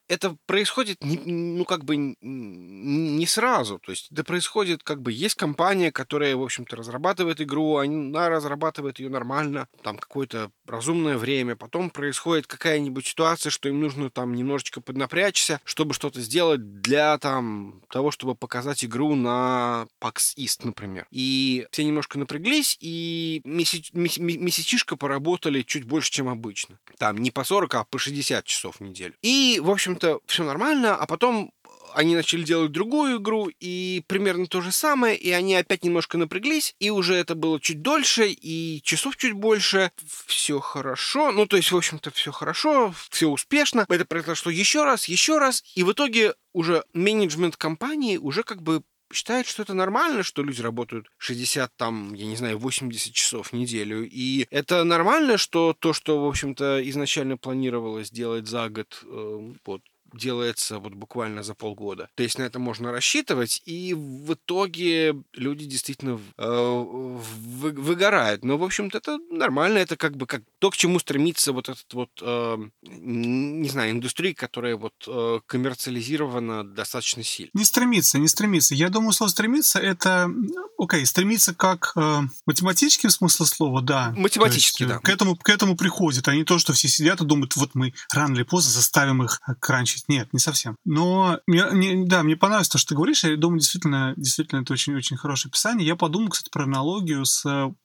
это 0.08 0.36
происходит 0.46 1.02
не, 1.02 1.16
ну 1.18 1.64
как 1.64 1.84
бы 1.84 1.96
не 1.96 3.26
сразу, 3.26 3.78
то 3.78 3.90
есть 3.90 4.10
это 4.12 4.24
происходит 4.24 4.82
как 4.82 5.02
бы 5.02 5.12
есть 5.12 5.34
компания, 5.34 5.90
которая 5.90 6.36
в 6.36 6.42
общем-то 6.42 6.76
разрабатывает 6.76 7.40
игру, 7.40 7.76
она 7.76 8.28
разрабатывает 8.28 9.00
ее 9.00 9.08
нормально, 9.08 9.68
там 9.82 9.98
какое-то 9.98 10.50
разумное 10.66 11.16
время, 11.18 11.56
потом 11.56 11.90
происходит 11.90 12.46
какая-нибудь 12.46 13.06
ситуация, 13.06 13.50
что 13.50 13.68
им 13.68 13.80
нужно 13.80 14.10
там 14.10 14.34
немножечко 14.34 14.80
поднапрячься, 14.80 15.60
чтобы 15.64 15.94
что-то 15.94 16.20
сделать 16.20 16.80
для 16.80 17.18
там 17.18 17.82
того, 17.90 18.10
чтобы 18.10 18.34
показать 18.34 18.84
игру 18.84 19.14
на 19.14 19.86
PAX 20.00 20.36
East, 20.36 20.60
например. 20.64 21.06
И 21.10 21.66
все 21.70 21.84
немножко 21.84 22.18
напряглись, 22.18 22.76
и 22.80 23.40
месяч, 23.44 23.92
месячишко 23.92 24.96
поработали 24.96 25.62
чуть 25.62 25.84
больше, 25.84 26.10
чем 26.10 26.28
обычно. 26.28 26.78
Там 26.98 27.18
не 27.18 27.30
по 27.30 27.44
40, 27.44 27.74
а 27.74 27.84
по 27.84 27.98
60 27.98 28.44
часов 28.44 28.76
в 28.76 28.80
неделю. 28.80 29.14
И, 29.22 29.60
в 29.62 29.71
общем-то, 29.72 30.20
все 30.26 30.44
нормально, 30.44 30.94
а 30.94 31.06
потом 31.06 31.52
они 31.94 32.14
начали 32.14 32.42
делать 32.42 32.72
другую 32.72 33.18
игру, 33.18 33.50
и 33.60 34.02
примерно 34.06 34.46
то 34.46 34.60
же 34.60 34.72
самое, 34.72 35.16
и 35.16 35.30
они 35.30 35.54
опять 35.54 35.84
немножко 35.84 36.18
напряглись, 36.18 36.74
и 36.78 36.90
уже 36.90 37.14
это 37.14 37.34
было 37.34 37.60
чуть 37.60 37.82
дольше, 37.82 38.28
и 38.28 38.80
часов 38.82 39.16
чуть 39.16 39.32
больше. 39.32 39.90
Все 40.26 40.60
хорошо. 40.60 41.32
Ну, 41.32 41.46
то 41.46 41.56
есть, 41.56 41.72
в 41.72 41.76
общем-то, 41.76 42.10
все 42.10 42.32
хорошо, 42.32 42.94
все 43.10 43.28
успешно. 43.28 43.86
Это 43.88 44.04
произошло 44.04 44.50
еще 44.50 44.84
раз, 44.84 45.06
еще 45.06 45.38
раз, 45.38 45.62
и 45.74 45.82
в 45.82 45.92
итоге 45.92 46.34
уже 46.52 46.84
менеджмент 46.92 47.56
компании 47.56 48.16
уже 48.16 48.42
как 48.42 48.62
бы 48.62 48.82
считает, 49.14 49.46
что 49.46 49.62
это 49.62 49.74
нормально, 49.74 50.22
что 50.22 50.42
люди 50.42 50.60
работают 50.60 51.06
60, 51.18 51.70
там, 51.76 52.14
я 52.14 52.26
не 52.26 52.36
знаю, 52.36 52.58
80 52.58 53.12
часов 53.12 53.48
в 53.48 53.52
неделю. 53.52 54.08
И 54.08 54.46
это 54.50 54.84
нормально, 54.84 55.36
что 55.36 55.74
то, 55.78 55.92
что, 55.92 56.24
в 56.24 56.28
общем-то, 56.28 56.88
изначально 56.90 57.36
планировалось 57.36 58.10
делать 58.10 58.46
за 58.46 58.68
год, 58.68 59.02
э, 59.04 59.52
вот, 59.66 59.82
делается 60.14 60.78
вот 60.78 60.94
буквально 60.94 61.42
за 61.42 61.54
полгода. 61.54 62.08
То 62.14 62.22
есть 62.22 62.38
на 62.38 62.42
это 62.42 62.58
можно 62.58 62.92
рассчитывать, 62.92 63.62
и 63.64 63.94
в 63.94 64.34
итоге 64.34 65.16
люди 65.32 65.64
действительно 65.64 66.20
э, 66.38 66.84
вы, 66.84 67.70
выгорают. 67.72 68.44
Но, 68.44 68.58
в 68.58 68.64
общем-то, 68.64 68.98
это 68.98 69.18
нормально, 69.30 69.78
это 69.78 69.96
как 69.96 70.16
бы 70.16 70.26
как 70.26 70.42
то, 70.58 70.70
к 70.70 70.76
чему 70.76 70.98
стремится 70.98 71.52
вот 71.52 71.68
этот 71.68 71.92
вот, 71.92 72.10
э, 72.20 72.56
не 72.82 73.68
знаю, 73.68 73.92
индустрия, 73.92 74.34
которая 74.34 74.76
вот 74.76 74.94
э, 75.06 75.40
коммерциализирована 75.46 76.64
достаточно 76.64 77.22
сильно. 77.22 77.50
Не 77.54 77.64
стремится, 77.64 78.18
не 78.18 78.28
стремится. 78.28 78.74
Я 78.74 78.88
думаю, 78.88 79.12
слово 79.12 79.30
стремиться 79.30 79.78
это, 79.78 80.30
окей, 80.78 81.02
okay, 81.02 81.06
стремиться 81.06 81.54
как 81.54 81.92
э, 81.96 82.20
математическим 82.46 83.10
смысле 83.10 83.46
слова, 83.46 83.82
да. 83.82 84.12
Математически, 84.16 84.82
есть, 84.82 84.94
да. 84.94 84.98
К 84.98 85.08
этому, 85.08 85.36
к 85.36 85.48
этому 85.48 85.76
приходит, 85.76 86.28
а 86.28 86.34
не 86.34 86.44
то, 86.44 86.58
что 86.58 86.72
все 86.72 86.88
сидят 86.88 87.20
и 87.20 87.24
думают, 87.24 87.56
вот 87.56 87.74
мы 87.74 87.94
рано 88.12 88.34
или 88.34 88.42
поздно 88.42 88.72
заставим 88.72 89.22
их 89.22 89.40
кранчить 89.60 90.01
есть 90.02 90.08
нет, 90.08 90.32
не 90.32 90.38
совсем. 90.38 90.76
Но 90.84 91.38
мне, 91.46 91.64
мне, 91.66 92.04
да, 92.06 92.22
мне 92.22 92.36
понравилось 92.36 92.68
то, 92.68 92.78
что 92.78 92.90
ты 92.90 92.94
говоришь. 92.94 93.24
Я 93.24 93.36
думаю, 93.36 93.60
действительно, 93.60 94.14
действительно, 94.16 94.62
это 94.62 94.72
очень-очень 94.72 95.16
хорошее 95.16 95.50
описание. 95.50 95.86
Я 95.86 95.96
подумал, 95.96 96.30
кстати, 96.30 96.50
про 96.50 96.64
аналогию 96.64 97.24
с 97.24 97.44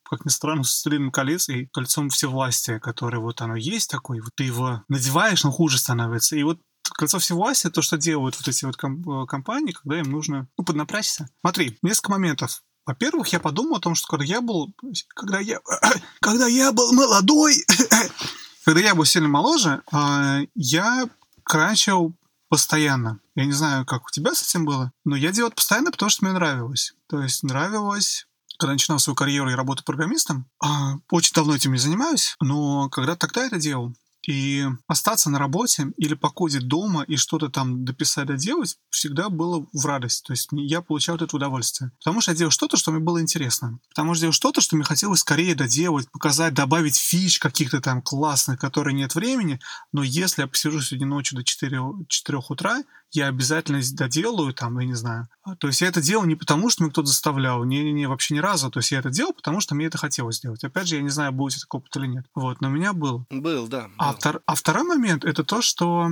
как 0.10 0.24
ни 0.24 0.30
странно, 0.30 0.64
с 0.64 0.68
«Властелином 0.68 1.12
колец» 1.12 1.50
и 1.50 1.66
«Кольцом 1.66 2.10
всевластия», 2.10 2.80
которое 2.80 3.20
вот 3.20 3.42
оно 3.42 3.58
есть 3.58 3.90
такое, 3.90 4.22
вот 4.22 4.32
ты 4.36 4.46
его 4.46 4.82
надеваешь, 4.88 5.44
но 5.44 5.52
хуже 5.52 5.78
становится. 5.78 6.38
И 6.38 6.44
вот 6.44 6.62
кольцо 6.96 7.20
всевластия, 7.20 7.70
то, 7.72 7.82
что 7.82 7.98
делают 7.98 8.38
вот 8.38 8.48
эти 8.48 8.64
вот 8.64 8.78
э, 8.82 9.26
компании, 9.28 9.74
когда 9.74 10.00
им 10.00 10.10
нужно 10.10 10.48
ну, 10.58 10.64
поднапрячься. 10.64 11.28
Смотри, 11.42 11.78
несколько 11.82 12.12
моментов. 12.12 12.64
Во-первых, 12.86 13.28
я 13.34 13.42
подумал 13.42 13.76
о 13.76 13.82
том, 13.82 13.96
что 13.96 14.08
когда 14.08 14.24
я 14.24 14.40
был, 14.40 14.74
когда 15.14 15.42
я, 15.42 15.60
когда 16.22 16.48
я 16.48 16.72
был 16.72 16.94
молодой, 16.94 17.56
когда 18.64 18.80
я 18.80 18.96
был 18.96 19.04
сильно 19.04 19.28
моложе, 19.28 19.82
а, 19.92 20.40
я 20.56 21.10
крачил 21.48 22.16
постоянно. 22.50 23.20
Я 23.36 23.46
не 23.46 23.54
знаю, 23.54 23.86
как 23.86 24.06
у 24.06 24.10
тебя 24.10 24.34
с 24.34 24.44
этим 24.44 24.66
было, 24.66 24.92
но 25.04 25.16
я 25.16 25.32
делал 25.32 25.50
это 25.50 25.56
постоянно, 25.56 25.92
потому 25.92 26.10
что 26.10 26.26
мне 26.26 26.34
нравилось. 26.34 26.94
То 27.08 27.22
есть 27.22 27.44
нравилось 27.44 28.28
когда 28.58 28.74
начинал 28.74 29.00
свою 29.00 29.16
карьеру 29.16 29.52
и 29.52 29.56
работу 29.56 29.84
программистом, 29.84 30.48
а, 30.60 30.96
очень 31.12 31.34
давно 31.34 31.56
этим 31.56 31.74
не 31.74 31.78
занимаюсь, 31.78 32.36
но 32.42 32.90
когда 32.90 33.16
тогда 33.16 33.46
это 33.46 33.58
делал, 33.58 33.94
и 34.28 34.66
остаться 34.88 35.30
на 35.30 35.40
работе 35.40 35.92
или 35.98 36.14
покодить 36.14 36.68
дома 36.68 37.04
и 37.04 37.16
что-то 37.16 37.50
там 37.50 37.86
дописать, 37.86 38.28
доделать 38.28 38.78
всегда 38.90 39.30
было 39.30 39.66
в 39.74 39.86
радость. 39.86 40.26
То 40.26 40.34
есть 40.34 40.50
я 40.52 40.82
получал 40.82 41.16
это 41.16 41.36
удовольствие. 41.36 41.92
Потому 42.00 42.22
что 42.22 42.32
я 42.32 42.38
делал 42.38 42.52
что-то, 42.52 42.78
что 42.78 42.92
мне 42.92 43.00
было 43.00 43.22
интересно. 43.22 43.80
Потому 43.90 44.14
что 44.14 44.20
я 44.20 44.24
делал 44.24 44.34
что-то, 44.34 44.62
что 44.62 44.76
мне 44.76 44.84
хотелось 44.84 45.22
скорее 45.22 45.56
доделать, 45.56 46.12
показать, 46.12 46.54
добавить 46.54 46.98
фич 46.98 47.40
каких-то 47.40 47.80
там 47.80 48.02
классных, 48.02 48.60
которые 48.60 48.94
нет 48.94 49.16
времени. 49.16 49.60
Но 49.94 50.04
если 50.04 50.42
я 50.42 50.48
посижу 50.48 50.82
сегодня 50.82 51.08
ночью 51.08 51.38
до 51.38 51.44
4, 51.44 51.80
4 52.10 52.40
утра, 52.50 52.84
я 53.12 53.28
обязательно 53.28 53.82
доделаю 53.94 54.54
там, 54.54 54.78
я 54.80 54.86
не 54.86 54.94
знаю. 54.94 55.30
А, 55.44 55.56
то 55.56 55.68
есть 55.68 55.82
я 55.82 55.88
это 55.88 56.02
делал 56.02 56.26
не 56.26 56.36
потому, 56.36 56.70
что 56.70 56.84
меня 56.84 56.92
кто-то 56.92 57.08
заставлял, 57.08 57.64
не-не-не, 57.64 58.08
вообще 58.08 58.36
ни 58.36 58.40
разу. 58.40 58.70
То 58.70 58.80
есть 58.80 58.92
я 58.92 59.00
это 59.00 59.10
делал, 59.10 59.34
потому 59.34 59.62
что 59.62 59.76
мне 59.76 59.86
это 59.86 59.98
хотелось 59.98 60.38
сделать. 60.38 60.64
Опять 60.64 60.88
же, 60.88 60.96
я 60.98 61.02
не 61.02 61.10
знаю, 61.10 61.32
будет 61.32 61.58
это 61.58 61.66
опыт 61.70 61.96
или 61.96 62.08
нет. 62.08 62.26
Вот, 62.36 62.60
но 62.60 62.68
у 62.68 62.72
меня 62.72 62.94
был. 62.94 63.26
Был, 63.30 63.68
да. 63.68 63.90
А, 63.98 64.14
втор... 64.18 64.42
а 64.46 64.56
второй 64.56 64.84
момент— 64.84 65.26
это 65.26 65.44
то, 65.44 65.62
что 65.62 66.10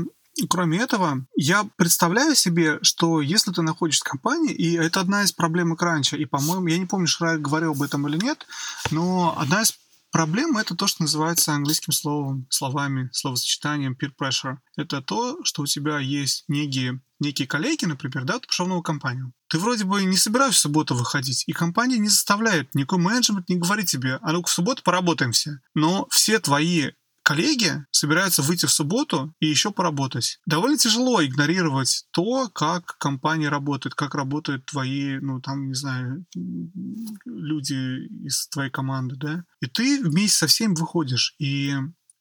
кроме 0.50 0.80
этого, 0.80 1.26
я 1.36 1.68
представляю 1.78 2.36
себе, 2.36 2.80
что 2.82 3.22
если 3.22 3.52
ты 3.52 3.62
находишься 3.62 4.04
в 4.06 4.10
компании, 4.10 4.54
и 4.54 4.74
это 4.74 5.00
одна 5.00 5.24
из 5.24 5.32
проблем 5.32 5.76
кранча, 5.76 6.18
и, 6.18 6.26
по-моему, 6.26 6.68
я 6.68 6.78
не 6.78 6.86
помню, 6.86 7.08
я 7.22 7.38
говорил 7.38 7.72
об 7.72 7.82
этом 7.82 8.08
или 8.08 8.18
нет, 8.18 8.46
но 8.92 9.36
одна 9.38 9.62
из 9.62 9.74
проблем 10.12 10.58
это 10.58 10.76
то, 10.76 10.88
что 10.88 11.04
называется 11.04 11.54
английским 11.54 11.92
словом, 11.92 12.48
словами, 12.50 13.10
словосочетанием 13.12 13.98
peer 14.02 14.12
pressure. 14.18 14.58
Это 14.78 15.02
то, 15.02 15.44
что 15.44 15.64
у 15.64 15.66
тебя 15.66 16.00
есть 16.00 16.46
некие, 16.48 17.02
некие 17.20 17.48
коллеги, 17.48 17.84
например, 17.84 18.24
да, 18.24 18.40
ты 18.40 18.48
пошел 18.48 18.66
в 18.66 18.70
новую 18.70 18.84
компанию. 18.84 19.34
Ты 19.50 19.58
вроде 19.60 19.84
бы 19.84 20.04
не 20.06 20.16
собираешься 20.16 20.60
в 20.60 20.62
субботу 20.62 20.96
выходить, 20.96 21.44
и 21.48 21.52
компания 21.52 21.98
не 21.98 22.08
заставляет, 22.08 22.74
никакой 22.76 23.00
менеджмент 23.00 23.50
не 23.50 23.58
говорит 23.58 23.88
тебе, 23.88 24.20
а 24.22 24.32
ну-ка 24.32 24.48
в 24.48 24.54
субботу 24.54 24.84
поработаем 24.84 25.34
все. 25.34 25.60
Но 25.74 26.08
все 26.10 26.40
твои 26.40 26.92
коллеги 27.26 27.84
собираются 27.92 28.44
выйти 28.44 28.68
в 28.68 28.72
субботу 28.72 29.34
и 29.40 29.48
еще 29.48 29.72
поработать. 29.72 30.40
Довольно 30.46 30.78
тяжело 30.78 31.24
игнорировать 31.26 32.06
то, 32.12 32.50
как 32.50 32.98
компания 33.00 33.50
работает, 33.50 33.96
как 33.96 34.14
работают 34.14 34.66
твои, 34.68 35.18
ну, 35.20 35.42
там, 35.42 35.68
не 35.68 35.74
знаю, 35.74 36.26
люди 37.26 38.08
из 38.24 38.48
твоей 38.50 38.70
команды, 38.70 39.16
да. 39.18 39.44
И 39.60 39.66
ты 39.66 40.04
вместе 40.04 40.38
со 40.38 40.48
всеми 40.48 40.76
выходишь. 40.76 41.34
И 41.40 41.74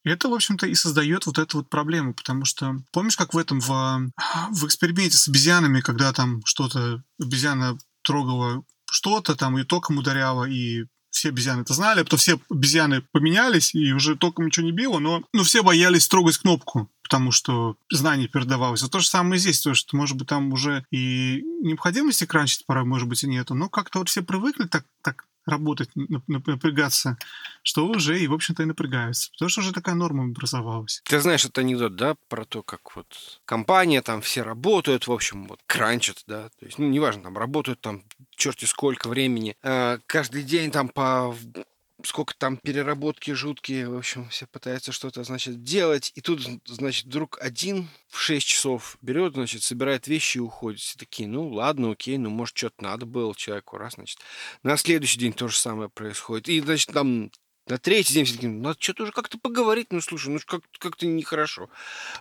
это, 0.04 0.28
в 0.28 0.34
общем-то, 0.34 0.66
и 0.66 0.74
создает 0.74 1.26
вот 1.26 1.38
эту 1.38 1.58
вот 1.58 1.68
проблему, 1.68 2.14
потому 2.14 2.46
что 2.46 2.74
помнишь, 2.90 3.16
как 3.16 3.34
в 3.34 3.38
этом, 3.38 3.60
в, 3.60 4.10
в 4.50 4.64
эксперименте 4.64 5.18
с 5.18 5.28
обезьянами, 5.28 5.82
когда 5.82 6.14
там 6.14 6.40
что-то, 6.46 7.02
обезьяна 7.20 7.76
трогала 8.02 8.64
что-то 8.90 9.34
там 9.34 9.58
и 9.58 9.64
током 9.64 9.98
ударяла, 9.98 10.44
и 10.44 10.84
все 11.14 11.28
обезьяны 11.28 11.62
это 11.62 11.74
знали, 11.74 12.00
а 12.00 12.04
потом 12.04 12.18
все 12.18 12.38
обезьяны 12.50 13.02
поменялись, 13.12 13.74
и 13.74 13.92
уже 13.92 14.16
толком 14.16 14.46
ничего 14.46 14.66
не 14.66 14.72
било, 14.72 14.98
но, 14.98 15.22
но 15.32 15.44
все 15.44 15.62
боялись 15.62 16.08
трогать 16.08 16.38
кнопку, 16.38 16.90
потому 17.02 17.30
что 17.30 17.76
знание 17.90 18.28
передавалось. 18.28 18.82
А 18.82 18.88
то 18.88 18.98
же 18.98 19.08
самое 19.08 19.38
здесь, 19.38 19.60
то, 19.60 19.74
что, 19.74 19.96
может 19.96 20.16
быть, 20.16 20.28
там 20.28 20.52
уже 20.52 20.84
и 20.90 21.42
необходимости 21.62 22.24
кранчить 22.24 22.66
пора, 22.66 22.84
может 22.84 23.08
быть, 23.08 23.22
и 23.22 23.28
нету, 23.28 23.54
но 23.54 23.68
как-то 23.68 24.00
вот 24.00 24.08
все 24.08 24.22
привыкли 24.22 24.64
так, 24.64 24.84
так 25.02 25.24
работать, 25.46 25.90
напрягаться, 25.94 27.18
что 27.62 27.86
уже 27.86 28.20
и, 28.20 28.26
в 28.26 28.32
общем-то, 28.32 28.62
и 28.62 28.66
напрягаются. 28.66 29.30
Потому 29.32 29.48
что 29.48 29.60
уже 29.60 29.72
такая 29.72 29.94
норма 29.94 30.24
образовалась. 30.24 31.02
Ты 31.04 31.20
знаешь 31.20 31.44
этот 31.44 31.58
анекдот, 31.58 31.96
да, 31.96 32.16
про 32.28 32.44
то, 32.44 32.62
как 32.62 32.96
вот 32.96 33.40
компания, 33.44 34.02
там 34.02 34.20
все 34.20 34.42
работают, 34.42 35.06
в 35.06 35.12
общем, 35.12 35.46
вот 35.46 35.60
кранчат, 35.66 36.22
да, 36.26 36.48
то 36.48 36.66
есть, 36.66 36.78
ну, 36.78 36.88
неважно, 36.88 37.24
там 37.24 37.38
работают 37.38 37.80
там 37.80 38.02
черти 38.36 38.64
сколько 38.64 39.08
времени, 39.08 39.56
а 39.62 39.98
каждый 40.06 40.42
день 40.42 40.70
там 40.70 40.88
по 40.88 41.34
сколько 42.04 42.34
там 42.36 42.56
переработки 42.56 43.32
жуткие, 43.32 43.88
в 43.88 43.96
общем, 43.96 44.28
все 44.28 44.46
пытаются 44.46 44.92
что-то, 44.92 45.24
значит, 45.24 45.62
делать, 45.62 46.12
и 46.14 46.20
тут, 46.20 46.40
значит, 46.66 47.06
вдруг 47.06 47.38
один 47.40 47.88
в 48.08 48.18
6 48.18 48.46
часов 48.46 48.96
берет, 49.02 49.34
значит, 49.34 49.62
собирает 49.62 50.06
вещи 50.06 50.38
и 50.38 50.40
уходит. 50.40 50.80
Все 50.80 50.98
такие, 50.98 51.28
ну, 51.28 51.48
ладно, 51.48 51.92
окей, 51.92 52.18
ну, 52.18 52.30
может, 52.30 52.56
что-то 52.56 52.82
надо 52.82 53.06
было 53.06 53.34
человеку, 53.34 53.76
раз, 53.76 53.94
значит. 53.94 54.18
На 54.62 54.76
следующий 54.76 55.18
день 55.18 55.32
то 55.32 55.48
же 55.48 55.56
самое 55.56 55.88
происходит. 55.88 56.48
И, 56.48 56.60
значит, 56.60 56.92
там 56.92 57.30
на 57.66 57.78
третий 57.78 58.12
день 58.12 58.24
все 58.26 58.34
таки 58.34 58.46
надо 58.46 58.76
что-то 58.78 59.04
уже 59.04 59.12
как-то 59.12 59.38
поговорить, 59.38 59.88
ну, 59.90 60.00
слушай, 60.00 60.28
ну, 60.28 60.38
как- 60.44 60.64
как-то 60.78 61.06
нехорошо. 61.06 61.70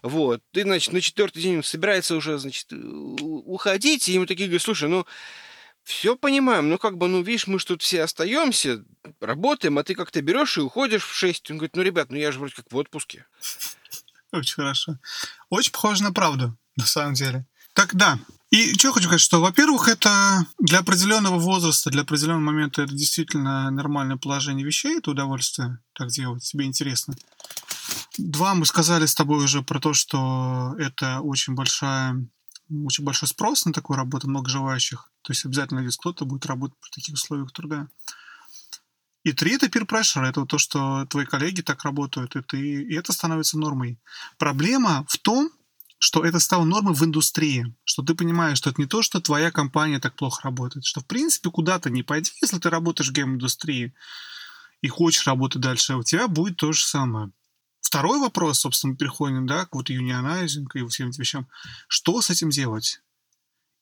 Вот. 0.02 0.42
И, 0.54 0.62
значит, 0.62 0.94
на 0.94 1.02
четвертый 1.02 1.42
день 1.42 1.58
он 1.58 1.64
собирается 1.64 2.16
уже, 2.16 2.38
значит, 2.38 2.72
уходить, 2.72 4.08
и 4.08 4.14
ему 4.14 4.26
такие 4.26 4.48
говорят, 4.48 4.62
слушай, 4.62 4.88
ну, 4.88 5.06
все 5.84 6.16
понимаем, 6.16 6.70
но 6.70 6.78
как 6.78 6.98
бы, 6.98 7.08
ну, 7.08 7.22
видишь, 7.22 7.48
мы 7.48 7.60
же 7.60 7.66
тут 7.66 7.82
все 7.82 8.04
остаемся, 8.04 8.84
работаем, 9.20 9.78
а 9.78 9.84
ты 9.84 9.96
как-то 9.96 10.22
берешь 10.22 10.58
и 10.58 10.62
уходишь 10.62 11.06
в 11.06 11.14
6. 11.14 11.52
Он 11.52 11.58
говорит, 11.58 11.76
ну, 11.76 11.82
ребят, 11.82 12.10
ну 12.10 12.18
я 12.18 12.32
же 12.32 12.40
вроде 12.40 12.56
как 12.56 12.72
в 12.72 12.76
отпуске. 12.76 13.26
Очень 14.32 14.56
хорошо. 14.56 14.98
Очень 15.50 15.72
похоже 15.72 16.04
на 16.04 16.12
правду, 16.12 16.58
на 16.76 16.86
самом 16.86 17.14
деле. 17.14 17.46
Так, 17.74 17.96
да. 17.96 18.20
И 18.50 18.74
что 18.76 18.92
хочу 18.92 19.06
сказать, 19.06 19.22
что, 19.22 19.42
во-первых, 19.42 19.88
это 19.88 20.46
для 20.60 20.80
определенного 20.80 21.40
возраста, 21.40 21.90
для 21.90 22.04
определенного 22.04 22.52
момента 22.52 22.84
это 22.84 22.94
действительно 22.94 23.72
нормальное 23.72 24.18
положение 24.18 24.66
вещей, 24.66 25.00
это 25.00 25.12
удовольствие 25.12 25.80
так 25.94 26.10
делать, 26.10 26.44
тебе 26.44 26.66
интересно. 26.66 27.16
Два, 28.18 28.54
мы 28.54 28.68
сказали 28.68 29.08
с 29.08 29.16
тобой 29.16 29.44
уже 29.44 29.64
про 29.64 29.80
то, 29.80 29.94
что 29.94 30.76
это 30.78 31.20
очень 31.22 31.56
большая 31.56 32.28
очень 32.86 33.04
большой 33.04 33.28
спрос 33.28 33.66
на 33.66 33.74
такую 33.74 33.98
работу, 33.98 34.30
много 34.30 34.50
желающих. 34.50 35.12
То 35.24 35.32
есть 35.32 35.46
обязательно 35.46 35.80
есть 35.80 35.98
кто-то 35.98 36.26
будет 36.26 36.46
работать 36.46 36.78
при 36.80 36.90
таких 36.90 37.16
условиях 37.16 37.52
труда. 37.52 37.88
И 39.24 39.32
три— 39.32 39.56
это 39.56 39.68
peer 39.68 39.88
pressure, 39.88 40.24
это 40.26 40.46
то, 40.46 40.58
что 40.58 41.06
твои 41.06 41.26
коллеги 41.26 41.62
так 41.62 41.84
работают, 41.84 42.36
и, 42.36 42.42
ты, 42.42 42.84
и 42.84 42.94
это 42.96 43.14
становится 43.14 43.58
нормой. 43.58 43.98
Проблема 44.38 45.06
в 45.08 45.18
том, 45.18 45.50
что 45.98 46.26
это 46.26 46.40
стало 46.40 46.66
нормой 46.66 46.94
в 46.94 47.02
индустрии, 47.04 47.74
что 47.86 48.04
ты 48.04 48.14
понимаешь, 48.14 48.58
что 48.58 48.70
это 48.70 48.82
не 48.82 48.88
то, 48.88 49.02
что 49.02 49.22
твоя 49.22 49.52
компания 49.52 50.02
так 50.02 50.18
плохо 50.18 50.42
работает, 50.44 50.84
что 50.86 51.00
в 51.00 51.06
принципе 51.06 51.50
куда-то 51.50 51.90
не 51.90 52.04
пойди, 52.04 52.32
если 52.42 52.60
ты 52.60 52.70
работаешь 52.70 53.10
в 53.10 53.14
гейм-индустрии 53.14 53.94
и 54.82 54.88
хочешь 54.90 55.26
работать 55.26 55.62
дальше, 55.62 55.96
у 55.96 56.04
тебя 56.04 56.28
будет 56.28 56.58
то 56.58 56.74
же 56.74 56.84
самое. 56.84 57.32
Второй 57.80 58.20
вопрос, 58.20 58.60
собственно, 58.60 58.98
переходим, 58.98 59.48
да, 59.48 59.66
к 59.66 59.76
вот 59.76 59.90
юнионайзинг 59.90 60.76
и 60.76 60.86
всем 60.88 61.08
этим 61.10 61.22
вещам. 61.22 61.48
Что 61.88 62.22
с 62.22 62.30
этим 62.30 62.50
делать? 62.50 63.02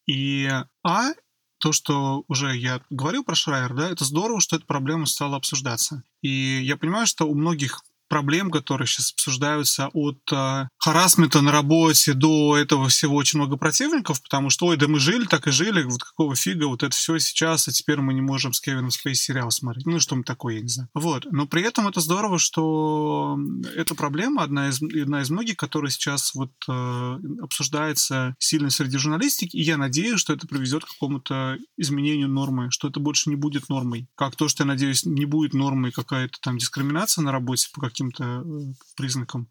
И 0.06 0.48
А, 0.84 1.14
то, 1.62 1.72
что 1.72 2.24
уже 2.28 2.58
я 2.58 2.82
говорил 2.90 3.24
про 3.24 3.36
Шрайер, 3.36 3.74
да, 3.74 3.90
это 3.90 4.04
здорово, 4.04 4.42
что 4.42 4.56
эта 4.56 4.66
проблема 4.66 5.06
стала 5.06 5.38
обсуждаться. 5.38 6.04
И 6.22 6.62
я 6.64 6.76
понимаю, 6.76 7.06
что 7.06 7.28
у 7.28 7.36
многих 7.36 7.82
проблем, 8.12 8.52
которые 8.52 8.88
сейчас 8.88 9.14
обсуждаются 9.14 9.90
от 9.94 10.20
э, 10.34 10.68
харасмента 10.78 11.40
на 11.40 11.54
работе 11.54 12.12
до 12.12 12.58
этого 12.58 12.90
всего 12.90 13.16
очень 13.16 13.40
много 13.40 13.56
противников, 13.56 14.22
потому 14.22 14.50
что, 14.50 14.66
ой, 14.66 14.76
да 14.76 14.90
мы 14.90 15.00
жили, 15.00 15.24
так 15.24 15.48
и 15.48 15.52
жили, 15.52 15.84
вот 15.84 16.04
какого 16.04 16.36
фига, 16.36 16.66
вот 16.66 16.84
это 16.84 16.94
все 16.94 17.18
сейчас, 17.20 17.70
а 17.70 17.72
теперь 17.72 18.02
мы 18.02 18.14
не 18.14 18.20
можем 18.20 18.52
с 18.52 18.60
Кевином 18.60 18.92
Спейс 18.92 19.22
сериал 19.22 19.50
смотреть. 19.50 19.86
Ну, 19.86 19.98
что-нибудь 20.02 20.28
такое, 20.28 20.56
я 20.56 20.62
не 20.62 20.68
знаю. 20.68 20.90
Вот. 20.94 21.26
Но 21.32 21.48
при 21.48 21.64
этом 21.64 21.88
это 21.88 22.02
здорово, 22.02 22.38
что 22.38 23.38
эта 23.78 23.96
проблема, 23.96 24.44
одна 24.44 24.68
из, 24.68 24.82
одна 24.82 25.22
из 25.22 25.30
многих, 25.30 25.56
которая 25.56 25.90
сейчас 25.90 26.36
вот 26.36 26.52
э, 26.68 27.18
обсуждается 27.42 28.36
сильно 28.40 28.70
среди 28.72 28.98
журналистики, 28.98 29.56
и 29.56 29.62
я 29.62 29.78
надеюсь, 29.78 30.20
что 30.20 30.34
это 30.34 30.48
приведет 30.48 30.84
к 30.84 30.90
какому-то 30.90 31.58
изменению 31.78 32.28
нормы, 32.28 32.72
что 32.72 32.90
это 32.90 33.00
больше 33.00 33.30
не 33.30 33.38
будет 33.38 33.70
нормой. 33.70 34.10
Как 34.16 34.36
то, 34.36 34.50
что, 34.50 34.64
я 34.64 34.68
надеюсь, 34.68 35.06
не 35.06 35.24
будет 35.24 35.54
нормой 35.54 35.94
какая-то 35.94 36.38
там 36.42 36.58
дискриминация 36.58 37.22
на 37.24 37.32
работе 37.32 37.70
по 37.74 37.80
каким 37.80 38.01
каким-то 38.02 38.44
э, 38.44 38.74
признакам, 38.96 39.50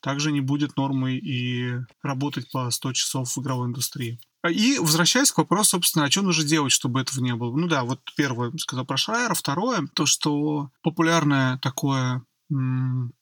также 0.00 0.32
не 0.32 0.40
будет 0.40 0.76
нормой 0.76 1.16
и 1.18 1.74
работать 2.02 2.50
по 2.50 2.70
100 2.70 2.92
часов 2.92 3.36
в 3.36 3.40
игровой 3.40 3.68
индустрии. 3.68 4.18
А, 4.42 4.50
и 4.50 4.78
возвращаясь 4.78 5.30
к 5.30 5.38
вопросу, 5.38 5.70
собственно, 5.70 6.06
а 6.06 6.10
что 6.10 6.22
нужно 6.22 6.44
делать, 6.44 6.72
чтобы 6.72 7.00
этого 7.00 7.22
не 7.22 7.34
было? 7.34 7.56
Ну 7.56 7.68
да, 7.68 7.84
вот 7.84 8.00
первое 8.16 8.52
сказал 8.58 8.84
про 8.84 8.96
Шрайера, 8.96 9.34
второе, 9.34 9.86
то, 9.94 10.06
что 10.06 10.70
популярное 10.82 11.58
такое 11.58 12.24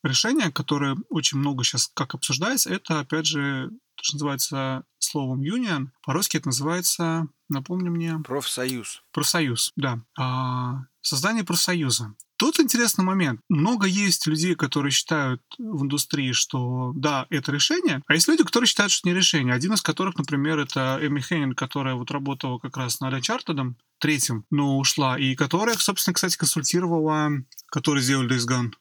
решение, 0.02 0.50
которое 0.50 0.96
очень 1.08 1.38
много 1.38 1.62
сейчас 1.62 1.88
как 1.94 2.14
обсуждается, 2.14 2.70
это, 2.70 2.98
опять 2.98 3.26
же, 3.26 3.70
то, 3.94 4.02
что 4.02 4.16
называется 4.16 4.84
словом 4.98 5.42
union. 5.42 5.88
По-русски 6.02 6.38
это 6.38 6.48
называется, 6.48 7.28
напомни 7.48 7.90
мне... 7.90 8.18
Профсоюз. 8.24 9.02
Профсоюз, 9.12 9.72
да. 9.76 10.00
А, 10.18 10.86
создание 11.00 11.44
профсоюза. 11.44 12.14
Тут 12.40 12.58
интересный 12.58 13.04
момент. 13.04 13.42
Много 13.50 13.86
есть 13.86 14.26
людей, 14.26 14.54
которые 14.54 14.92
считают 14.92 15.42
в 15.58 15.82
индустрии, 15.82 16.32
что 16.32 16.90
да, 16.94 17.26
это 17.28 17.52
решение, 17.52 18.02
а 18.06 18.14
есть 18.14 18.28
люди, 18.28 18.42
которые 18.42 18.66
считают, 18.66 18.90
что 18.92 19.06
не 19.06 19.14
решение. 19.14 19.52
Один 19.52 19.74
из 19.74 19.82
которых, 19.82 20.16
например, 20.16 20.58
это 20.58 20.98
Эми 21.02 21.20
Хеннинг, 21.20 21.58
которая 21.58 21.96
вот 21.96 22.10
работала 22.10 22.58
как 22.58 22.78
раз 22.78 23.00
над 23.00 23.12
Uncharted, 23.12 23.74
третьим, 23.98 24.46
но 24.50 24.78
ушла, 24.78 25.18
и 25.18 25.34
которая, 25.34 25.76
собственно, 25.76 26.14
кстати, 26.14 26.38
консультировала, 26.38 27.30
который 27.66 28.00
сделали 28.00 28.34
Days 28.34 28.48
Gone. 28.48 28.72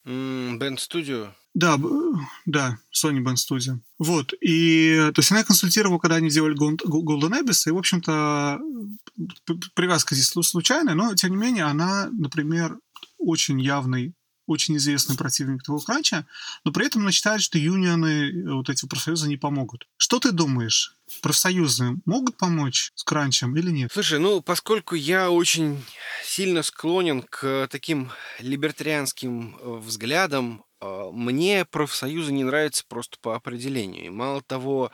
Band 0.58 0.78
Studio. 0.78 1.34
Да, 1.54 1.78
да, 2.46 2.78
Sony 2.96 3.22
Band 3.22 3.36
Studio. 3.36 3.80
Вот, 3.98 4.34
и 4.40 5.12
то 5.14 5.20
есть 5.20 5.32
она 5.32 5.44
консультировала, 5.44 5.98
когда 5.98 6.16
они 6.16 6.30
делали 6.30 6.56
Golden 6.56 7.42
Abyss, 7.42 7.68
и, 7.68 7.72
в 7.72 7.78
общем-то, 7.78 8.62
привязка 9.74 10.16
здесь 10.16 10.30
случайная, 10.30 10.94
но, 10.94 11.14
тем 11.16 11.32
не 11.32 11.38
менее, 11.38 11.66
она, 11.66 12.08
например, 12.14 12.78
очень 13.20 13.62
явный, 13.62 14.16
очень 14.50 14.78
известный 14.78 15.16
противник 15.16 15.64
того 15.64 15.80
кранча, 15.80 16.26
но 16.66 16.72
при 16.72 16.88
этом 16.88 17.04
она 17.04 17.12
считает, 17.12 17.42
что 17.42 17.58
юнионы, 17.58 18.32
э, 18.32 18.52
вот 18.52 18.70
эти 18.70 18.86
профсоюзы 18.88 19.28
не 19.28 19.38
помогут. 19.38 19.88
Что 19.98 20.20
ты 20.20 20.32
думаешь? 20.32 20.96
Профсоюзы 21.22 21.98
могут 22.06 22.38
помочь 22.38 22.92
с 22.96 23.04
кранчем 23.04 23.56
или 23.56 23.70
нет? 23.70 23.92
Слушай, 23.94 24.20
ну, 24.20 24.42
поскольку 24.42 24.96
я 24.96 25.30
очень 25.30 25.84
сильно 26.24 26.64
склонен 26.64 27.22
к 27.22 27.68
таким 27.70 28.10
либертарианским 28.40 29.56
э, 29.56 29.78
взглядам, 29.78 30.64
э, 30.82 31.10
мне 31.14 31.66
профсоюзы 31.66 32.32
не 32.34 32.44
нравятся 32.44 32.84
просто 32.88 33.18
по 33.22 33.36
определению. 33.36 34.06
И 34.06 34.10
мало 34.10 34.42
того, 34.42 34.92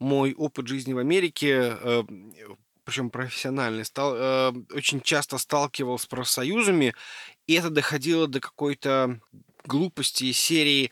мой 0.00 0.34
опыт 0.34 0.66
жизни 0.66 0.92
в 0.92 0.98
Америке 0.98 2.04
причем 2.84 3.10
профессиональный, 3.10 3.84
стал, 3.84 4.12
очень 4.72 5.00
часто 5.00 5.38
сталкивался 5.38 6.04
с 6.04 6.06
профсоюзами, 6.06 6.94
и 7.46 7.54
это 7.54 7.70
доходило 7.70 8.26
до 8.26 8.40
какой-то 8.40 9.20
глупости 9.64 10.32
серии, 10.32 10.90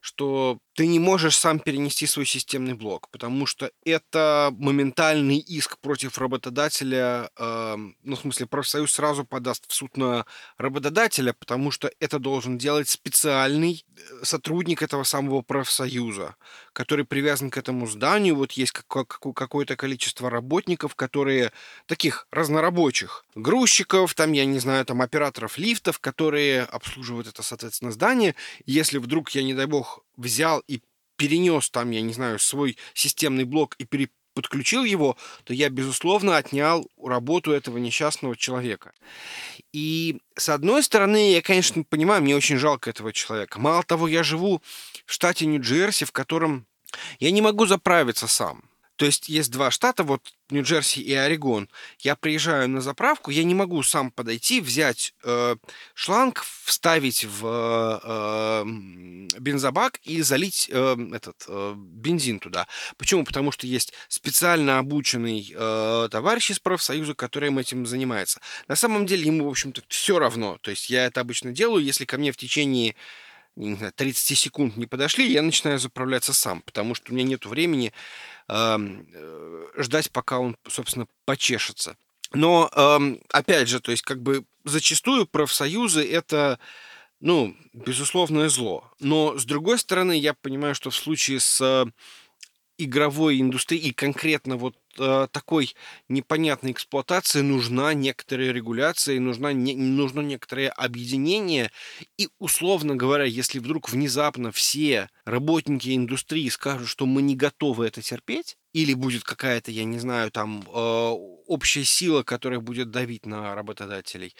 что 0.00 0.58
ты 0.74 0.86
не 0.86 0.98
можешь 0.98 1.36
сам 1.36 1.58
перенести 1.58 2.06
свой 2.06 2.26
системный 2.26 2.74
блок, 2.74 3.08
потому 3.10 3.46
что 3.46 3.70
это 3.84 4.54
моментальный 4.58 5.38
иск 5.38 5.78
против 5.78 6.18
работодателя, 6.18 7.30
э, 7.36 7.76
ну, 8.02 8.16
в 8.16 8.20
смысле, 8.20 8.46
профсоюз 8.46 8.92
сразу 8.92 9.24
подаст 9.24 9.64
в 9.68 9.74
суд 9.74 9.96
на 9.96 10.26
работодателя, 10.58 11.32
потому 11.32 11.70
что 11.70 11.90
это 11.98 12.18
должен 12.18 12.56
делать 12.56 12.88
специальный 12.88 13.84
э, 13.96 14.24
сотрудник 14.24 14.82
этого 14.82 15.02
самого 15.02 15.42
профсоюза, 15.42 16.36
который 16.72 17.04
привязан 17.04 17.50
к 17.50 17.56
этому 17.56 17.86
зданию. 17.86 18.36
Вот 18.36 18.52
есть 18.52 18.72
какое-то 18.72 19.76
количество 19.76 20.30
работников, 20.30 20.94
которые 20.94 21.52
таких 21.86 22.26
разнорабочих, 22.30 23.24
грузчиков, 23.34 24.14
там, 24.14 24.32
я 24.32 24.44
не 24.44 24.60
знаю, 24.60 24.84
там, 24.84 25.02
операторов 25.02 25.58
лифтов, 25.58 25.98
которые 25.98 26.62
обслуживают 26.62 27.26
это, 27.26 27.42
соответственно, 27.42 27.90
здание. 27.90 28.34
Если 28.66 28.98
вдруг, 28.98 29.30
я 29.30 29.42
не 29.42 29.54
дай 29.54 29.66
бог, 29.66 30.04
взял 30.16 30.62
и 30.66 30.80
перенес 31.16 31.70
там, 31.70 31.90
я 31.90 32.00
не 32.00 32.12
знаю, 32.12 32.38
свой 32.38 32.76
системный 32.94 33.44
блок 33.44 33.74
и 33.78 33.84
пере 33.84 34.08
подключил 34.34 34.84
его, 34.84 35.16
то 35.44 35.52
я, 35.52 35.68
безусловно, 35.68 36.36
отнял 36.36 36.88
работу 37.02 37.52
этого 37.52 37.78
несчастного 37.78 38.36
человека. 38.36 38.92
И, 39.72 40.20
с 40.36 40.48
одной 40.48 40.82
стороны, 40.82 41.32
я, 41.32 41.42
конечно, 41.42 41.82
понимаю, 41.82 42.22
мне 42.22 42.36
очень 42.36 42.56
жалко 42.56 42.90
этого 42.90 43.12
человека. 43.12 43.58
Мало 43.58 43.82
того, 43.82 44.08
я 44.08 44.22
живу 44.22 44.62
в 45.04 45.12
штате 45.12 45.46
Нью-Джерси, 45.46 46.04
в 46.04 46.12
котором 46.12 46.66
я 47.18 47.30
не 47.30 47.42
могу 47.42 47.66
заправиться 47.66 48.26
сам. 48.26 48.69
То 49.00 49.06
есть 49.06 49.30
есть 49.30 49.50
два 49.50 49.70
штата, 49.70 50.04
вот 50.04 50.20
Нью-Джерси 50.50 51.00
и 51.00 51.14
Орегон. 51.14 51.70
Я 52.00 52.16
приезжаю 52.16 52.68
на 52.68 52.82
заправку, 52.82 53.30
я 53.30 53.44
не 53.44 53.54
могу 53.54 53.82
сам 53.82 54.10
подойти, 54.10 54.60
взять 54.60 55.14
э, 55.24 55.56
шланг, 55.94 56.44
вставить 56.66 57.24
в 57.24 58.02
э, 58.04 58.64
бензобак 59.38 60.00
и 60.02 60.20
залить 60.20 60.68
э, 60.70 60.96
этот 61.14 61.46
э, 61.48 61.74
бензин 61.78 62.40
туда. 62.40 62.66
Почему? 62.98 63.24
Потому 63.24 63.52
что 63.52 63.66
есть 63.66 63.94
специально 64.08 64.78
обученный 64.78 65.50
э, 65.50 66.08
товарищ 66.10 66.50
из 66.50 66.58
профсоюза, 66.58 67.14
который 67.14 67.58
этим 67.58 67.86
занимается. 67.86 68.42
На 68.68 68.76
самом 68.76 69.06
деле 69.06 69.24
ему, 69.24 69.46
в 69.46 69.48
общем-то, 69.48 69.80
все 69.88 70.18
равно. 70.18 70.58
То 70.60 70.72
есть 70.72 70.90
я 70.90 71.06
это 71.06 71.22
обычно 71.22 71.52
делаю, 71.52 71.82
если 71.82 72.04
ко 72.04 72.18
мне 72.18 72.32
в 72.32 72.36
течение 72.36 72.96
не 73.56 73.74
знаю, 73.74 73.92
30 73.94 74.38
секунд 74.38 74.76
не 74.76 74.86
подошли, 74.86 75.30
я 75.30 75.42
начинаю 75.42 75.78
заправляться 75.78 76.32
сам, 76.32 76.62
потому 76.62 76.94
что 76.94 77.12
у 77.12 77.14
меня 77.14 77.24
нет 77.24 77.46
времени 77.46 77.92
э, 78.48 79.66
ждать, 79.76 80.10
пока 80.10 80.38
он, 80.38 80.56
собственно, 80.68 81.06
почешется. 81.24 81.96
Но, 82.32 82.70
э, 82.74 83.16
опять 83.30 83.68
же, 83.68 83.80
то 83.80 83.90
есть, 83.90 84.02
как 84.02 84.22
бы 84.22 84.44
зачастую 84.64 85.26
профсоюзы 85.26 86.08
это, 86.08 86.58
ну, 87.20 87.56
безусловное 87.72 88.48
зло. 88.48 88.90
Но, 89.00 89.36
с 89.36 89.44
другой 89.44 89.78
стороны, 89.78 90.16
я 90.16 90.34
понимаю, 90.34 90.74
что 90.74 90.90
в 90.90 90.94
случае 90.94 91.40
с 91.40 91.86
игровой 92.84 93.40
индустрии 93.40 93.90
конкретно 93.90 94.56
вот 94.56 94.76
э, 94.98 95.28
такой 95.30 95.74
непонятной 96.08 96.72
эксплуатации 96.72 97.40
нужна 97.40 97.94
некоторая 97.94 98.52
регуляция, 98.52 99.20
нужна, 99.20 99.52
не, 99.52 99.74
нужно 99.74 100.20
некоторое 100.20 100.70
объединение. 100.70 101.70
И, 102.18 102.28
условно 102.38 102.96
говоря, 102.96 103.24
если 103.24 103.58
вдруг 103.58 103.90
внезапно 103.90 104.52
все 104.52 105.08
работники 105.24 105.94
индустрии 105.94 106.48
скажут, 106.48 106.88
что 106.88 107.06
мы 107.06 107.22
не 107.22 107.36
готовы 107.36 107.86
это 107.86 108.02
терпеть, 108.02 108.56
или 108.72 108.94
будет 108.94 109.24
какая-то, 109.24 109.70
я 109.70 109.84
не 109.84 109.98
знаю, 109.98 110.30
там 110.30 110.62
э, 110.62 111.10
общая 111.46 111.84
сила, 111.84 112.22
которая 112.22 112.60
будет 112.60 112.90
давить 112.90 113.26
на 113.26 113.54
работодателей, 113.54 114.34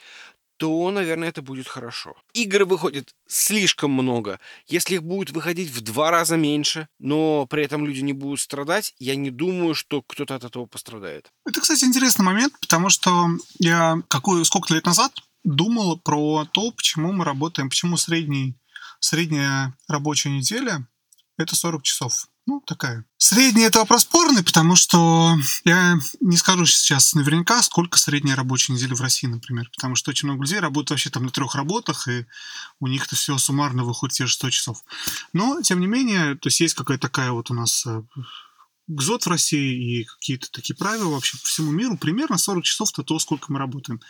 то, 0.61 0.91
наверное, 0.91 1.31
это 1.31 1.41
будет 1.41 1.67
хорошо. 1.69 2.15
Игр 2.35 2.65
выходит 2.65 3.15
слишком 3.27 3.93
много. 3.93 4.39
Если 4.67 4.97
их 4.97 5.03
будет 5.03 5.31
выходить 5.31 5.71
в 5.71 5.81
два 5.81 6.11
раза 6.11 6.37
меньше, 6.37 6.87
но 6.99 7.47
при 7.47 7.65
этом 7.65 7.87
люди 7.87 8.01
не 8.01 8.13
будут 8.13 8.41
страдать, 8.41 8.95
я 8.99 9.17
не 9.17 9.31
думаю, 9.31 9.75
что 9.75 10.03
кто-то 10.03 10.35
от 10.35 10.45
этого 10.45 10.67
пострадает. 10.67 11.33
Это, 11.47 11.63
кстати, 11.63 11.85
интересный 11.85 12.27
момент, 12.27 12.53
потому 12.61 12.91
что 12.91 13.29
я 13.59 14.03
какой, 14.09 14.45
сколько 14.45 14.75
лет 14.75 14.85
назад 14.85 15.13
думал 15.45 15.99
про 15.99 16.45
то, 16.45 16.73
почему 16.73 17.11
мы 17.13 17.25
работаем, 17.25 17.71
почему 17.71 17.97
средний, 17.97 18.55
средняя 18.99 19.75
рабочая 19.89 20.29
неделя— 20.29 20.87
это 21.39 21.57
40 21.57 21.83
часов 21.83 22.30
ну, 22.47 22.61
такая. 22.67 23.05
Средний 23.17 23.63
это 23.63 23.79
вопрос 23.79 24.03
спорный, 24.03 24.43
потому 24.43 24.75
что 24.75 25.37
я 25.65 25.99
не 26.21 26.37
скажу 26.37 26.67
сейчас 26.67 27.15
наверняка, 27.15 27.63
сколько 27.63 27.99
средняя 27.99 28.37
рабочая 28.37 28.73
неделя 28.73 28.95
в 28.97 29.01
России, 29.01 29.27
например, 29.27 29.71
потому 29.77 29.95
что 29.95 30.11
очень 30.11 30.29
много 30.29 30.43
людей 30.43 30.59
работают 30.59 30.91
вообще 30.91 31.11
там 31.11 31.25
на 31.25 31.31
трех 31.31 31.55
работах, 31.55 32.09
и 32.09 32.27
у 32.81 32.87
них 32.87 33.07
это 33.07 33.15
все 33.15 33.39
суммарно 33.39 33.85
выходит 33.85 34.17
те 34.17 34.27
же 34.27 34.33
100 34.33 34.51
часов. 34.51 34.83
Но, 35.33 35.61
тем 35.63 35.81
не 35.81 35.87
менее, 35.87 36.35
то 36.35 36.49
есть 36.49 36.61
есть 36.61 36.75
какая-то 36.75 37.09
такая 37.09 37.31
вот 37.31 37.51
у 37.51 37.55
нас 37.55 37.85
э, 37.87 38.03
ГЗОТ 38.89 39.27
в 39.27 39.29
России 39.29 40.01
и 40.01 40.05
какие-то 40.05 40.51
такие 40.51 40.75
правила 40.75 41.11
вообще 41.11 41.39
по 41.39 41.47
всему 41.47 41.71
миру. 41.71 41.97
Примерно 41.97 42.39
40 42.39 42.65
часов 42.65 42.91
это 42.93 43.05
то, 43.05 43.19
сколько 43.19 43.53
мы 43.53 43.59
работаем 43.59 44.01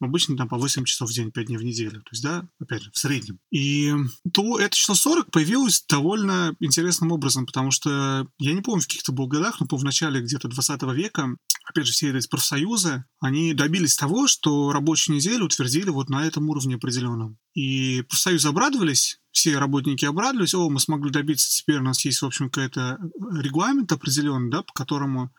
обычно 0.00 0.36
там 0.36 0.48
по 0.48 0.56
8 0.56 0.84
часов 0.84 1.10
в 1.10 1.12
день, 1.12 1.30
5 1.30 1.46
дней 1.46 1.56
в 1.56 1.64
неделю. 1.64 2.00
То 2.02 2.10
есть, 2.12 2.22
да, 2.22 2.48
опять 2.60 2.82
же, 2.82 2.90
в 2.92 2.98
среднем. 2.98 3.38
И 3.50 3.92
то 4.32 4.58
это 4.58 4.76
число 4.76 4.94
40 4.94 5.30
появилось 5.30 5.84
довольно 5.88 6.54
интересным 6.60 7.12
образом, 7.12 7.46
потому 7.46 7.70
что 7.70 8.28
я 8.38 8.52
не 8.52 8.62
помню 8.62 8.82
в 8.82 8.86
каких-то 8.86 9.12
был 9.12 9.26
годах, 9.26 9.60
но 9.60 9.66
по 9.66 9.76
в 9.76 9.84
начале 9.84 10.20
где-то 10.20 10.48
20 10.48 10.82
века, 10.94 11.36
опять 11.68 11.86
же, 11.86 11.92
все 11.92 12.16
эти 12.16 12.28
профсоюзы, 12.28 13.04
они 13.20 13.54
добились 13.54 13.96
того, 13.96 14.26
что 14.26 14.72
рабочую 14.72 15.16
неделю 15.16 15.46
утвердили 15.46 15.90
вот 15.90 16.08
на 16.08 16.24
этом 16.24 16.48
уровне 16.48 16.76
определенном. 16.76 17.38
И 17.54 18.02
профсоюзы 18.02 18.48
обрадовались, 18.48 19.20
все 19.30 19.58
работники 19.58 20.04
обрадовались, 20.04 20.54
о, 20.54 20.68
мы 20.68 20.80
смогли 20.80 21.10
добиться, 21.10 21.50
теперь 21.50 21.78
у 21.78 21.82
нас 21.82 22.04
есть, 22.04 22.22
в 22.22 22.26
общем, 22.26 22.50
какой-то 22.50 22.98
регламент 23.40 23.92
определенный, 23.92 24.50
да, 24.50 24.62
по 24.62 24.72
которому 24.72 25.30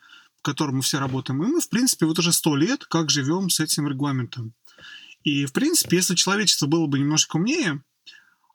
котором 0.42 0.76
мы 0.76 0.82
все 0.82 0.98
работаем, 0.98 1.42
и 1.42 1.46
мы, 1.46 1.60
в 1.60 1.68
принципе, 1.68 2.06
вот 2.06 2.18
уже 2.18 2.32
сто 2.32 2.56
лет 2.56 2.84
как 2.84 3.10
живем 3.10 3.50
с 3.50 3.60
этим 3.60 3.88
регламентом. 3.88 4.54
И, 5.24 5.46
в 5.46 5.52
принципе, 5.52 5.96
если 5.96 6.14
человечество 6.14 6.66
было 6.66 6.86
бы 6.86 6.98
немножко 6.98 7.36
умнее, 7.36 7.82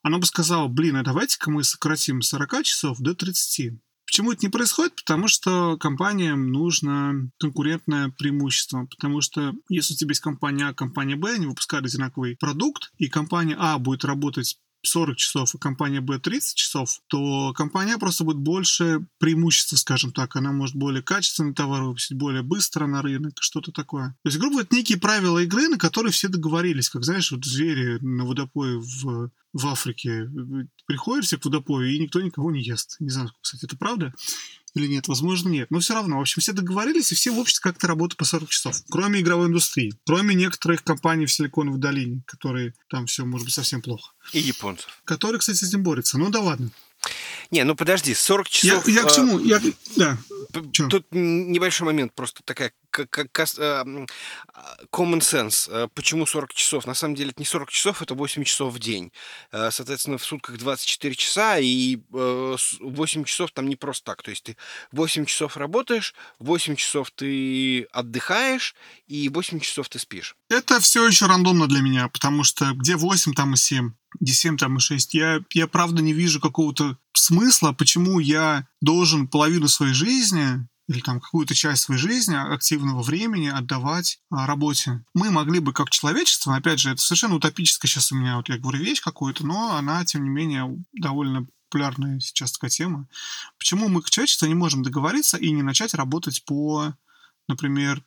оно 0.01 0.19
бы 0.19 0.25
сказало, 0.25 0.67
блин, 0.67 0.97
а 0.97 1.03
давайте-ка 1.03 1.49
мы 1.49 1.63
сократим 1.63 2.21
с 2.21 2.29
40 2.29 2.63
часов 2.63 2.99
до 2.99 3.15
30. 3.15 3.79
Почему 4.05 4.31
это 4.31 4.45
не 4.45 4.49
происходит? 4.49 4.95
Потому 4.95 5.27
что 5.27 5.77
компаниям 5.77 6.51
нужно 6.51 7.31
конкурентное 7.39 8.09
преимущество. 8.09 8.85
Потому 8.85 9.21
что 9.21 9.53
если 9.69 9.93
у 9.93 9.97
тебя 9.97 10.11
есть 10.11 10.21
компания 10.21 10.67
А, 10.67 10.73
компания 10.73 11.15
Б, 11.15 11.33
они 11.33 11.47
выпускают 11.47 11.85
одинаковый 11.85 12.35
продукт, 12.35 12.91
и 12.97 13.07
компания 13.07 13.55
А 13.57 13.77
будет 13.79 14.03
работать 14.03 14.57
40 14.85 15.17
часов, 15.17 15.55
а 15.55 15.57
компания 15.57 16.01
B 16.01 16.19
30 16.19 16.55
часов, 16.55 16.99
то 17.07 17.53
компания 17.53 17.97
просто 17.97 18.23
будет 18.23 18.37
больше 18.37 19.05
преимущества, 19.17 19.77
скажем 19.77 20.11
так. 20.11 20.35
Она 20.35 20.51
может 20.51 20.75
более 20.75 21.01
качественный 21.01 21.53
товар 21.53 21.83
выпустить, 21.83 22.17
более 22.17 22.43
быстро 22.43 22.85
на 22.85 23.01
рынок, 23.01 23.33
что-то 23.39 23.71
такое. 23.71 24.09
То 24.23 24.29
есть, 24.29 24.37
грубо 24.37 24.55
говоря, 24.55 24.67
некие 24.71 24.99
правила 24.99 25.39
игры, 25.39 25.67
на 25.67 25.77
которые 25.77 26.11
все 26.11 26.27
договорились. 26.27 26.89
Как, 26.89 27.03
знаешь, 27.03 27.31
вот 27.31 27.45
звери 27.45 27.97
на 28.01 28.25
водопое 28.25 28.77
в, 28.77 29.31
в 29.53 29.67
Африке 29.67 30.27
приходят 30.85 31.25
все 31.25 31.37
к 31.37 31.45
водопою, 31.45 31.91
и 31.91 31.99
никто 31.99 32.21
никого 32.21 32.51
не 32.51 32.61
ест. 32.61 32.97
Не 32.99 33.09
знаю, 33.09 33.31
кстати, 33.41 33.65
это 33.65 33.77
правда 33.77 34.13
или 34.73 34.87
нет, 34.87 35.07
возможно, 35.07 35.49
нет. 35.49 35.69
Но 35.69 35.79
все 35.79 35.93
равно, 35.93 36.17
в 36.17 36.21
общем, 36.21 36.41
все 36.41 36.51
договорились, 36.51 37.11
и 37.11 37.15
все 37.15 37.31
в 37.31 37.37
обществе 37.37 37.61
как-то 37.61 37.87
работают 37.87 38.17
по 38.17 38.25
40 38.25 38.49
часов. 38.49 38.75
Кроме 38.89 39.21
игровой 39.21 39.47
индустрии. 39.47 39.93
Кроме 40.05 40.35
некоторых 40.35 40.83
компаний 40.83 41.25
в 41.25 41.31
Силиконовой 41.31 41.79
долине, 41.79 42.23
которые 42.25 42.73
там 42.89 43.05
все 43.05 43.25
может 43.25 43.45
быть 43.45 43.53
совсем 43.53 43.81
плохо. 43.81 44.11
И 44.31 44.39
японцев. 44.39 45.01
Которые, 45.05 45.39
кстати, 45.39 45.57
с 45.57 45.63
этим 45.63 45.83
борются. 45.83 46.17
Ну 46.17 46.29
да 46.29 46.41
ладно. 46.41 46.71
Не, 47.51 47.63
ну 47.63 47.75
подожди, 47.75 48.13
40 48.13 48.49
часов... 48.49 48.87
Я, 48.87 49.01
я 49.01 49.03
к 49.03 49.11
а, 49.11 49.15
чему? 49.15 49.39
Я, 49.39 49.61
да. 49.95 50.17
Тут 50.89 51.07
небольшой 51.11 51.85
момент, 51.87 52.13
просто 52.13 52.41
такая 52.43 52.73
как 52.93 53.39
а, 53.59 53.83
common 54.91 55.19
sense. 55.19 55.67
А, 55.69 55.87
почему 55.87 56.25
40 56.25 56.53
часов? 56.53 56.85
На 56.85 56.93
самом 56.93 57.15
деле 57.15 57.31
это 57.31 57.41
не 57.41 57.45
40 57.45 57.69
часов, 57.69 58.01
это 58.01 58.13
8 58.13 58.43
часов 58.43 58.73
в 58.73 58.79
день. 58.79 59.11
Соответственно, 59.51 60.17
в 60.17 60.23
сутках 60.23 60.57
24 60.57 61.15
часа, 61.15 61.57
и 61.59 61.99
8 62.11 63.23
часов 63.23 63.51
там 63.51 63.67
не 63.67 63.75
просто 63.75 64.05
так. 64.05 64.21
То 64.21 64.29
есть 64.29 64.43
ты 64.43 64.57
8 64.91 65.25
часов 65.25 65.57
работаешь, 65.57 66.13
8 66.39 66.75
часов 66.75 67.11
ты 67.11 67.83
отдыхаешь, 67.91 68.75
и 69.07 69.29
8 69.29 69.59
часов 69.59 69.89
ты 69.89 69.99
спишь. 69.99 70.35
Это 70.49 70.79
все 70.79 71.07
еще 71.07 71.25
рандомно 71.25 71.67
для 71.67 71.81
меня, 71.81 72.07
потому 72.09 72.43
что 72.43 72.73
где 72.73 72.95
8, 72.95 73.33
там 73.33 73.53
и 73.53 73.57
7. 73.57 73.91
D7 74.23 74.57
там 74.57 74.77
и 74.77 74.79
6. 74.79 75.13
Я, 75.13 75.39
я 75.53 75.67
правда 75.67 76.01
не 76.01 76.13
вижу 76.13 76.39
какого-то 76.39 76.97
смысла, 77.13 77.73
почему 77.73 78.19
я 78.19 78.67
должен 78.81 79.27
половину 79.27 79.67
своей 79.67 79.93
жизни 79.93 80.67
или 80.87 80.99
там 80.99 81.21
какую-то 81.21 81.55
часть 81.55 81.83
своей 81.83 81.99
жизни, 81.99 82.35
активного 82.35 83.03
времени 83.03 83.47
отдавать 83.47 84.19
а, 84.29 84.45
работе. 84.45 85.03
Мы 85.13 85.31
могли 85.31 85.59
бы 85.59 85.71
как 85.71 85.89
человечество, 85.89 86.55
опять 86.55 86.79
же, 86.79 86.91
это 86.91 87.01
совершенно 87.01 87.35
утопическая 87.35 87.89
сейчас 87.89 88.11
у 88.11 88.15
меня, 88.15 88.35
вот 88.35 88.49
я 88.49 88.57
говорю, 88.57 88.79
вещь 88.79 89.01
какую-то, 89.01 89.45
но 89.45 89.75
она, 89.77 90.03
тем 90.03 90.23
не 90.23 90.29
менее, 90.29 90.77
довольно 90.91 91.47
популярная 91.69 92.19
сейчас 92.19 92.51
такая 92.51 92.69
тема. 92.69 93.07
Почему 93.57 93.87
мы 93.87 94.01
как 94.01 94.11
человечество 94.11 94.45
не 94.45 94.55
можем 94.55 94.83
договориться 94.83 95.37
и 95.37 95.51
не 95.51 95.63
начать 95.63 95.93
работать 95.93 96.43
по, 96.45 96.93
например, 97.47 98.03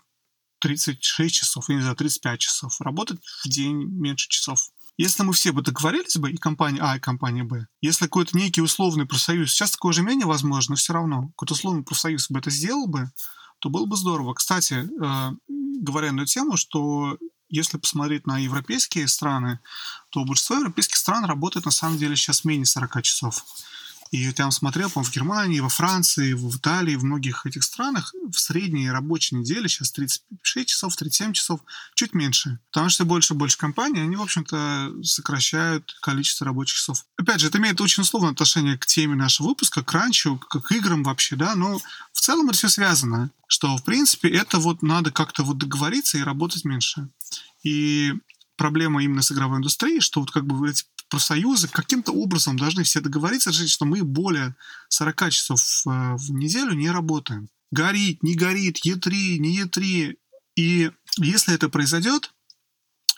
36 0.60 1.34
часов, 1.34 1.68
не 1.68 1.80
знаю, 1.80 1.96
35 1.96 2.40
часов, 2.40 2.80
работать 2.80 3.18
в 3.44 3.48
день 3.48 3.84
меньше 3.84 4.28
часов. 4.28 4.70
Если 4.98 5.22
мы 5.22 5.32
все 5.34 5.52
бы 5.52 5.62
договорились 5.62 6.16
бы, 6.16 6.30
и 6.30 6.36
компания 6.36 6.80
А, 6.80 6.96
и 6.96 7.00
компания 7.00 7.44
Б, 7.44 7.66
если 7.82 8.04
какой-то 8.04 8.36
некий 8.36 8.62
условный 8.62 9.06
профсоюз, 9.06 9.50
сейчас 9.50 9.72
такое 9.72 9.90
уже 9.90 10.02
менее 10.02 10.26
возможно, 10.26 10.72
но 10.72 10.76
все 10.76 10.94
равно, 10.94 11.28
какой-то 11.28 11.54
условный 11.54 11.82
профсоюз 11.82 12.30
бы 12.30 12.38
это 12.38 12.50
сделал 12.50 12.86
бы, 12.86 13.10
то 13.58 13.68
было 13.68 13.86
бы 13.86 13.96
здорово. 13.96 14.34
Кстати, 14.34 14.88
э, 14.88 15.32
говоря 15.48 16.12
на 16.12 16.22
эту 16.22 16.32
тему, 16.32 16.56
что 16.56 17.18
если 17.48 17.78
посмотреть 17.78 18.26
на 18.26 18.38
европейские 18.38 19.06
страны, 19.08 19.60
то 20.10 20.24
большинство 20.24 20.56
европейских 20.56 20.96
стран 20.96 21.24
работает 21.24 21.66
на 21.66 21.72
самом 21.72 21.98
деле 21.98 22.16
сейчас 22.16 22.44
менее 22.44 22.66
40 22.66 23.02
часов. 23.02 23.44
И 24.10 24.30
там 24.32 24.50
смотрел, 24.50 24.90
по 24.90 25.02
в 25.02 25.10
Германии, 25.10 25.60
во 25.60 25.68
Франции, 25.68 26.32
в 26.32 26.56
Италии, 26.56 26.96
в 26.96 27.04
многих 27.04 27.44
этих 27.46 27.64
странах 27.64 28.14
в 28.32 28.38
средней 28.38 28.90
рабочей 28.90 29.36
неделе 29.36 29.68
сейчас 29.68 29.90
36 29.92 30.68
часов, 30.68 30.96
37 30.96 31.32
часов, 31.32 31.60
чуть 31.94 32.14
меньше. 32.14 32.58
Потому 32.70 32.88
что 32.88 33.04
больше 33.04 33.34
и 33.34 33.36
больше 33.36 33.58
компаний, 33.58 34.00
они, 34.00 34.16
в 34.16 34.22
общем-то, 34.22 35.02
сокращают 35.02 35.96
количество 36.00 36.46
рабочих 36.46 36.76
часов. 36.76 37.04
Опять 37.16 37.40
же, 37.40 37.48
это 37.48 37.58
имеет 37.58 37.80
очень 37.80 38.02
условное 38.02 38.30
отношение 38.30 38.78
к 38.78 38.86
теме 38.86 39.14
нашего 39.14 39.48
выпуска, 39.48 39.82
к 39.82 39.92
ранчу, 39.92 40.38
к 40.38 40.72
играм 40.72 41.02
вообще, 41.02 41.36
да, 41.36 41.54
но 41.54 41.80
в 42.12 42.20
целом 42.20 42.48
это 42.48 42.58
все 42.58 42.68
связано, 42.68 43.30
что, 43.48 43.76
в 43.76 43.84
принципе, 43.84 44.28
это 44.28 44.58
вот 44.58 44.82
надо 44.82 45.10
как-то 45.10 45.42
вот 45.42 45.58
договориться 45.58 46.18
и 46.18 46.22
работать 46.22 46.64
меньше. 46.64 47.08
И 47.62 48.14
проблема 48.56 49.02
именно 49.02 49.22
с 49.22 49.32
игровой 49.32 49.58
индустрией, 49.58 50.00
что 50.00 50.20
вот 50.20 50.30
как 50.30 50.46
бы 50.46 50.68
эти 50.68 50.84
профсоюзы 51.08 51.68
каким-то 51.68 52.12
образом 52.12 52.56
должны 52.56 52.82
все 52.82 53.00
договориться, 53.00 53.52
что 53.52 53.84
мы 53.84 54.02
более 54.02 54.54
40 54.88 55.30
часов 55.30 55.60
э, 55.86 56.16
в 56.16 56.32
неделю 56.32 56.72
не 56.72 56.90
работаем. 56.90 57.48
Горит, 57.70 58.22
не 58.22 58.34
горит, 58.34 58.84
Е3, 58.84 59.38
не 59.38 59.60
Е3. 59.62 60.16
И 60.56 60.90
если 61.18 61.54
это 61.54 61.68
произойдет, 61.68 62.32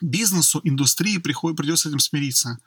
бизнесу, 0.01 0.61
индустрии 0.64 1.18
приходит, 1.18 1.57
придется 1.57 1.89
с 1.89 1.91
этим 1.91 2.01
смириться. 2.01 2.59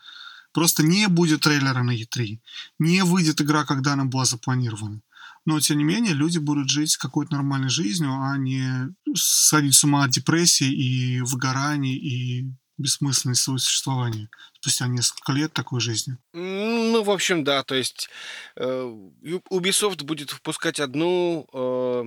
Просто 0.54 0.84
не 0.84 1.08
будет 1.08 1.42
трейлера 1.42 1.84
на 1.84 1.96
E3. 1.96 2.40
Не 2.80 3.04
выйдет 3.04 3.42
игра, 3.42 3.64
когда 3.66 3.94
она 3.94 4.06
была 4.06 4.26
запланирована. 4.26 5.02
Но, 5.46 5.60
тем 5.60 5.78
не 5.78 5.84
менее, 5.84 6.14
люди 6.14 6.38
будут 6.38 6.70
жить 6.70 6.98
какой-то 6.98 7.34
нормальной 7.34 7.70
жизнью, 7.70 8.12
а 8.14 8.38
не 8.38 8.94
сходить 9.16 9.74
с 9.74 9.84
ума 9.84 10.04
от 10.04 10.12
депрессии 10.12 10.72
и 10.72 11.22
выгораний 11.22 11.96
и 11.96 12.52
бессмысленность 12.82 13.42
своего 13.42 13.60
существования 13.60 14.30
спустя 14.60 14.88
несколько 14.88 15.32
лет 15.32 15.54
такой 15.54 15.80
жизни. 15.80 16.18
Ну, 16.34 17.04
в 17.04 17.10
общем, 17.10 17.44
да, 17.44 17.64
то 17.64 17.76
есть 17.76 18.10
э, 18.56 18.98
Ubisoft 19.52 20.04
будет 20.04 20.34
выпускать 20.34 20.80
одну 20.80 21.48
э, 21.54 22.06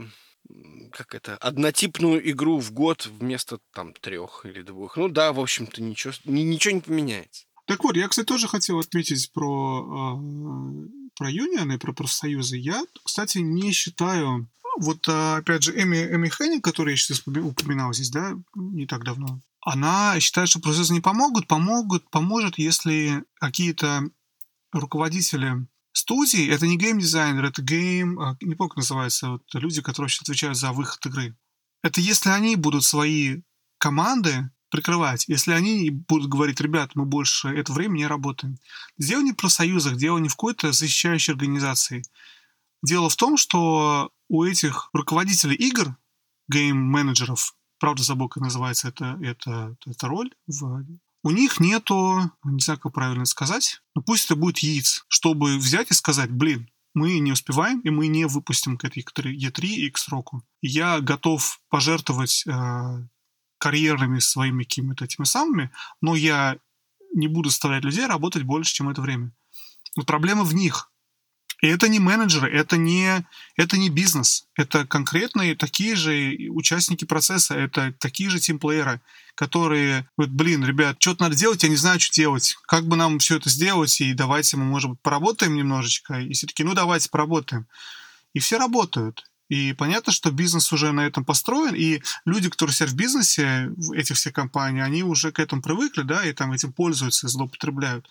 как 0.93 1.14
это, 1.14 1.37
однотипную 1.37 2.31
игру 2.31 2.59
в 2.59 2.72
год 2.72 3.07
вместо 3.07 3.59
там 3.72 3.93
трех 3.95 4.45
или 4.45 4.62
двух. 4.62 4.97
Ну 4.97 5.09
да, 5.09 5.33
в 5.33 5.41
общем-то, 5.41 5.83
ничего, 5.83 6.12
ничего 6.25 6.75
не 6.75 6.81
поменяется. 6.81 7.47
Так 7.66 7.83
вот, 7.83 7.97
я, 7.97 8.09
кстати, 8.09 8.27
тоже 8.27 8.47
хотел 8.47 8.79
отметить 8.79 9.33
про, 9.33 10.18
э, 10.18 11.09
про 11.16 11.31
юнионы, 11.31 11.79
про 11.79 11.93
профсоюзы. 11.93 12.59
Я, 12.59 12.83
кстати, 13.05 13.39
не 13.39 13.72
считаю... 13.72 14.49
Вот, 14.77 15.09
а, 15.09 15.37
опять 15.37 15.62
же, 15.62 15.72
Эми, 15.81 15.97
Эми 15.97 16.29
Хеннинг, 16.29 16.64
который 16.64 16.93
я 16.93 16.97
сейчас 16.97 17.22
упоминал 17.27 17.93
здесь, 17.93 18.11
да, 18.11 18.35
не 18.55 18.87
так 18.87 19.05
давно, 19.05 19.41
она 19.61 20.18
считает, 20.20 20.49
что 20.49 20.61
процессы 20.61 20.93
не 20.93 21.01
помогут, 21.01 21.47
помогут, 21.47 22.09
поможет, 22.11 22.59
если 22.59 23.25
какие-то 23.35 24.09
руководители 24.72 25.66
студии, 25.93 26.49
это 26.49 26.66
не 26.66 26.77
гейм-дизайнер, 26.77 27.45
это 27.45 27.62
game, 27.62 28.20
а, 28.20 28.37
не 28.41 28.55
помню, 28.55 28.70
как 28.70 28.79
называется, 28.79 29.31
вот 29.31 29.43
люди, 29.55 29.81
которые 29.81 30.07
вообще 30.07 30.22
отвечают 30.22 30.59
за 30.59 30.72
выход 30.72 31.05
игры. 31.07 31.37
Это 31.83 32.01
если 32.01 32.31
они 32.31 32.57
будут 32.57 32.85
свои 32.85 33.43
команды 33.79 34.51
прикрывать, 34.70 35.27
если 35.29 35.53
они 35.53 35.91
будут 35.91 36.29
говорить, 36.29 36.61
ребят, 36.61 36.93
мы 36.95 37.05
больше 37.05 37.49
это 37.49 37.72
время 37.72 37.99
не 37.99 38.07
работаем. 38.07 38.59
Дело 38.99 39.22
не 39.22 39.33
в 39.32 39.49
профсоюзах, 39.49 39.97
дело 39.97 40.18
не 40.18 40.29
в 40.29 40.33
какой-то 40.35 40.72
защищающей 40.72 41.33
организации. 41.33 42.03
Дело 42.83 43.09
в 43.09 43.16
том, 43.16 43.37
что 43.37 44.11
у 44.29 44.45
этих 44.45 44.91
руководителей 44.93 45.57
игр, 45.57 45.97
гейм-менеджеров, 46.49 47.55
правда 47.79 48.03
забыл, 48.03 48.29
как 48.29 48.43
называется 48.43 48.89
эта, 48.89 49.18
эта, 49.22 49.77
эта 49.87 50.09
роль 50.09 50.31
в 50.47 50.85
у 51.25 51.31
них 51.31 51.59
нету, 51.59 52.31
не 52.45 52.61
знаю, 52.61 52.79
как 52.79 52.93
правильно 52.93 53.25
сказать, 53.25 53.81
но 53.95 54.03
пусть 54.03 54.27
это 54.27 54.37
будет 54.37 54.59
яиц, 54.59 55.07
чтобы 55.09 55.57
взять 55.57 55.91
и 55.91 55.95
сказать, 55.95 56.31
блин, 56.31 56.68
мы 56.93 57.18
не 57.18 57.33
успеваем, 57.33 57.81
и 57.81 57.89
мы 57.89 58.09
не 58.09 58.27
выпустим 58.27 58.77
к 58.77 58.85
этой 58.85 59.03
E3 59.03 59.64
и 59.64 59.91
к 59.91 59.97
сроку. 59.97 60.45
Я 60.61 61.01
готов 61.01 61.61
пожертвовать 61.70 62.47
э, 62.47 63.09
карьерными 63.57 64.18
своими 64.18 64.64
какими-то 64.64 65.07
этими 65.07 65.25
самыми, 65.25 65.72
но 66.03 66.14
я 66.14 66.59
не 67.14 67.27
буду 67.27 67.49
заставлять 67.49 67.85
людей 67.85 68.05
работать 68.05 68.43
больше, 68.43 68.75
чем 68.75 68.91
это 68.91 69.01
время. 69.01 69.33
Но 69.97 70.05
проблема 70.05 70.45
в 70.45 70.55
них. 70.55 70.93
И 71.64 71.66
это 71.66 71.88
не 71.88 71.98
менеджеры, 71.98 72.54
это 72.54 72.76
не, 72.76 73.26
это 73.56 73.78
не 73.78 73.88
бизнес. 73.88 74.44
Это 74.54 74.86
конкретные 74.86 75.56
такие 75.56 75.96
же 75.96 76.36
участники 76.50 77.06
процесса, 77.06 77.54
это 77.54 77.94
такие 77.98 78.28
же 78.28 78.38
тимплееры, 78.38 79.00
которые 79.34 80.06
говорят, 80.18 80.34
блин, 80.36 80.62
ребят, 80.66 80.96
что-то 80.98 81.22
надо 81.22 81.36
делать, 81.36 81.62
я 81.62 81.70
не 81.70 81.76
знаю, 81.76 82.00
что 82.00 82.12
делать. 82.12 82.54
Как 82.66 82.86
бы 82.86 82.96
нам 82.96 83.18
все 83.18 83.36
это 83.38 83.48
сделать, 83.48 83.98
и 84.02 84.12
давайте 84.12 84.58
мы, 84.58 84.66
может 84.66 84.90
быть, 84.90 85.00
поработаем 85.00 85.54
немножечко. 85.54 86.20
И 86.20 86.34
все 86.34 86.46
таки 86.46 86.64
ну 86.64 86.74
давайте 86.74 87.08
поработаем. 87.08 87.66
И 88.34 88.40
все 88.40 88.58
работают. 88.58 89.24
И 89.48 89.72
понятно, 89.72 90.12
что 90.12 90.30
бизнес 90.30 90.70
уже 90.70 90.92
на 90.92 91.06
этом 91.06 91.24
построен, 91.24 91.74
и 91.74 92.02
люди, 92.26 92.50
которые 92.50 92.74
сидят 92.74 92.90
в 92.90 92.96
бизнесе, 92.96 93.70
этих 93.94 94.16
всех 94.16 94.34
компаний, 94.34 94.82
они 94.82 95.02
уже 95.02 95.32
к 95.32 95.38
этому 95.38 95.62
привыкли, 95.62 96.02
да, 96.02 96.26
и 96.26 96.34
там 96.34 96.52
этим 96.52 96.74
пользуются, 96.74 97.26
злоупотребляют. 97.26 98.06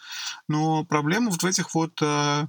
Но 0.47 0.83
проблема 0.85 1.29
вот 1.29 1.43
в 1.43 1.45
этих 1.45 1.75
вот 1.75 1.99
э, 2.01 2.47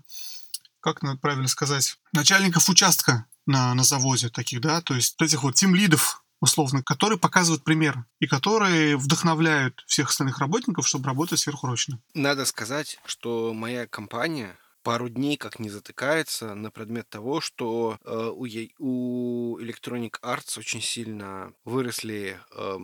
как 0.84 1.00
надо 1.02 1.18
правильно 1.18 1.48
сказать, 1.48 1.96
начальников 2.12 2.68
участка 2.68 3.24
на, 3.46 3.72
на 3.72 3.84
заводе 3.84 4.28
таких, 4.28 4.60
да, 4.60 4.82
то 4.82 4.94
есть 4.94 5.20
этих 5.20 5.42
вот 5.42 5.54
тим-лидов, 5.54 6.22
условно, 6.42 6.82
которые 6.82 7.18
показывают 7.18 7.64
пример 7.64 8.04
и 8.20 8.26
которые 8.26 8.98
вдохновляют 8.98 9.82
всех 9.86 10.10
остальных 10.10 10.40
работников, 10.40 10.86
чтобы 10.86 11.06
работать 11.06 11.38
сверхурочно. 11.38 12.02
Надо 12.12 12.44
сказать, 12.44 12.98
что 13.06 13.54
моя 13.54 13.86
компания 13.86 14.58
пару 14.82 15.08
дней 15.08 15.38
как 15.38 15.58
не 15.58 15.70
затыкается 15.70 16.54
на 16.54 16.70
предмет 16.70 17.08
того, 17.08 17.40
что 17.40 17.96
э, 18.04 18.30
у, 18.34 18.44
у 18.78 19.58
Electronic 19.58 20.20
Arts 20.22 20.58
очень 20.58 20.82
сильно 20.82 21.54
выросли 21.64 22.38
э, 22.54 22.78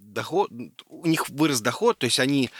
доход, 0.00 0.50
у 0.86 1.06
них 1.06 1.28
вырос 1.28 1.60
доход, 1.60 1.98
то 1.98 2.06
есть 2.06 2.18
они 2.18 2.50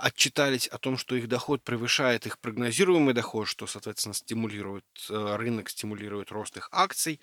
отчитались 0.00 0.66
о 0.68 0.78
том, 0.78 0.96
что 0.96 1.16
их 1.16 1.28
доход 1.28 1.62
превышает 1.62 2.26
их 2.26 2.38
прогнозируемый 2.38 3.14
доход, 3.14 3.48
что, 3.48 3.66
соответственно, 3.66 4.14
стимулирует 4.14 4.84
э, 5.10 5.36
рынок, 5.36 5.68
стимулирует 5.68 6.30
рост 6.30 6.56
их 6.56 6.68
акций 6.72 7.20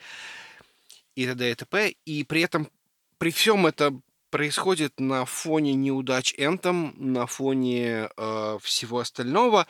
и 1.15 1.25
т.д. 1.25 1.51
и 1.51 1.55
т.п. 1.55 1.95
И 2.05 2.23
при 2.23 2.41
этом, 2.41 2.69
при 3.17 3.31
всем 3.31 3.65
это 3.65 3.93
происходит 4.29 4.99
на 4.99 5.25
фоне 5.25 5.73
неудач 5.73 6.33
Энтом, 6.37 6.93
на 6.97 7.25
фоне 7.25 8.09
э, 8.17 8.57
всего 8.61 8.99
остального. 8.99 9.67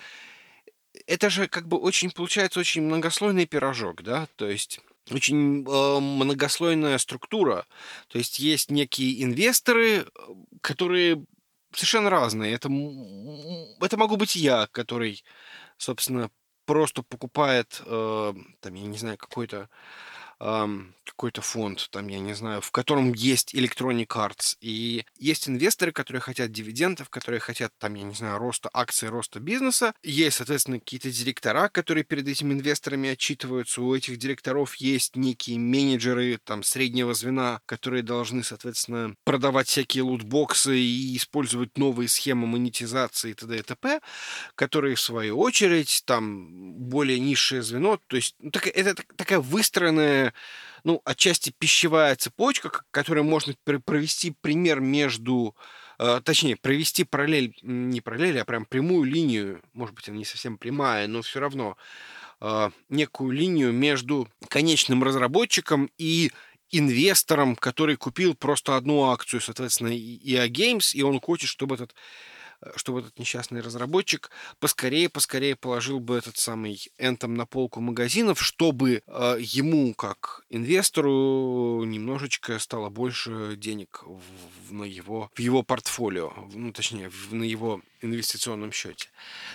Это 1.08 1.30
же 1.30 1.48
как 1.48 1.68
бы 1.68 1.78
очень, 1.78 2.10
получается, 2.10 2.60
очень 2.60 2.82
многослойный 2.82 3.46
пирожок, 3.46 4.02
да, 4.02 4.28
то 4.38 4.50
есть 4.50 4.80
очень 5.12 5.64
э, 5.68 6.00
многослойная 6.00 6.98
структура. 6.98 7.68
То 8.08 8.18
есть 8.18 8.40
есть 8.40 8.72
некие 8.72 9.24
инвесторы, 9.24 10.00
э, 10.00 10.06
которые 10.62 11.24
совершенно 11.78 12.10
разные. 12.10 12.54
Это, 12.54 12.70
это 13.82 13.98
могу 13.98 14.18
быть 14.18 14.36
я, 14.36 14.68
который, 14.72 15.24
собственно, 15.78 16.30
просто 16.66 17.04
покупает, 17.04 17.82
э, 17.86 18.34
там, 18.62 18.74
я 18.74 18.88
не 18.88 18.98
знаю, 18.98 19.18
какой-то 19.18 19.70
какой-то 20.38 21.42
фонд, 21.42 21.88
там, 21.92 22.08
я 22.08 22.20
не 22.20 22.34
знаю, 22.34 22.62
в 22.62 22.72
котором 22.72 23.14
есть 23.14 23.54
Electronic 23.54 24.08
Arts, 24.08 24.58
и 24.60 25.06
есть 25.18 25.48
инвесторы, 25.48 25.92
которые 25.92 26.22
хотят 26.22 26.52
дивидендов, 26.52 27.10
которые 27.10 27.40
хотят, 27.40 27.72
там, 27.78 27.94
я 27.94 28.04
не 28.04 28.14
знаю, 28.14 28.38
роста 28.38 28.70
акций, 28.74 29.10
роста 29.10 29.40
бизнеса. 29.40 29.94
Есть, 30.04 30.38
соответственно, 30.38 30.80
какие-то 30.80 31.12
директора, 31.12 31.70
которые 31.70 32.04
перед 32.04 32.28
этими 32.28 32.54
инвесторами 32.54 33.10
отчитываются. 33.10 33.82
У 33.82 33.96
этих 33.96 34.18
директоров 34.18 34.76
есть 34.76 35.16
некие 35.16 35.60
менеджеры, 35.60 36.40
там, 36.44 36.64
среднего 36.64 37.14
звена, 37.14 37.62
которые 37.66 38.04
должны, 38.04 38.44
соответственно, 38.44 39.16
продавать 39.24 39.68
всякие 39.68 40.04
лутбоксы 40.04 40.78
и 40.78 41.16
использовать 41.16 41.78
новые 41.78 42.10
схемы 42.10 42.48
монетизации 42.48 43.32
и 43.32 43.34
т.д. 43.34 43.58
и 43.58 43.62
т.п., 43.62 44.02
которые, 44.56 44.96
в 44.96 45.02
свою 45.02 45.40
очередь, 45.40 46.04
там, 46.06 46.74
более 46.74 47.20
низшее 47.20 47.62
звено, 47.62 48.00
то 48.08 48.16
есть 48.16 48.36
ну, 48.40 48.52
так, 48.52 48.68
это 48.68 48.96
такая 49.16 49.40
выстроенная 49.40 50.25
ну, 50.84 51.02
отчасти 51.06 51.54
пищевая 51.58 52.16
цепочка, 52.16 52.84
которой 52.92 53.24
можно 53.24 53.54
провести 53.86 54.36
пример 54.42 54.80
между 54.80 55.56
э, 56.00 56.22
точнее, 56.24 56.56
провести 56.56 57.04
параллель, 57.04 57.56
не 57.62 58.02
параллель, 58.02 58.40
а 58.40 58.46
прям 58.46 58.66
прямую 58.66 59.04
линию, 59.04 59.62
может 59.74 59.96
быть, 59.96 60.08
она 60.10 60.18
не 60.18 60.26
совсем 60.26 60.58
прямая, 60.58 61.08
но 61.08 61.22
все 61.22 61.40
равно 61.40 61.78
э, 62.42 62.70
некую 62.90 63.32
линию 63.32 63.72
между 63.72 64.28
конечным 64.50 65.04
разработчиком 65.04 65.90
и 65.98 66.32
инвестором, 66.72 67.56
который 67.56 67.96
купил 67.96 68.36
просто 68.36 68.76
одну 68.76 69.06
акцию, 69.06 69.42
соответственно, 69.42 69.90
EA 69.90 70.48
Games, 70.48 70.94
и 70.94 71.04
он 71.04 71.20
хочет, 71.22 71.50
чтобы 71.50 71.76
этот 71.76 71.96
чтобы 72.76 73.02
этот 73.02 73.18
несчастный 73.20 73.62
разработчик 73.62 74.30
поскорее, 74.60 75.10
поскорее 75.10 75.56
положил 75.56 76.00
бы 76.00 76.18
этот 76.18 76.38
самый 76.38 76.88
Anthem 77.00 77.30
на 77.30 77.46
полку 77.46 77.82
магазинов, 77.82 78.42
чтобы 78.42 79.02
э, 79.06 79.38
ему, 79.40 79.94
как 79.94 80.44
инвестору, 80.50 81.84
немножечко 81.86 82.60
стало 82.60 82.90
больше 82.90 83.56
денег 83.58 84.04
в, 84.06 84.74
на 84.74 84.84
его, 84.84 85.30
в 85.34 85.40
его 85.40 85.64
портфолио, 85.64 86.34
ну, 86.54 86.72
точнее, 86.72 87.10
в, 87.10 87.34
на 87.34 87.44
его 87.44 87.82
инвестиционном 88.02 88.72
счете. 88.72 89.10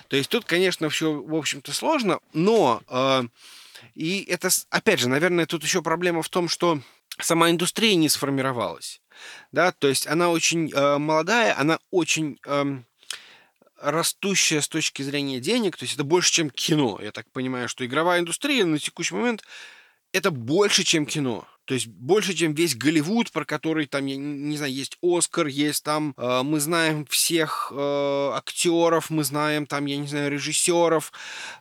То 0.08 0.16
есть 0.16 0.30
тут, 0.30 0.44
конечно, 0.44 0.88
все, 0.88 1.12
в 1.12 1.34
общем-то, 1.34 1.72
сложно, 1.72 2.20
но 2.32 2.82
э, 2.88 3.22
и 3.94 4.24
это, 4.24 4.48
опять 4.70 5.00
же, 5.00 5.08
наверное, 5.08 5.46
тут 5.46 5.62
еще 5.62 5.82
проблема 5.82 6.22
в 6.22 6.28
том, 6.28 6.48
что 6.48 6.80
сама 7.18 7.50
индустрия 7.50 7.94
не 7.94 8.08
сформировалась. 8.08 9.00
Да, 9.52 9.72
то 9.72 9.88
есть 9.88 10.06
она 10.06 10.30
очень 10.30 10.72
э, 10.72 10.98
молодая, 10.98 11.58
она 11.58 11.78
очень 11.90 12.38
э, 12.46 12.82
растущая 13.80 14.60
с 14.60 14.68
точки 14.68 15.02
зрения 15.02 15.40
денег, 15.40 15.76
то 15.76 15.84
есть 15.84 15.94
это 15.94 16.04
больше, 16.04 16.32
чем 16.32 16.50
кино. 16.50 16.98
Я 17.02 17.12
так 17.12 17.30
понимаю, 17.30 17.68
что 17.68 17.84
игровая 17.84 18.20
индустрия 18.20 18.64
на 18.64 18.78
текущий 18.78 19.14
момент 19.14 19.42
это 20.12 20.30
больше, 20.30 20.84
чем 20.84 21.06
кино. 21.06 21.46
То 21.70 21.74
есть 21.74 21.86
больше, 21.86 22.34
чем 22.34 22.52
весь 22.52 22.74
Голливуд, 22.74 23.30
про 23.30 23.44
который 23.44 23.86
там, 23.86 24.04
я 24.06 24.16
не 24.16 24.56
знаю, 24.56 24.72
есть 24.72 24.98
Оскар, 25.02 25.46
есть 25.46 25.84
там, 25.84 26.14
э, 26.16 26.42
мы 26.42 26.58
знаем 26.58 27.06
всех 27.06 27.70
э, 27.72 28.30
актеров, 28.34 29.08
мы 29.08 29.22
знаем 29.22 29.66
там, 29.66 29.86
я 29.86 29.96
не 29.96 30.08
знаю, 30.08 30.32
режиссеров, 30.32 31.12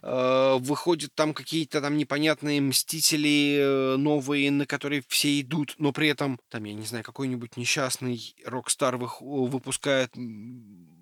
э, 0.01 0.57
выходят 0.61 1.13
там 1.13 1.35
какие-то 1.35 1.79
там 1.79 1.95
непонятные 1.95 2.59
мстители 2.59 3.59
э, 3.59 3.97
новые, 3.97 4.49
на 4.49 4.65
которые 4.65 5.03
все 5.07 5.41
идут, 5.41 5.75
но 5.77 5.91
при 5.91 6.07
этом 6.07 6.39
там, 6.49 6.63
я 6.63 6.73
не 6.73 6.87
знаю, 6.87 7.03
какой-нибудь 7.03 7.55
несчастный 7.55 8.35
Rockstar 8.47 8.97
выпускает 8.97 10.09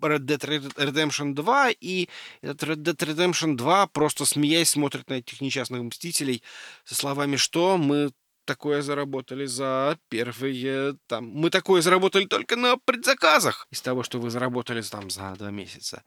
Red 0.02 0.26
Dead 0.26 0.74
Redemption 0.76 1.34
2, 1.34 1.70
и 1.80 2.10
этот 2.42 2.70
Red 2.70 2.84
Dead 2.84 2.98
Redemption 2.98 3.56
2 3.56 3.88
просто 3.88 4.26
смеясь 4.26 4.70
смотрит 4.70 5.10
на 5.10 5.16
этих 5.16 5.42
несчастных 5.42 5.82
мстителей 5.82 6.44
со 6.86 6.96
словами, 6.96 7.36
что 7.36 7.78
мы 7.78 8.12
такое 8.48 8.82
заработали 8.82 9.46
за 9.46 10.00
первые 10.10 10.96
там... 11.08 11.30
Мы 11.30 11.52
такое 11.52 11.82
заработали 11.82 12.26
только 12.26 12.56
на 12.56 12.78
предзаказах 12.78 13.68
из 13.70 13.82
того, 13.82 14.02
что 14.04 14.20
вы 14.20 14.32
заработали 14.32 14.82
там 14.82 15.10
за 15.10 15.36
два 15.38 15.52
месяца. 15.52 16.04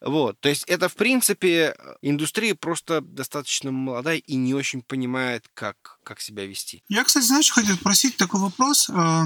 Вот. 0.00 0.38
То 0.40 0.48
есть 0.48 0.64
это, 0.68 0.88
в 0.88 0.94
принципе, 0.94 1.74
индустрия 2.02 2.54
просто 2.54 3.00
достаточно 3.00 3.72
молодая 3.72 4.18
и 4.18 4.36
не 4.36 4.54
очень 4.54 4.82
понимает, 4.82 5.46
как, 5.54 5.98
как 6.04 6.20
себя 6.20 6.46
вести. 6.46 6.84
Я, 6.88 7.02
кстати, 7.02 7.24
знаешь, 7.24 7.50
хотел 7.50 7.74
спросить 7.74 8.16
такой 8.16 8.40
вопрос. 8.40 8.90
А, 8.90 9.24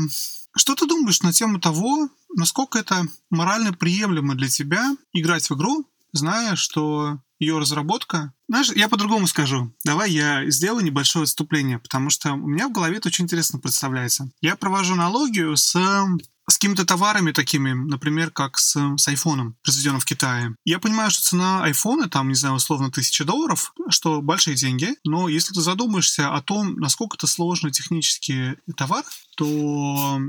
что 0.56 0.74
ты 0.74 0.86
думаешь 0.86 1.22
на 1.22 1.32
тему 1.32 1.60
того, 1.60 2.08
насколько 2.34 2.78
это 2.78 3.06
морально 3.30 3.72
приемлемо 3.72 4.34
для 4.34 4.48
тебя 4.48 4.96
играть 5.12 5.48
в 5.48 5.54
игру, 5.54 5.86
зная, 6.12 6.56
что 6.56 7.18
ее 7.38 7.58
разработка. 7.58 8.32
Знаешь, 8.48 8.70
я 8.72 8.88
по-другому 8.88 9.26
скажу. 9.26 9.74
Давай 9.84 10.12
я 10.12 10.48
сделаю 10.50 10.84
небольшое 10.84 11.24
отступление, 11.24 11.78
потому 11.78 12.08
что 12.10 12.34
у 12.34 12.46
меня 12.46 12.68
в 12.68 12.72
голове 12.72 12.98
это 12.98 13.08
очень 13.08 13.24
интересно 13.24 13.58
представляется. 13.58 14.30
Я 14.40 14.56
провожу 14.56 14.94
аналогию 14.94 15.56
с 15.56 15.76
с 16.48 16.58
какими-то 16.58 16.84
товарами 16.84 17.30
такими, 17.30 17.72
например, 17.72 18.30
как 18.30 18.58
с, 18.58 18.76
с 18.96 19.08
айфоном, 19.08 19.56
произведенным 19.62 20.00
в 20.00 20.04
Китае. 20.04 20.56
Я 20.64 20.80
понимаю, 20.80 21.10
что 21.10 21.22
цена 21.22 21.64
айфона, 21.64 22.08
там, 22.08 22.28
не 22.28 22.34
знаю, 22.34 22.56
условно, 22.56 22.90
тысяча 22.90 23.24
долларов, 23.24 23.72
что 23.88 24.20
большие 24.20 24.56
деньги, 24.56 24.96
но 25.04 25.28
если 25.28 25.54
ты 25.54 25.60
задумаешься 25.60 26.34
о 26.34 26.42
том, 26.42 26.74
насколько 26.74 27.16
это 27.16 27.26
сложный 27.26 27.70
технический 27.70 28.56
товар, 28.76 29.04
то 29.36 30.20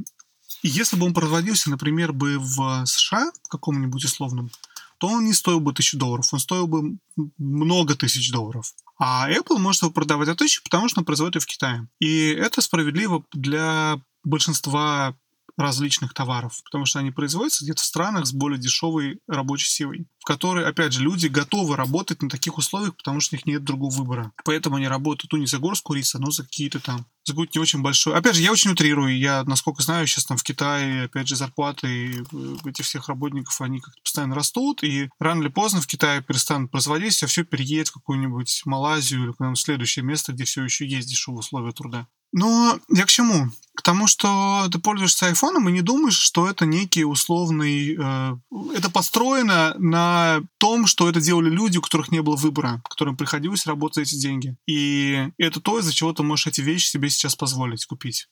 если 0.67 0.95
бы 0.95 1.05
он 1.05 1.13
производился, 1.13 1.69
например, 1.69 2.13
бы 2.13 2.37
в 2.39 2.85
США, 2.85 3.31
в 3.43 3.49
каком-нибудь 3.49 4.03
условном, 4.05 4.49
то 4.97 5.07
он 5.07 5.25
не 5.25 5.33
стоил 5.33 5.59
бы 5.59 5.73
тысячу 5.73 5.97
долларов, 5.97 6.29
он 6.31 6.39
стоил 6.39 6.67
бы 6.67 6.97
много 7.37 7.95
тысяч 7.95 8.31
долларов. 8.31 8.73
А 8.97 9.29
Apple 9.29 9.57
может 9.57 9.81
его 9.81 9.91
продавать 9.91 10.27
за 10.27 10.35
тысячу, 10.35 10.63
потому 10.63 10.87
что 10.87 11.01
он 11.01 11.05
производит 11.05 11.43
в 11.43 11.45
Китае. 11.45 11.87
И 11.99 12.27
это 12.29 12.61
справедливо 12.61 13.23
для 13.33 13.99
большинства 14.23 15.15
различных 15.57 16.13
товаров, 16.13 16.61
потому 16.65 16.85
что 16.85 16.99
они 16.99 17.11
производятся 17.11 17.63
где-то 17.63 17.81
в 17.81 17.85
странах 17.85 18.25
с 18.25 18.33
более 18.33 18.59
дешевой 18.59 19.19
рабочей 19.27 19.69
силой, 19.69 20.07
в 20.19 20.25
которой, 20.25 20.65
опять 20.65 20.93
же, 20.93 21.01
люди 21.01 21.27
готовы 21.27 21.75
работать 21.75 22.21
на 22.21 22.29
таких 22.29 22.57
условиях, 22.57 22.95
потому 22.95 23.19
что 23.19 23.35
у 23.35 23.37
них 23.37 23.45
нет 23.45 23.63
другого 23.63 23.93
выбора. 23.93 24.31
Поэтому 24.45 24.77
они 24.77 24.87
работают, 24.87 25.31
ну, 25.31 25.39
не 25.39 25.45
за 25.45 25.59
горсть 25.59 25.83
курица, 25.83 26.19
но 26.19 26.31
за 26.31 26.43
какие-то 26.43 26.79
там 26.79 27.05
за 27.25 27.33
какую-то 27.33 27.57
не 27.57 27.61
очень 27.61 27.81
большую. 27.81 28.17
Опять 28.17 28.35
же, 28.35 28.41
я 28.41 28.51
очень 28.51 28.71
утрирую. 28.71 29.17
Я, 29.17 29.43
насколько 29.45 29.81
знаю, 29.81 30.07
сейчас 30.07 30.25
там 30.25 30.37
в 30.37 30.43
Китае, 30.43 31.05
опять 31.05 31.27
же, 31.27 31.35
зарплаты 31.35 32.25
этих 32.65 32.85
всех 32.85 33.07
работников, 33.07 33.61
они 33.61 33.79
как-то 33.79 34.01
постоянно 34.01 34.35
растут, 34.35 34.83
и 34.83 35.09
рано 35.19 35.41
или 35.41 35.49
поздно 35.49 35.79
в 35.79 35.87
Китае 35.87 36.21
перестанут 36.21 36.71
производиться, 36.71 37.25
а 37.25 37.29
все 37.29 37.45
переедет 37.45 37.89
в 37.89 37.93
какую-нибудь 37.93 38.63
Малайзию 38.65 39.23
или 39.23 39.31
куда-нибудь 39.31 39.59
следующее 39.59 40.03
место, 40.03 40.33
где 40.33 40.43
все 40.43 40.63
еще 40.63 40.85
есть 40.85 41.09
дешевые 41.09 41.39
условия 41.39 41.71
труда. 41.71 42.07
Но 42.33 42.79
я 42.89 43.05
к 43.05 43.09
чему? 43.09 43.49
К 43.75 43.81
тому, 43.81 44.07
что 44.07 44.67
ты 44.71 44.79
пользуешься 44.79 45.27
айфоном 45.27 45.69
и 45.69 45.71
не 45.71 45.81
думаешь, 45.81 46.17
что 46.17 46.47
это 46.47 46.65
некий 46.65 47.05
условный... 47.05 47.95
Э, 47.97 48.35
это 48.75 48.91
построено 48.91 49.75
на 49.77 50.41
том, 50.57 50.85
что 50.85 51.09
это 51.09 51.21
делали 51.21 51.49
люди, 51.49 51.77
у 51.77 51.81
которых 51.81 52.11
не 52.11 52.21
было 52.21 52.35
выбора, 52.35 52.81
которым 52.87 53.15
приходилось 53.15 53.65
работать 53.65 53.95
за 53.95 54.01
эти 54.01 54.15
деньги. 54.15 54.55
И 54.67 55.29
это 55.37 55.59
то, 55.59 55.79
из-за 55.79 55.93
чего 55.93 56.13
ты 56.13 56.21
можешь 56.21 56.47
эти 56.47 56.61
вещи 56.61 56.87
себе 56.87 57.09
сейчас 57.09 57.35
позволить 57.35 57.85
купить. 57.85 58.27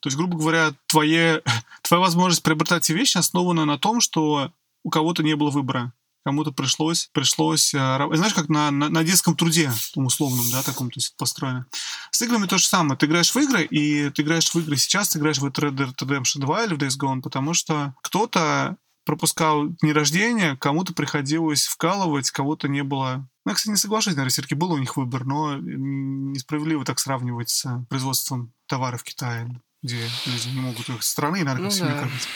То 0.00 0.08
есть, 0.08 0.16
грубо 0.16 0.36
говоря, 0.36 0.74
твоя 0.86 1.40
твоя 1.82 2.00
возможность 2.00 2.42
приобретать 2.42 2.84
эти 2.84 2.92
вещи 2.92 3.18
основана 3.18 3.64
на 3.64 3.78
том, 3.78 4.00
что 4.00 4.52
у 4.84 4.90
кого-то 4.90 5.22
не 5.22 5.34
было 5.34 5.50
выбора 5.50 5.92
кому-то 6.24 6.52
пришлось, 6.52 7.08
пришлось, 7.12 7.74
э, 7.74 8.08
знаешь, 8.12 8.34
как 8.34 8.48
на, 8.48 8.70
на, 8.70 8.88
на 8.88 9.04
детском 9.04 9.36
труде, 9.36 9.70
том 9.92 10.06
условном, 10.06 10.50
да, 10.50 10.62
таком, 10.62 10.90
то 10.90 10.98
есть 10.98 11.16
построено. 11.16 11.66
С 12.10 12.22
играми 12.22 12.46
то 12.46 12.58
же 12.58 12.66
самое. 12.66 12.96
Ты 12.96 13.06
играешь 13.06 13.34
в 13.34 13.36
игры, 13.36 13.64
и 13.64 14.10
ты 14.10 14.22
играешь 14.22 14.52
в 14.52 14.56
игры 14.56 14.76
сейчас, 14.76 15.10
ты 15.10 15.18
играешь 15.18 15.38
в 15.38 15.44
Red 15.44 15.74
Dead 15.74 15.94
Redemption 15.94 16.40
2 16.40 16.64
или 16.64 16.74
в 16.74 16.78
Days 16.78 16.98
Gone, 16.98 17.20
потому 17.20 17.54
что 17.54 17.94
кто-то 18.02 18.76
пропускал 19.04 19.68
дни 19.68 19.92
рождения, 19.92 20.56
кому-то 20.56 20.94
приходилось 20.94 21.66
вкалывать, 21.66 22.30
кого-то 22.30 22.68
не 22.68 22.82
было. 22.82 23.28
Ну, 23.44 23.50
я, 23.50 23.54
кстати, 23.54 23.70
не 23.70 23.76
соглашусь, 23.76 24.14
наверное, 24.14 24.30
все-таки 24.30 24.54
был 24.54 24.72
у 24.72 24.78
них 24.78 24.96
выбор, 24.96 25.26
но 25.26 25.58
несправедливо 25.58 26.86
так 26.86 26.98
сравнивать 26.98 27.50
с 27.50 27.84
производством 27.90 28.54
товаров 28.66 29.02
в 29.02 29.04
Китае, 29.04 29.60
где 29.82 30.08
люди 30.24 30.48
не 30.48 30.60
могут 30.60 30.88
их 30.88 31.02
страны, 31.02 31.40
и, 31.40 31.42
наверное, 31.42 31.70
ну, 31.70 31.78
да. 31.78 31.98
кормить. 31.98 32.28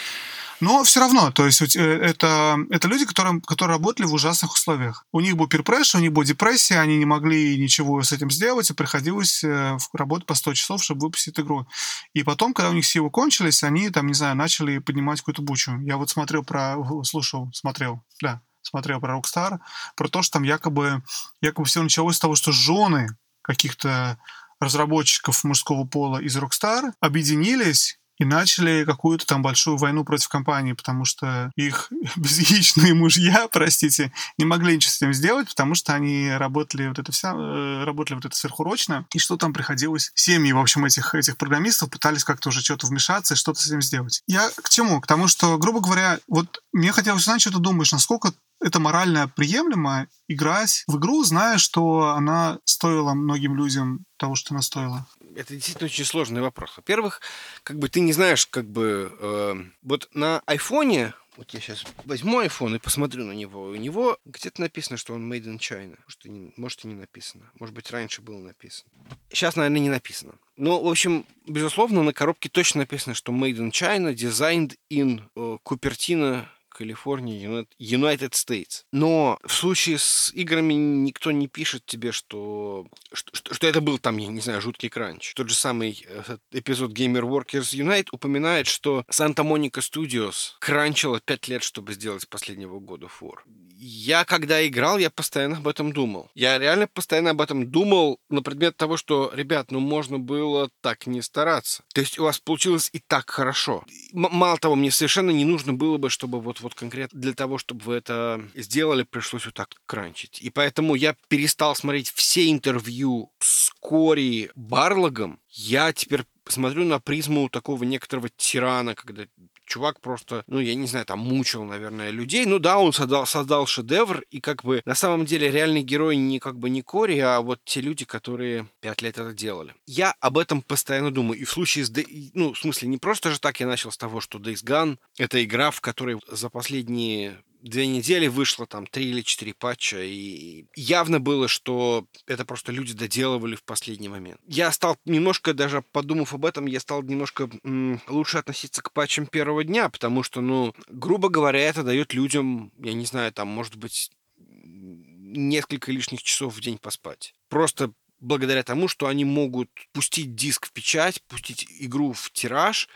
Но 0.60 0.82
все 0.82 1.00
равно, 1.00 1.30
то 1.30 1.46
есть 1.46 1.76
э, 1.76 1.80
это, 1.80 2.58
это 2.70 2.88
люди, 2.88 3.04
которые, 3.04 3.40
которые 3.40 3.76
работали 3.76 4.06
в 4.06 4.12
ужасных 4.12 4.52
условиях. 4.52 5.06
У 5.12 5.20
них 5.20 5.36
был 5.36 5.46
перпресс, 5.46 5.94
у 5.94 5.98
них 5.98 6.12
была 6.12 6.24
депрессия, 6.24 6.80
они 6.80 6.98
не 6.98 7.04
могли 7.04 7.56
ничего 7.58 8.02
с 8.02 8.12
этим 8.12 8.30
сделать, 8.30 8.70
и 8.70 8.74
приходилось 8.74 9.44
э, 9.44 9.76
работать 9.92 10.26
по 10.26 10.34
100 10.34 10.54
часов, 10.54 10.82
чтобы 10.82 11.02
выпустить 11.02 11.38
игру. 11.38 11.66
И 12.12 12.24
потом, 12.24 12.54
когда 12.54 12.70
у 12.70 12.74
них 12.74 12.86
силы 12.86 13.10
кончились, 13.10 13.62
они, 13.62 13.90
там, 13.90 14.06
не 14.08 14.14
знаю, 14.14 14.34
начали 14.36 14.78
поднимать 14.78 15.20
какую-то 15.20 15.42
бучу. 15.42 15.78
Я 15.80 15.96
вот 15.96 16.10
смотрел 16.10 16.42
про... 16.42 16.76
слушал, 17.04 17.50
смотрел, 17.52 18.02
да, 18.20 18.42
смотрел 18.62 19.00
про 19.00 19.18
Rockstar, 19.18 19.58
про 19.96 20.08
то, 20.08 20.22
что 20.22 20.34
там 20.34 20.42
якобы, 20.42 21.02
якобы 21.40 21.66
все 21.66 21.82
началось 21.82 22.16
с 22.16 22.20
того, 22.20 22.34
что 22.34 22.52
жены 22.52 23.16
каких-то 23.42 24.18
разработчиков 24.60 25.44
мужского 25.44 25.84
пола 25.84 26.18
из 26.18 26.36
Rockstar 26.36 26.92
объединились 27.00 27.97
и 28.18 28.24
начали 28.24 28.84
какую-то 28.84 29.26
там 29.26 29.42
большую 29.42 29.76
войну 29.76 30.04
против 30.04 30.28
компании, 30.28 30.72
потому 30.72 31.04
что 31.04 31.50
их 31.56 31.90
безяичные 32.16 32.94
мужья, 32.94 33.48
простите, 33.50 34.12
не 34.36 34.44
могли 34.44 34.76
ничего 34.76 34.90
с 34.90 34.96
этим 34.96 35.14
сделать, 35.14 35.48
потому 35.48 35.74
что 35.74 35.94
они 35.94 36.30
работали 36.30 36.88
вот 36.88 36.98
это 36.98 37.12
вся, 37.12 37.32
э, 37.34 37.84
работали 37.84 38.16
вот 38.16 38.24
это 38.24 38.36
сверхурочно, 38.36 39.06
и 39.12 39.18
что 39.18 39.36
там 39.36 39.52
приходилось? 39.52 40.10
Семьи, 40.14 40.52
в 40.52 40.58
общем, 40.58 40.84
этих, 40.84 41.14
этих 41.14 41.36
программистов 41.36 41.90
пытались 41.90 42.24
как-то 42.24 42.48
уже 42.48 42.60
что-то 42.60 42.86
вмешаться 42.86 43.34
и 43.34 43.36
что-то 43.36 43.60
с 43.60 43.66
этим 43.66 43.82
сделать. 43.82 44.22
Я 44.26 44.50
к 44.50 44.68
чему? 44.68 45.00
К 45.00 45.06
тому, 45.06 45.28
что, 45.28 45.58
грубо 45.58 45.80
говоря, 45.80 46.18
вот 46.26 46.62
мне 46.72 46.92
хотелось 46.92 47.22
узнать, 47.22 47.40
что 47.40 47.52
ты 47.52 47.58
думаешь, 47.58 47.92
насколько 47.92 48.32
это 48.60 48.80
морально 48.80 49.28
приемлемо 49.28 50.08
играть 50.26 50.84
в 50.86 50.96
игру, 50.98 51.22
зная, 51.24 51.58
что 51.58 52.14
она 52.16 52.58
стоила 52.64 53.14
многим 53.14 53.56
людям 53.56 54.04
того, 54.18 54.34
что 54.34 54.54
она 54.54 54.62
стоила? 54.62 55.06
Это 55.38 55.54
действительно 55.54 55.86
очень 55.86 56.04
сложный 56.04 56.40
вопрос. 56.40 56.76
Во-первых, 56.76 57.20
как 57.62 57.78
бы 57.78 57.88
ты 57.88 58.00
не 58.00 58.12
знаешь, 58.12 58.44
как 58.46 58.64
бы 58.64 59.16
э, 59.20 59.54
вот 59.82 60.08
на 60.12 60.42
айфоне 60.46 61.14
вот 61.36 61.54
я 61.54 61.60
сейчас 61.60 61.84
возьму 62.04 62.42
iPhone 62.42 62.74
и 62.74 62.80
посмотрю 62.80 63.24
на 63.24 63.30
него. 63.30 63.62
У 63.62 63.76
него 63.76 64.18
где-то 64.24 64.60
написано, 64.60 64.96
что 64.96 65.14
он 65.14 65.32
made 65.32 65.44
in 65.44 65.58
China. 65.58 65.96
Может, 66.04 66.26
и 66.26 66.28
не, 66.28 66.52
может, 66.56 66.84
и 66.84 66.88
не 66.88 66.96
написано. 66.96 67.48
Может 67.60 67.72
быть, 67.72 67.88
раньше 67.92 68.20
было 68.20 68.38
написано. 68.38 68.90
Сейчас, 69.30 69.54
наверное, 69.54 69.78
не 69.78 69.90
написано. 69.90 70.34
Но, 70.56 70.82
в 70.82 70.88
общем, 70.88 71.24
безусловно, 71.46 72.02
на 72.02 72.12
коробке 72.12 72.48
точно 72.48 72.80
написано, 72.80 73.14
что 73.14 73.30
made 73.30 73.58
in 73.58 73.70
China, 73.70 74.12
designed 74.12 74.76
in 74.90 75.22
э, 75.36 75.58
Cupertino, 75.64 76.46
Калифорния, 76.78 77.66
United 77.80 78.32
States. 78.32 78.84
Но 78.92 79.38
в 79.44 79.52
случае 79.52 79.98
с 79.98 80.30
играми 80.32 80.74
никто 80.74 81.32
не 81.32 81.48
пишет 81.48 81.84
тебе, 81.86 82.12
что, 82.12 82.86
что, 83.12 83.34
что, 83.34 83.54
что 83.54 83.66
это 83.66 83.80
был 83.80 83.98
там, 83.98 84.16
я 84.18 84.28
не 84.28 84.40
знаю, 84.40 84.60
жуткий 84.60 84.88
кранч. 84.88 85.34
Тот 85.34 85.48
же 85.48 85.56
самый 85.56 86.06
э, 86.06 86.36
эпизод 86.52 86.92
Gamer 86.92 87.22
Workers 87.22 87.74
Unite 87.74 88.08
упоминает, 88.12 88.68
что 88.68 89.04
Santa-Monica 89.10 89.80
Studios 89.80 90.52
кранчила 90.60 91.18
5 91.18 91.48
лет, 91.48 91.62
чтобы 91.64 91.94
сделать 91.94 92.28
последнего 92.28 92.78
года 92.78 93.08
War. 93.20 93.38
Я, 93.80 94.24
когда 94.24 94.66
играл, 94.66 94.98
я 94.98 95.08
постоянно 95.08 95.58
об 95.58 95.68
этом 95.68 95.92
думал. 95.92 96.30
Я 96.34 96.58
реально 96.58 96.88
постоянно 96.88 97.30
об 97.30 97.40
этом 97.40 97.70
думал 97.70 98.18
на 98.28 98.42
предмет 98.42 98.76
того, 98.76 98.96
что, 98.96 99.30
ребят, 99.32 99.70
ну 99.70 99.78
можно 99.78 100.18
было 100.18 100.68
так 100.80 101.06
не 101.06 101.22
стараться. 101.22 101.84
То 101.94 102.00
есть 102.00 102.18
у 102.18 102.24
вас 102.24 102.40
получилось 102.40 102.90
и 102.92 102.98
так 102.98 103.30
хорошо. 103.30 103.84
М- 104.12 104.28
мало 104.32 104.58
того, 104.58 104.74
мне 104.74 104.90
совершенно 104.90 105.30
не 105.30 105.44
нужно 105.44 105.72
было 105.74 105.96
бы, 105.96 106.10
чтобы 106.10 106.40
вот 106.40 106.60
конкретно 106.74 107.20
для 107.20 107.34
того, 107.34 107.58
чтобы 107.58 107.84
вы 107.84 107.94
это 107.94 108.42
сделали, 108.54 109.02
пришлось 109.02 109.46
вот 109.46 109.54
так 109.54 109.74
кранчить. 109.86 110.40
И 110.40 110.50
поэтому 110.50 110.94
я 110.94 111.16
перестал 111.28 111.74
смотреть 111.74 112.10
все 112.10 112.50
интервью 112.50 113.32
с 113.40 113.70
Кори 113.80 114.50
Барлогом. 114.54 115.40
Я 115.48 115.92
теперь 115.92 116.24
смотрю 116.46 116.84
на 116.84 117.00
призму 117.00 117.48
такого 117.48 117.84
некоторого 117.84 118.28
тирана, 118.28 118.94
когда 118.94 119.26
чувак 119.68 120.00
просто, 120.00 120.42
ну, 120.46 120.58
я 120.58 120.74
не 120.74 120.86
знаю, 120.86 121.04
там 121.06 121.20
мучил, 121.20 121.64
наверное, 121.64 122.10
людей. 122.10 122.46
Ну 122.46 122.58
да, 122.58 122.78
он 122.78 122.92
создал, 122.92 123.26
создал 123.26 123.66
шедевр, 123.66 124.24
и 124.30 124.40
как 124.40 124.64
бы 124.64 124.82
на 124.84 124.94
самом 124.94 125.26
деле 125.26 125.50
реальный 125.50 125.82
герой 125.82 126.16
не 126.16 126.38
как 126.40 126.58
бы 126.58 126.70
не 126.70 126.82
Кори, 126.82 127.18
а 127.18 127.40
вот 127.40 127.60
те 127.64 127.80
люди, 127.80 128.04
которые 128.04 128.66
пять 128.80 129.02
лет 129.02 129.18
это 129.18 129.32
делали. 129.32 129.74
Я 129.86 130.14
об 130.20 130.38
этом 130.38 130.62
постоянно 130.62 131.10
думаю. 131.10 131.40
И 131.40 131.44
в 131.44 131.50
случае 131.50 131.84
с... 131.84 131.92
Ну, 132.34 132.54
в 132.54 132.58
смысле, 132.58 132.88
не 132.88 132.98
просто 132.98 133.30
же 133.30 133.38
так 133.38 133.60
я 133.60 133.66
начал 133.66 133.92
с 133.92 133.96
того, 133.96 134.20
что 134.20 134.38
Days 134.38 134.64
Gone— 134.64 134.98
это 135.18 135.42
игра, 135.44 135.70
в 135.70 135.80
которой 135.80 136.18
за 136.28 136.48
последние 136.48 137.42
две 137.60 137.86
недели 137.86 138.26
вышло 138.26 138.66
там 138.66 138.86
три 138.86 139.10
или 139.10 139.22
четыре 139.22 139.54
патча, 139.54 140.02
и 140.02 140.66
явно 140.74 141.20
было, 141.20 141.48
что 141.48 142.06
это 142.26 142.44
просто 142.44 142.72
люди 142.72 142.94
доделывали 142.94 143.56
в 143.56 143.62
последний 143.62 144.08
момент. 144.08 144.40
Я 144.46 144.70
стал 144.72 144.96
немножко, 145.04 145.54
даже 145.54 145.82
подумав 145.82 146.34
об 146.34 146.44
этом, 146.44 146.66
я 146.66 146.80
стал 146.80 147.02
немножко 147.02 147.50
м- 147.64 148.00
лучше 148.08 148.38
относиться 148.38 148.82
к 148.82 148.92
патчам 148.92 149.26
первого 149.26 149.64
дня, 149.64 149.88
потому 149.88 150.22
что, 150.22 150.40
ну, 150.40 150.74
грубо 150.88 151.28
говоря, 151.28 151.60
это 151.60 151.82
дает 151.82 152.14
людям, 152.14 152.72
я 152.78 152.92
не 152.92 153.04
знаю, 153.04 153.32
там, 153.32 153.48
может 153.48 153.76
быть, 153.76 154.10
несколько 154.36 155.92
лишних 155.92 156.22
часов 156.22 156.54
в 156.54 156.60
день 156.60 156.78
поспать. 156.78 157.34
Просто 157.48 157.92
благодаря 158.20 158.62
тому, 158.62 158.88
что 158.88 159.06
они 159.06 159.24
могут 159.24 159.70
пустить 159.92 160.34
диск 160.34 160.66
в 160.66 160.72
печать, 160.72 161.22
пустить 161.28 161.66
игру 161.80 162.12
в 162.12 162.30
тираж, 162.32 162.88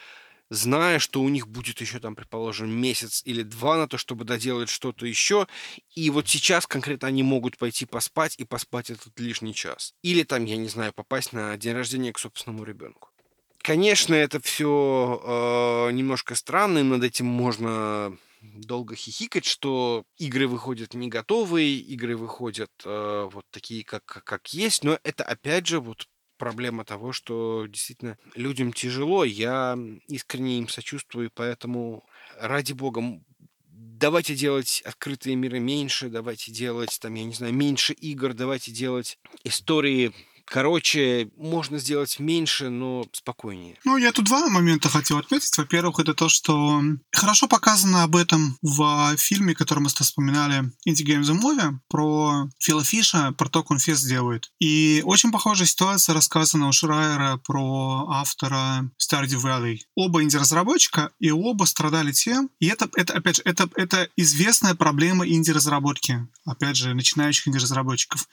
зная, 0.53 0.98
что 0.98 1.22
у 1.22 1.28
них 1.28 1.48
будет 1.48 1.80
еще 1.80 1.98
там, 1.98 2.14
предположим, 2.14 2.70
месяц 2.70 3.22
или 3.24 3.42
два 3.42 3.78
на 3.78 3.88
то, 3.88 3.96
чтобы 3.96 4.24
доделать 4.24 4.68
что-то 4.68 5.07
еще, 5.07 5.46
и 5.94 6.11
вот 6.11 6.28
сейчас 6.28 6.66
конкретно 6.66 7.09
они 7.09 7.22
могут 7.22 7.57
пойти 7.57 7.86
поспать 7.86 8.34
и 8.38 8.44
поспать 8.44 8.90
этот 8.90 9.18
лишний 9.18 9.55
час. 9.55 9.94
Или 10.03 10.22
там, 10.24 10.44
я 10.44 10.57
не 10.57 10.68
знаю, 10.68 10.92
попасть 10.92 11.32
на 11.32 11.57
день 11.57 11.72
рождения 11.72 12.12
к 12.12 12.18
собственному 12.18 12.64
ребенку. 12.64 13.09
Конечно, 13.62 14.14
это 14.14 14.40
все 14.40 15.20
э, 15.24 15.92
немножко 15.92 16.34
странно, 16.34 16.78
и 16.78 16.82
над 16.82 17.03
этим 17.03 17.26
можно 17.26 18.16
долго 18.42 18.96
хихикать, 18.96 19.44
что 19.44 20.05
игры 20.18 20.48
выходят 20.48 20.94
не 20.94 21.09
готовые, 21.09 21.76
игры 21.76 22.16
выходят 22.16 22.70
э, 22.84 23.28
вот 23.32 23.44
такие, 23.50 23.84
как, 23.84 24.05
как 24.05 24.48
есть, 24.53 24.84
но 24.84 24.98
это 25.05 25.24
опять 25.24 25.66
же 25.66 25.80
вот 25.80 26.09
проблема 26.43 26.84
того, 26.84 27.12
что 27.12 27.66
действительно 27.68 28.18
людям 28.34 28.72
тяжело. 28.72 29.22
Я 29.22 29.78
искренне 30.09 30.59
им 30.59 30.66
сочувствую, 30.66 31.30
поэтому 31.32 32.05
ради 32.36 32.72
бога, 32.72 33.20
давайте 33.68 34.34
делать 34.34 34.82
открытые 34.84 35.36
миры 35.36 35.61
меньше, 35.61 36.09
давайте 36.09 36.51
делать, 36.51 36.99
там, 37.01 37.14
я 37.14 37.22
не 37.22 37.32
знаю, 37.32 37.55
меньше 37.55 37.93
игр, 37.93 38.34
давайте 38.34 38.72
делать 38.72 39.20
истории 39.45 40.12
Короче, 40.47 41.30
можно 41.36 41.78
сделать 41.78 42.18
меньше, 42.18 42.68
но 42.68 43.07
спокойнее. 43.12 43.78
Ну, 43.84 43.97
я 43.97 44.12
тут 44.12 44.26
два 44.26 44.49
момента 44.49 44.88
хотел 44.88 45.18
отметить. 45.18 45.57
Во-первых, 45.57 45.99
это 45.99 46.14
то, 46.14 46.28
что 46.28 46.82
хорошо 47.12 47.49
показано 47.49 48.03
об 48.03 48.16
этом 48.16 48.59
в 48.62 49.16
фильме, 49.16 49.55
который 49.55 49.80
мы 49.80 49.88
вспоминали, 49.88 50.64
Indie 50.88 51.07
Games 51.07 51.22
the 51.22 51.40
Movie, 51.40 51.78
про 51.88 52.49
Фила 52.59 52.84
Фиша, 52.84 53.32
про 53.32 53.49
то, 53.49 53.62
как 53.62 53.72
он 53.72 53.78
фест 53.78 54.07
делает. 54.07 54.51
И 54.59 55.03
очень 55.05 55.32
похожая 55.32 55.66
ситуация 55.66 56.14
рассказана 56.14 56.68
у 56.68 56.72
Шрайера 56.72 57.38
про 57.45 58.07
автора 58.11 58.90
Stardew 58.99 59.43
Valley. 59.43 59.78
Оба 59.95 60.22
инди-разработчика, 60.22 61.11
и 61.18 61.30
оба 61.30 61.64
страдали 61.64 62.12
тем, 62.12 62.51
и 62.59 62.66
это, 62.66 62.88
это 62.97 63.14
опять 63.14 63.36
же, 63.36 63.43
это, 63.45 63.68
это 63.76 64.09
известная 64.16 64.74
проблема 64.74 65.26
инди-разработки, 65.26 66.26
опять 66.45 66.76
же, 66.76 66.95
начинающих 66.95 67.49
инди-разработчиков 67.49 68.28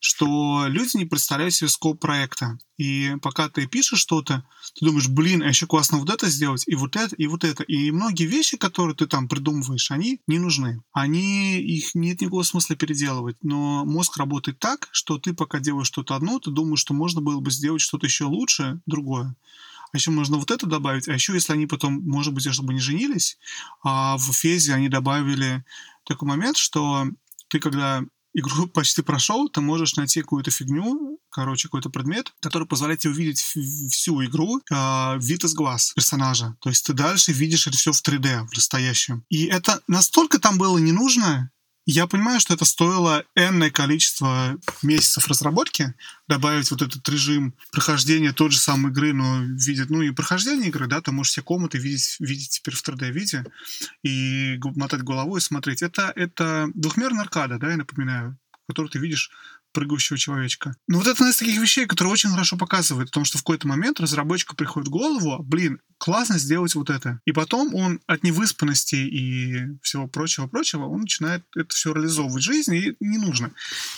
что 0.00 0.66
люди 0.68 0.96
не 0.96 1.04
представляют 1.04 1.54
себе 1.54 1.68
скоп 1.68 2.00
проекта. 2.00 2.58
И 2.76 3.16
пока 3.20 3.48
ты 3.48 3.66
пишешь 3.66 3.98
что-то, 3.98 4.44
ты 4.78 4.84
думаешь, 4.84 5.08
блин, 5.08 5.42
а 5.42 5.48
еще 5.48 5.66
классно 5.66 5.98
вот 5.98 6.10
это 6.10 6.28
сделать, 6.28 6.62
и 6.68 6.76
вот 6.76 6.94
это, 6.94 7.16
и 7.16 7.26
вот 7.26 7.42
это. 7.42 7.64
И 7.64 7.90
многие 7.90 8.24
вещи, 8.24 8.56
которые 8.56 8.94
ты 8.94 9.06
там 9.06 9.28
придумываешь, 9.28 9.90
они 9.90 10.20
не 10.28 10.38
нужны. 10.38 10.80
Они, 10.92 11.60
их 11.60 11.94
нет 11.94 12.20
никакого 12.20 12.44
смысла 12.44 12.76
переделывать. 12.76 13.36
Но 13.42 13.84
мозг 13.84 14.16
работает 14.16 14.60
так, 14.60 14.88
что 14.92 15.18
ты 15.18 15.34
пока 15.34 15.58
делаешь 15.58 15.88
что-то 15.88 16.14
одно, 16.14 16.38
ты 16.38 16.50
думаешь, 16.50 16.80
что 16.80 16.94
можно 16.94 17.20
было 17.20 17.40
бы 17.40 17.50
сделать 17.50 17.80
что-то 17.80 18.06
еще 18.06 18.24
лучше, 18.24 18.80
другое. 18.86 19.34
А 19.92 19.96
еще 19.96 20.10
можно 20.10 20.36
вот 20.36 20.50
это 20.50 20.66
добавить. 20.66 21.08
А 21.08 21.14
еще, 21.14 21.32
если 21.32 21.54
они 21.54 21.66
потом, 21.66 22.02
может 22.02 22.34
быть, 22.34 22.52
чтобы 22.52 22.74
не 22.74 22.80
женились, 22.80 23.38
а 23.82 24.16
в 24.16 24.32
Фезе 24.32 24.74
они 24.74 24.88
добавили 24.88 25.64
такой 26.04 26.28
момент, 26.28 26.56
что 26.56 27.06
ты 27.48 27.58
когда 27.58 28.04
игру 28.34 28.66
почти 28.74 29.02
прошел, 29.02 29.48
ты 29.48 29.60
можешь 29.60 29.96
найти 29.96 30.20
какую-то 30.20 30.50
фигню, 30.50 31.18
короче, 31.30 31.68
какой-то 31.68 31.90
предмет, 31.90 32.32
который 32.40 32.66
позволяет 32.66 33.00
тебе 33.00 33.12
увидеть 33.12 33.40
всю 33.40 34.24
игру 34.24 34.60
э, 34.70 35.18
вид 35.18 35.44
из 35.44 35.54
глаз 35.54 35.92
персонажа. 35.94 36.56
То 36.60 36.68
есть 36.68 36.86
ты 36.86 36.92
дальше 36.92 37.32
видишь 37.32 37.66
это 37.66 37.76
все 37.76 37.92
в 37.92 38.02
3D, 38.02 38.48
в 38.48 38.54
настоящем. 38.54 39.24
И 39.28 39.46
это 39.46 39.80
настолько 39.86 40.38
там 40.38 40.58
было 40.58 40.78
не 40.78 40.92
нужно, 40.92 41.50
я 41.90 42.06
понимаю, 42.06 42.38
что 42.38 42.52
это 42.52 42.66
стоило 42.66 43.24
энное 43.34 43.70
количество 43.70 44.58
месяцев 44.82 45.26
разработки, 45.26 45.94
добавить 46.28 46.70
вот 46.70 46.82
этот 46.82 47.08
режим 47.08 47.54
прохождения 47.72 48.34
той 48.34 48.50
же 48.50 48.58
самой 48.58 48.92
игры, 48.92 49.14
но 49.14 49.40
видеть, 49.42 49.88
ну 49.88 50.02
и 50.02 50.10
прохождение 50.10 50.68
игры, 50.68 50.86
да, 50.86 51.00
ты 51.00 51.12
можешь 51.12 51.32
все 51.32 51.42
комнаты 51.42 51.78
видеть, 51.78 52.16
видеть 52.20 52.50
теперь 52.50 52.74
в 52.74 52.86
3D-виде 52.86 53.46
и 54.02 54.60
мотать 54.76 55.02
головой 55.02 55.40
и 55.40 55.42
смотреть. 55.42 55.80
Это, 55.80 56.12
это 56.14 56.68
двухмерная 56.74 57.22
аркада, 57.22 57.58
да, 57.58 57.70
я 57.70 57.78
напоминаю, 57.78 58.36
которую 58.66 58.90
ты 58.90 58.98
видишь 58.98 59.30
прыгающего 59.78 60.18
человечка. 60.18 60.74
Ну 60.88 60.98
вот 60.98 61.06
это 61.06 61.18
одна 61.18 61.30
из 61.30 61.36
таких 61.36 61.60
вещей, 61.60 61.86
которые 61.86 62.12
очень 62.12 62.30
хорошо 62.30 62.56
показывает, 62.56 63.10
потому 63.10 63.24
что 63.24 63.38
в 63.38 63.42
какой-то 63.42 63.68
момент 63.68 64.00
разработчику 64.00 64.56
приходит 64.56 64.88
в 64.88 64.90
голову, 64.90 65.40
блин, 65.44 65.80
классно 65.98 66.38
сделать 66.38 66.74
вот 66.74 66.90
это. 66.90 67.20
И 67.26 67.32
потом 67.32 67.74
он 67.74 68.00
от 68.06 68.22
невыспанности 68.24 68.96
и 68.96 69.78
всего 69.82 70.08
прочего-прочего, 70.08 70.86
он 70.86 71.02
начинает 71.02 71.44
это 71.54 71.74
все 71.74 71.92
реализовывать 71.92 72.42
в 72.42 72.46
жизни, 72.46 72.88
и 72.88 72.96
не 73.00 73.18
нужно. 73.18 73.52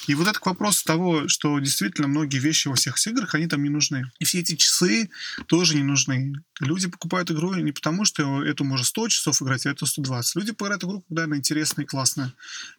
И 0.07 0.15
вот 0.15 0.29
это 0.29 0.39
к 0.39 0.47
вопросу 0.47 0.85
того, 0.85 1.29
что 1.29 1.59
действительно 1.59 2.09
многие 2.09 2.39
вещи 2.39 2.69
во 2.69 2.75
всех 2.75 2.97
играх, 3.07 3.35
они 3.35 3.47
там 3.47 3.63
не 3.63 3.71
нужны. 3.71 4.11
И 4.19 4.25
все 4.25 4.41
эти 4.41 4.57
часы 4.57 5.11
тоже 5.47 5.77
не 5.77 5.83
нужны. 5.83 6.33
Люди 6.61 6.89
покупают 6.89 7.31
игру 7.31 7.55
не 7.55 7.73
потому, 7.73 8.05
что 8.05 8.45
эту 8.45 8.65
можно 8.65 8.85
100 8.85 9.09
часов 9.09 9.43
играть, 9.43 9.65
а 9.67 9.71
это 9.71 9.87
120. 9.87 10.37
Люди 10.37 10.53
покупают 10.53 10.85
игру, 10.85 11.05
когда 11.09 11.25
она 11.25 11.37
интересная 11.37 11.85
и 11.85 11.89
классная. 11.89 12.35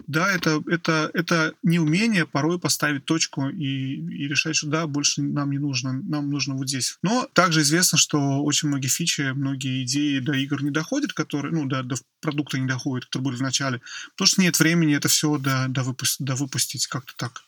Да, 0.08 0.32
это, 0.32 0.62
это, 0.68 1.10
это 1.14 1.54
неумение 1.64 2.26
порой 2.26 2.60
поставить 2.60 2.91
точку 3.00 3.50
и, 3.50 3.96
и 3.96 4.28
решать, 4.28 4.56
что 4.56 4.68
да, 4.68 4.88
больше 4.88 5.22
нам 5.22 5.52
не 5.52 5.58
нужно, 5.58 5.94
нам 5.94 6.30
нужно 6.30 6.56
вот 6.56 6.68
здесь. 6.68 6.98
Но 7.02 7.28
также 7.34 7.62
известно, 7.62 7.98
что 7.98 8.44
очень 8.44 8.68
многие 8.68 8.88
фичи 8.88 9.32
многие 9.34 9.84
идеи 9.84 10.20
до 10.20 10.34
игр 10.34 10.64
не 10.64 10.72
доходят, 10.72 11.14
которые, 11.14 11.54
ну, 11.54 11.66
до, 11.66 11.84
до 11.84 11.96
продукта 12.20 12.60
не 12.60 12.68
доходят, 12.68 13.06
которые 13.06 13.26
были 13.26 13.36
в 13.38 13.42
начале, 13.42 13.82
потому 14.12 14.28
что 14.28 14.42
нет 14.42 14.60
времени 14.60 14.96
это 14.96 15.08
все 15.08 15.38
до, 15.38 15.68
до, 15.70 15.82
выпу- 15.82 16.16
до 16.20 16.36
выпустить 16.36 16.88
как-то 16.88 17.14
так. 17.16 17.44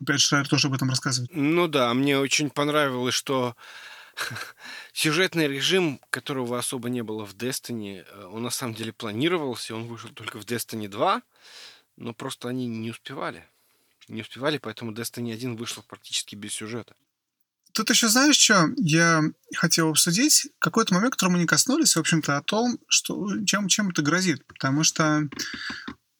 Опять 0.00 0.20
Шрайер 0.20 0.48
тоже 0.48 0.68
об 0.68 0.74
этом 0.74 0.90
рассказывает. 0.90 1.30
Ну 1.34 1.68
да, 1.68 1.92
мне 1.94 2.18
очень 2.18 2.50
понравилось, 2.50 3.14
что 3.14 3.56
сюжетный 4.92 5.48
режим, 5.48 6.00
которого 6.10 6.58
особо 6.58 6.88
не 6.88 7.02
было 7.02 7.24
в 7.24 7.34
Destiny, 7.34 8.04
э, 8.06 8.24
он 8.26 8.42
на 8.42 8.50
самом 8.50 8.74
деле 8.74 8.92
планировался, 8.92 9.74
он 9.74 9.86
вышел 9.86 10.10
только 10.10 10.38
в 10.38 10.44
Destiny 10.44 10.88
2, 10.88 11.22
но 11.96 12.14
просто 12.14 12.48
они 12.48 12.66
не 12.66 12.90
успевали. 12.90 13.44
Не 14.08 14.22
успевали, 14.22 14.58
поэтому 14.58 14.92
Destiny 14.92 15.32
1 15.32 15.56
вышла 15.56 15.82
практически 15.82 16.34
без 16.34 16.52
сюжета. 16.52 16.94
Тут 17.72 17.90
еще 17.90 18.08
знаешь, 18.08 18.38
что 18.38 18.70
я 18.78 19.22
хотел 19.54 19.90
обсудить? 19.90 20.48
Какой-то 20.58 20.94
момент, 20.94 21.14
который 21.14 21.30
мы 21.30 21.38
не 21.38 21.46
коснулись, 21.46 21.94
в 21.94 22.00
общем-то, 22.00 22.38
о 22.38 22.42
том, 22.42 22.78
что, 22.88 23.44
чем, 23.44 23.68
чем 23.68 23.90
это 23.90 24.00
грозит. 24.00 24.46
Потому 24.46 24.82
что 24.82 25.28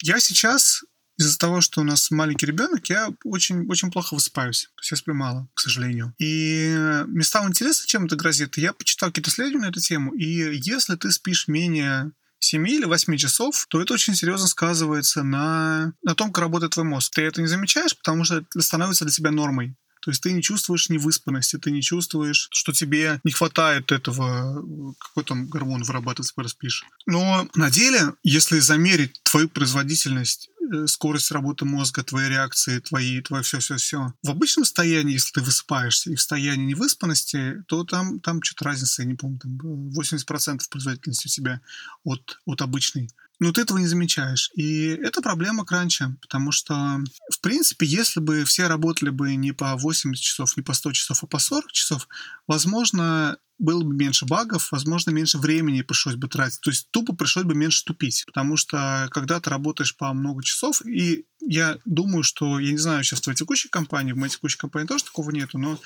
я 0.03 0.19
сейчас 0.19 0.83
из-за 1.17 1.37
того, 1.39 1.61
что 1.61 1.81
у 1.81 1.83
нас 1.83 2.11
маленький 2.11 2.45
ребенок, 2.45 2.87
я 2.89 3.09
очень, 3.23 3.67
очень 3.67 3.91
плохо 3.91 4.13
высыпаюсь. 4.13 4.69
То 4.75 4.81
есть 4.83 4.97
сплю 4.97 5.15
мало, 5.15 5.49
к 5.55 5.59
сожалению. 5.59 6.13
И 6.19 6.75
мне 7.07 7.23
стало 7.23 7.47
интересно, 7.47 7.87
чем 7.87 8.05
это 8.05 8.15
грозит. 8.15 8.57
Я 8.57 8.73
почитал 8.73 9.09
какие-то 9.09 9.31
исследования 9.31 9.65
на 9.65 9.69
эту 9.71 9.79
тему. 9.79 10.13
И 10.13 10.59
если 10.59 10.95
ты 10.95 11.11
спишь 11.11 11.47
менее 11.47 12.11
7 12.39 12.67
или 12.67 12.85
8 12.85 13.17
часов, 13.17 13.65
то 13.69 13.81
это 13.81 13.93
очень 13.93 14.15
серьезно 14.15 14.47
сказывается 14.47 15.23
на, 15.23 15.93
на 16.03 16.15
том, 16.15 16.31
как 16.31 16.43
работает 16.43 16.73
твой 16.73 16.85
мозг. 16.85 17.13
Ты 17.15 17.23
это 17.23 17.41
не 17.41 17.47
замечаешь, 17.47 17.97
потому 17.97 18.23
что 18.23 18.37
это 18.37 18.61
становится 18.61 19.05
для 19.05 19.13
тебя 19.13 19.31
нормой. 19.31 19.75
То 20.01 20.11
есть 20.11 20.23
ты 20.23 20.31
не 20.31 20.41
чувствуешь 20.41 20.89
невыспанности, 20.89 21.57
ты 21.57 21.71
не 21.71 21.81
чувствуешь, 21.81 22.49
что 22.51 22.73
тебе 22.73 23.19
не 23.23 23.31
хватает 23.31 23.91
этого, 23.91 24.63
какой 24.99 25.23
там 25.23 25.47
гормон 25.47 25.83
вырабатывается, 25.83 26.33
когда 26.35 26.49
спишь. 26.49 26.85
Но 27.05 27.47
на 27.55 27.69
деле, 27.69 28.13
если 28.23 28.59
замерить 28.59 29.19
твою 29.23 29.49
производительность 29.49 30.49
э, 30.59 30.87
скорость 30.87 31.31
работы 31.31 31.65
мозга, 31.65 32.03
твои 32.03 32.29
реакции, 32.29 32.79
твои, 32.79 33.21
твое 33.21 33.43
все-все-все. 33.43 34.13
В 34.23 34.29
обычном 34.29 34.65
состоянии, 34.65 35.13
если 35.13 35.31
ты 35.33 35.41
высыпаешься, 35.41 36.11
и 36.11 36.15
в 36.15 36.21
состоянии 36.21 36.65
невыспанности, 36.65 37.63
то 37.67 37.83
там, 37.83 38.19
там 38.19 38.41
что-то 38.41 38.65
разница, 38.65 39.03
я 39.03 39.07
не 39.07 39.15
помню, 39.15 39.39
там 39.39 39.57
80% 39.89 40.61
производительности 40.69 41.27
у 41.27 41.29
тебя 41.29 41.61
от, 42.03 42.39
от 42.45 42.61
обычной 42.61 43.09
но 43.39 43.51
ты 43.51 43.61
этого 43.61 43.77
не 43.77 43.87
замечаешь. 43.87 44.51
И 44.55 44.87
это 44.87 45.21
проблема 45.21 45.65
кранча, 45.65 46.15
потому 46.21 46.51
что, 46.51 46.99
в 47.31 47.39
принципе, 47.41 47.85
если 47.85 48.19
бы 48.19 48.43
все 48.45 48.67
работали 48.67 49.09
бы 49.09 49.35
не 49.35 49.51
по 49.51 49.75
80 49.75 50.21
часов, 50.23 50.57
не 50.57 50.63
по 50.63 50.73
100 50.73 50.93
часов, 50.93 51.23
а 51.23 51.27
по 51.27 51.39
40 51.39 51.71
часов, 51.71 52.07
возможно, 52.47 53.37
было 53.59 53.83
бы 53.83 53.93
меньше 53.93 54.25
багов, 54.25 54.71
возможно, 54.71 55.11
меньше 55.11 55.39
времени 55.39 55.81
пришлось 55.81 56.15
бы 56.15 56.27
тратить. 56.27 56.61
То 56.61 56.69
есть 56.69 56.89
тупо 56.91 57.15
пришлось 57.15 57.45
бы 57.45 57.55
меньше 57.55 57.83
тупить. 57.85 58.23
Потому 58.27 58.55
что 58.55 59.07
когда 59.11 59.39
ты 59.39 59.49
работаешь 59.49 59.95
по 59.95 60.13
много 60.13 60.43
часов, 60.43 60.85
и 60.85 61.25
я 61.39 61.77
думаю, 61.85 62.23
что, 62.23 62.59
я 62.59 62.71
не 62.71 62.77
знаю, 62.77 63.03
сейчас 63.03 63.19
в 63.19 63.23
твоей 63.23 63.37
текущей 63.37 63.69
компании, 63.69 64.13
в 64.13 64.17
моей 64.17 64.31
текущей 64.31 64.57
компании 64.57 64.87
тоже 64.87 65.05
такого 65.05 65.31
нету, 65.31 65.57
но 65.57 65.79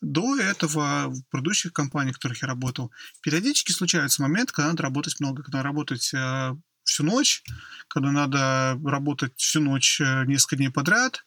до 0.00 0.38
этого 0.38 1.08
в 1.08 1.22
предыдущих 1.30 1.72
компаниях, 1.72 2.16
в 2.16 2.18
которых 2.18 2.40
я 2.42 2.48
работал, 2.48 2.92
периодически 3.20 3.72
случаются 3.72 4.22
моменты, 4.22 4.52
когда 4.52 4.70
надо 4.70 4.82
работать 4.84 5.20
много, 5.20 5.42
когда 5.42 5.62
работать 5.62 6.12
э, 6.14 6.56
всю 6.88 7.04
ночь, 7.04 7.42
когда 7.88 8.10
надо 8.10 8.78
работать 8.84 9.32
всю 9.36 9.60
ночь 9.60 10.00
э, 10.00 10.24
несколько 10.26 10.56
дней 10.56 10.70
подряд, 10.70 11.24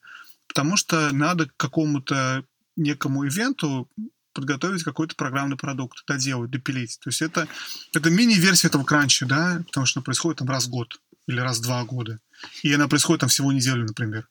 потому 0.47 0.76
что 0.78 1.12
надо 1.14 1.47
к 1.47 1.55
какому-то 1.57 2.43
некому 2.76 3.28
ивенту 3.28 3.89
подготовить 4.34 4.84
какой-то 4.84 5.16
программный 5.16 5.57
продукт, 5.57 6.03
доделать, 6.07 6.51
допилить. 6.51 6.99
То 7.01 7.09
есть 7.09 7.22
это, 7.22 7.47
это 7.93 8.09
мини-версия 8.09 8.68
этого 8.68 8.84
кранча, 8.84 9.26
да, 9.26 9.62
потому 9.68 9.86
что 9.86 10.01
происходит 10.01 10.39
там 10.39 10.49
раз 10.49 10.66
в 10.66 10.70
год 10.70 10.99
или 11.28 11.39
раз 11.39 11.59
в 11.59 11.64
два 11.64 11.84
года. 11.84 12.20
И 12.64 12.74
она 12.74 12.88
происходит 12.88 13.22
там 13.22 13.30
всего 13.30 13.51
неделю, 13.51 13.86
например. 13.86 14.28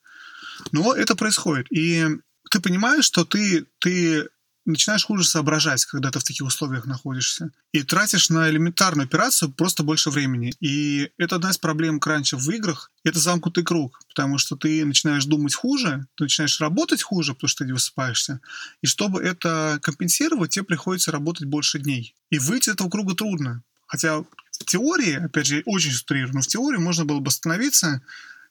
Но 0.72 0.94
это 0.94 1.14
происходит. 1.16 1.66
И 1.70 2.06
ты 2.50 2.60
понимаешь, 2.60 3.04
что 3.04 3.24
ты, 3.24 3.66
ты 3.78 4.28
начинаешь 4.70 5.04
хуже 5.04 5.24
соображать, 5.24 5.84
когда 5.84 6.10
ты 6.10 6.18
в 6.18 6.24
таких 6.24 6.46
условиях 6.46 6.86
находишься. 6.86 7.50
И 7.72 7.82
тратишь 7.82 8.30
на 8.30 8.48
элементарную 8.48 9.06
операцию 9.06 9.50
просто 9.50 9.82
больше 9.82 10.10
времени. 10.10 10.54
И 10.60 11.10
это 11.18 11.36
одна 11.36 11.50
из 11.50 11.58
проблем 11.58 12.00
кранча 12.00 12.36
в 12.36 12.48
играх. 12.50 12.90
Это 13.04 13.18
замкнутый 13.18 13.64
круг, 13.64 14.00
потому 14.08 14.38
что 14.38 14.56
ты 14.56 14.84
начинаешь 14.84 15.24
думать 15.24 15.54
хуже, 15.54 16.06
ты 16.16 16.24
начинаешь 16.24 16.60
работать 16.60 17.02
хуже, 17.02 17.34
потому 17.34 17.48
что 17.48 17.64
ты 17.64 17.68
не 17.68 17.72
высыпаешься. 17.72 18.40
И 18.82 18.86
чтобы 18.86 19.22
это 19.22 19.78
компенсировать, 19.82 20.52
тебе 20.52 20.64
приходится 20.64 21.12
работать 21.12 21.46
больше 21.46 21.78
дней. 21.78 22.14
И 22.30 22.38
выйти 22.38 22.70
из 22.70 22.74
этого 22.74 22.90
круга 22.90 23.14
трудно. 23.14 23.62
Хотя 23.86 24.20
в 24.60 24.64
теории, 24.66 25.24
опять 25.24 25.46
же, 25.46 25.62
очень 25.66 25.92
утрирую, 25.92 26.34
но 26.34 26.42
в 26.42 26.46
теории 26.46 26.78
можно 26.78 27.04
было 27.04 27.20
бы 27.20 27.28
остановиться, 27.28 28.02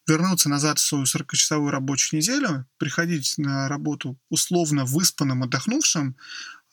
вернуться 0.09 0.49
назад 0.49 0.79
в 0.79 0.81
свою 0.81 1.05
40-часовую 1.05 1.69
рабочую 1.69 2.19
неделю, 2.19 2.65
приходить 2.77 3.35
на 3.37 3.67
работу 3.67 4.17
условно 4.29 4.85
выспанным, 4.85 5.43
отдохнувшим, 5.43 6.15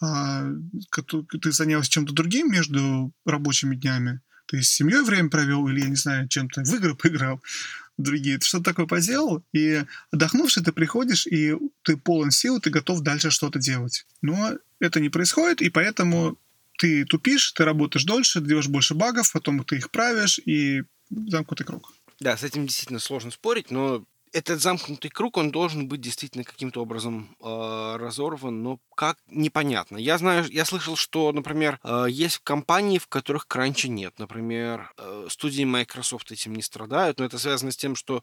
а, 0.01 0.47
ты 1.41 1.53
занялся 1.53 1.91
чем-то 1.91 2.12
другим 2.12 2.51
между 2.51 3.12
рабочими 3.24 3.76
днями, 3.76 4.20
ты 4.47 4.62
с 4.62 4.68
семьей 4.68 5.03
время 5.03 5.28
провел 5.28 5.66
или, 5.68 5.80
я 5.80 5.89
не 5.89 5.97
знаю, 5.97 6.28
чем-то 6.28 6.62
в 6.62 6.74
игры 6.74 6.95
поиграл, 7.03 7.43
другие, 7.99 8.39
ты 8.39 8.47
что-то 8.47 8.64
такое 8.64 8.87
поделал, 8.87 9.43
и 9.53 9.84
отдохнувший 10.11 10.62
ты 10.62 10.72
приходишь, 10.72 11.26
и 11.26 11.55
ты 11.82 11.97
полон 11.97 12.30
сил, 12.30 12.61
ты 12.61 12.70
готов 12.70 13.01
дальше 13.01 13.30
что-то 13.30 13.59
делать. 13.59 14.07
Но 14.22 14.55
это 14.80 15.01
не 15.01 15.09
происходит, 15.09 15.62
и 15.62 15.70
поэтому 15.70 16.39
ты 16.78 17.05
тупишь, 17.07 17.53
ты 17.53 17.64
работаешь 17.64 18.05
дольше, 18.05 18.41
делаешь 18.41 18.68
больше 18.68 18.95
багов, 18.95 19.32
потом 19.32 19.64
ты 19.64 19.76
их 19.76 19.91
правишь, 19.91 20.39
и 20.45 20.82
замкнутый 21.11 21.66
круг. 21.66 21.93
Да, 22.21 22.37
с 22.37 22.43
этим 22.43 22.67
действительно 22.67 22.99
сложно 22.99 23.31
спорить, 23.31 23.71
но 23.71 24.05
этот 24.33 24.61
замкнутый 24.61 25.11
круг, 25.11 25.37
он 25.37 25.51
должен 25.51 25.89
быть 25.89 26.01
действительно 26.01 26.45
каким-то 26.45 26.83
образом 26.83 27.37
э, 27.41 27.97
разорван, 27.99 28.62
но 28.62 28.79
как 28.95 29.19
непонятно. 29.29 29.97
Я 29.97 30.19
знаю, 30.19 30.45
я 30.51 30.64
слышал, 30.64 30.97
что, 30.97 31.33
например, 31.33 31.79
э, 31.83 32.07
есть 32.11 32.41
компании, 32.41 32.99
в 32.99 33.07
которых 33.07 33.47
кранча 33.47 33.89
нет. 33.89 34.19
Например, 34.19 34.93
э, 34.99 35.29
студии 35.31 35.64
Microsoft 35.64 36.33
этим 36.33 36.55
не 36.55 36.62
страдают, 36.62 37.19
но 37.19 37.25
это 37.25 37.39
связано 37.39 37.71
с 37.71 37.77
тем, 37.77 37.97
что 37.97 38.23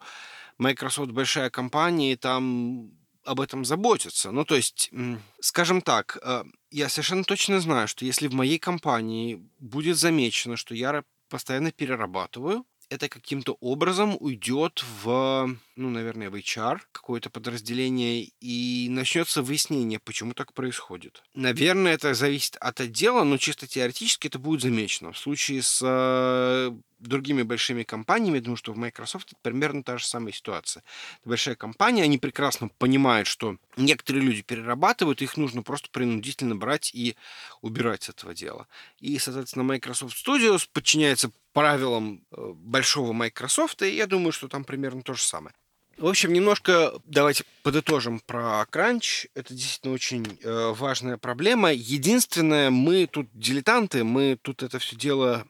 Microsoft 0.58 1.12
большая 1.12 1.50
компания, 1.50 2.14
и 2.14 2.16
там 2.16 2.91
об 3.26 3.39
этом 3.41 3.66
заботятся. 3.66 4.32
Ну, 4.32 4.46
то 4.46 4.56
есть, 4.56 4.91
скажем 5.39 5.82
так, 5.82 6.18
э, 6.22 6.44
я 6.72 6.89
совершенно 6.89 7.24
точно 7.24 7.60
знаю, 7.60 7.88
что 7.88 8.06
если 8.06 8.28
в 8.28 8.34
моей 8.34 8.60
компании 8.60 9.41
будет 9.60 9.98
замечено, 9.98 10.58
что 10.58 10.76
я 10.76 11.04
постоянно 11.30 11.72
перерабатываю, 11.72 12.66
это 12.94 13.10
каким-то 13.10 13.58
образом 13.60 14.16
уйдет 14.20 14.84
в, 15.04 15.58
ну, 15.76 15.89
наверное, 15.89 16.30
в 16.30 16.36
HR, 16.36 16.80
какое-то 16.91 17.32
подразделение, 17.32 18.30
и 18.39 18.88
начнется 18.89 19.41
выяснение, 19.41 20.00
почему 20.00 20.34
так 20.34 20.54
происходит. 20.54 21.24
Наверное, 21.34 21.94
это 21.94 22.14
зависит 22.14 22.56
от 22.58 22.80
отдела, 22.82 23.24
но 23.24 23.38
чисто 23.38 23.66
теоретически 23.66 24.28
это 24.28 24.38
будет 24.38 24.62
замечено. 24.62 25.12
В 25.12 25.18
случае 25.18 25.64
с 25.64 25.82
э, 25.84 26.72
другими 27.00 27.41
большими 27.41 27.84
компаниями, 27.84 28.39
думаю, 28.39 28.58
что 28.58 28.74
в 28.74 28.78
Microsoft 28.78 29.30
это 29.32 29.38
примерно 29.41 29.84
та 29.84 29.98
же 29.98 30.06
самая 30.06 30.32
ситуация. 30.32 30.84
Это 31.22 31.30
большая 31.30 31.56
компания, 31.56 32.04
они 32.04 32.20
прекрасно 32.20 32.70
понимают, 32.78 33.28
что 33.28 33.58
некоторые 33.76 34.24
люди 34.24 34.44
перерабатывают, 34.44 35.22
их 35.22 35.36
нужно 35.38 35.64
просто 35.64 35.89
принудительно 35.91 36.56
брать 36.56 36.91
и 36.94 37.16
убирать 37.62 38.04
с 38.04 38.10
этого 38.10 38.36
дела. 38.36 38.68
И, 39.00 39.18
соответственно, 39.18 39.64
Microsoft 39.64 40.16
Studios 40.16 40.68
подчиняется 40.72 41.32
правилам 41.54 42.26
э, 42.32 42.51
большого 42.56 43.14
Microsoft, 43.14 43.82
и 43.84 43.95
я 43.95 44.08
думаю, 44.08 44.32
что 44.32 44.47
там 44.47 44.64
примерно 44.64 45.01
то 45.01 45.14
же 45.14 45.24
самое. 45.24 45.56
В 45.97 46.08
общем, 46.08 46.34
немножко 46.34 46.93
давайте 47.06 47.43
подытожим 47.62 48.20
про 48.20 48.66
кранч. 48.66 49.28
Это 49.36 49.54
действительно 49.54 49.93
очень 49.93 50.39
э, 50.41 50.74
важная 50.76 51.18
проблема. 51.18 51.72
Единственное, 51.72 52.72
мы 52.72 53.06
тут 53.06 53.30
дилетанты, 53.34 54.04
мы 54.04 54.38
тут 54.41 54.64
это 54.64 54.80
все 54.80 54.95
дело 54.95 55.45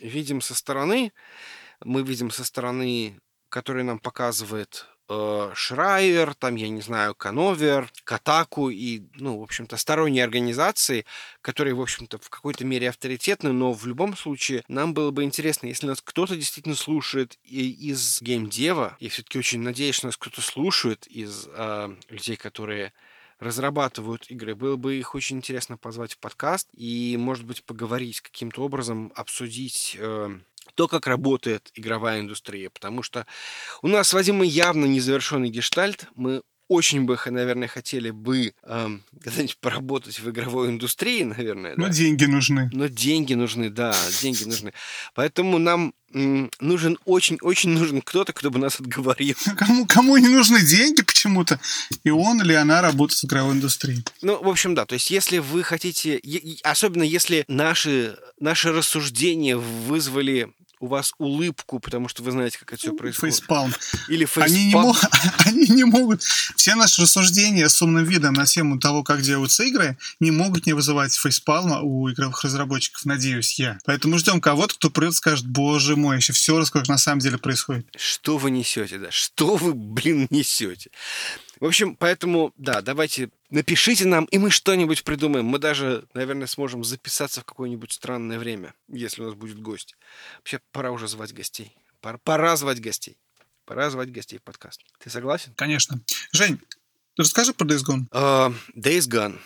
видим 0.00 0.40
со 0.40 0.54
стороны. 0.54 1.12
Мы 1.84 2.02
видим 2.02 2.30
со 2.30 2.44
стороны, 2.44 3.20
которая 3.48 3.84
нам 3.84 4.00
показывает 4.00 4.86
э, 5.08 5.52
Шрайер, 5.54 6.34
там, 6.34 6.56
я 6.56 6.68
не 6.68 6.80
знаю, 6.80 7.14
Кановер, 7.14 7.90
Катаку 8.04 8.70
и, 8.70 9.02
ну, 9.14 9.38
в 9.38 9.42
общем-то, 9.42 9.76
сторонние 9.76 10.24
организации, 10.24 11.04
которые, 11.40 11.74
в 11.74 11.80
общем-то, 11.80 12.18
в 12.18 12.30
какой-то 12.30 12.64
мере 12.64 12.88
авторитетны, 12.88 13.52
но 13.52 13.72
в 13.72 13.86
любом 13.86 14.16
случае 14.16 14.64
нам 14.68 14.94
было 14.94 15.10
бы 15.10 15.24
интересно, 15.24 15.66
если 15.66 15.86
нас 15.86 16.00
кто-то 16.02 16.36
действительно 16.36 16.74
слушает 16.74 17.38
и 17.44 17.70
из 17.70 18.20
геймдева, 18.22 18.96
я 19.00 19.10
все-таки 19.10 19.38
очень 19.38 19.60
надеюсь, 19.60 19.96
что 19.96 20.06
нас 20.06 20.16
кто-то 20.16 20.40
слушает 20.40 21.06
из 21.06 21.48
э, 21.48 21.96
людей, 22.08 22.36
которые 22.36 22.92
разрабатывают 23.38 24.30
игры. 24.30 24.54
Было 24.54 24.76
бы 24.76 24.96
их 24.96 25.14
очень 25.14 25.38
интересно 25.38 25.76
позвать 25.76 26.14
в 26.14 26.18
подкаст 26.18 26.68
и, 26.72 27.16
может 27.18 27.44
быть, 27.44 27.64
поговорить 27.64 28.20
каким-то 28.20 28.62
образом, 28.62 29.12
обсудить 29.14 29.96
э, 29.98 30.38
то, 30.74 30.88
как 30.88 31.06
работает 31.06 31.70
игровая 31.74 32.20
индустрия, 32.20 32.70
потому 32.70 33.02
что 33.02 33.26
у 33.82 33.88
нас 33.88 34.08
с 34.08 34.12
Вадимом 34.12 34.42
явно 34.42 34.86
незавершенный 34.86 35.50
гештальт, 35.50 36.08
мы 36.14 36.42
очень 36.68 37.04
бы, 37.04 37.18
наверное, 37.26 37.68
хотели 37.68 38.10
бы 38.10 38.54
эм, 38.64 39.02
когда-нибудь 39.22 39.58
поработать 39.58 40.18
в 40.18 40.30
игровой 40.30 40.68
индустрии, 40.68 41.22
наверное. 41.22 41.74
Но 41.76 41.86
да. 41.86 41.92
деньги 41.92 42.24
нужны. 42.24 42.70
Но 42.72 42.86
деньги 42.86 43.34
нужны, 43.34 43.70
да, 43.70 43.94
деньги 44.22 44.44
нужны. 44.44 44.72
Поэтому 45.14 45.58
нам 45.58 45.94
нужен 46.14 46.98
очень-очень 47.04 47.70
нужен 47.70 48.00
кто-то, 48.00 48.32
кто 48.32 48.50
бы 48.50 48.58
нас 48.58 48.78
отговорил. 48.78 49.36
Кому, 49.56 49.84
кому 49.86 50.16
не 50.16 50.28
нужны 50.28 50.62
деньги 50.62 51.02
почему-то, 51.02 51.58
и 52.04 52.10
он 52.10 52.40
или 52.40 52.52
она 52.52 52.80
работает 52.82 53.18
в 53.20 53.24
игровой 53.24 53.54
индустрии. 53.54 54.04
Ну, 54.22 54.40
в 54.40 54.48
общем, 54.48 54.74
да. 54.74 54.86
То 54.86 54.94
есть, 54.94 55.10
если 55.10 55.38
вы 55.38 55.64
хотите, 55.64 56.20
особенно 56.62 57.02
если 57.02 57.44
наши, 57.48 58.16
наши 58.38 58.72
рассуждения 58.72 59.56
вызвали 59.56 60.52
у 60.84 60.86
вас 60.86 61.14
улыбку, 61.18 61.80
потому 61.80 62.08
что 62.08 62.22
вы 62.22 62.30
знаете, 62.30 62.58
как 62.58 62.74
это 62.74 62.78
все 62.78 62.92
происходит. 62.92 63.36
Фейспалм. 63.36 63.72
Или 64.08 64.26
фейспалм. 64.26 64.44
Они 64.44 64.66
не, 64.66 64.74
мог, 64.74 64.96
они 65.46 65.66
не 65.68 65.84
могут... 65.84 66.22
Все 66.22 66.74
наши 66.74 67.02
рассуждения 67.02 67.68
с 67.68 67.80
умным 67.80 68.04
видом 68.04 68.34
на 68.34 68.44
тему 68.44 68.78
того, 68.78 69.02
как 69.02 69.22
делаются 69.22 69.64
игры, 69.64 69.96
не 70.20 70.30
могут 70.30 70.66
не 70.66 70.74
вызывать 70.74 71.14
фейспалма 71.14 71.80
у 71.80 72.10
игровых 72.10 72.44
разработчиков, 72.44 73.04
надеюсь 73.06 73.58
я. 73.58 73.78
Поэтому 73.86 74.18
ждем 74.18 74.42
кого-то, 74.42 74.74
кто 74.74 74.90
придет 74.90 75.14
и 75.14 75.16
скажет, 75.16 75.46
боже 75.46 75.96
мой, 75.96 76.16
еще 76.16 76.34
все 76.34 76.58
расскажет, 76.58 76.88
на 76.88 76.98
самом 76.98 77.20
деле 77.20 77.38
происходит. 77.38 77.86
Что 77.96 78.36
вы 78.36 78.50
несете, 78.50 78.98
да? 78.98 79.10
Что 79.10 79.56
вы, 79.56 79.72
блин, 79.72 80.26
несете? 80.28 80.90
В 81.64 81.66
общем, 81.66 81.96
поэтому, 81.96 82.52
да, 82.58 82.82
давайте 82.82 83.30
напишите 83.48 84.04
нам, 84.04 84.26
и 84.26 84.36
мы 84.36 84.50
что-нибудь 84.50 85.02
придумаем. 85.02 85.46
Мы 85.46 85.58
даже, 85.58 86.06
наверное, 86.12 86.46
сможем 86.46 86.84
записаться 86.84 87.40
в 87.40 87.46
какое-нибудь 87.46 87.90
странное 87.90 88.38
время, 88.38 88.74
если 88.86 89.22
у 89.22 89.24
нас 89.24 89.34
будет 89.34 89.58
гость. 89.58 89.96
Вообще, 90.36 90.60
пора 90.72 90.90
уже 90.90 91.08
звать 91.08 91.32
гостей. 91.32 91.74
Пора, 92.02 92.18
пора 92.18 92.56
звать 92.56 92.82
гостей. 92.82 93.16
Пора 93.64 93.88
звать 93.88 94.12
гостей 94.12 94.38
в 94.38 94.42
подкаст. 94.42 94.82
Ты 94.98 95.08
согласен? 95.08 95.54
Конечно. 95.56 95.98
Жень, 96.32 96.60
расскажи 97.16 97.54
про 97.54 97.66
Days 97.66 97.82
Gone. 97.82 98.10
Uh, 98.10 98.54
Days 98.76 99.08
Gone. 99.08 99.38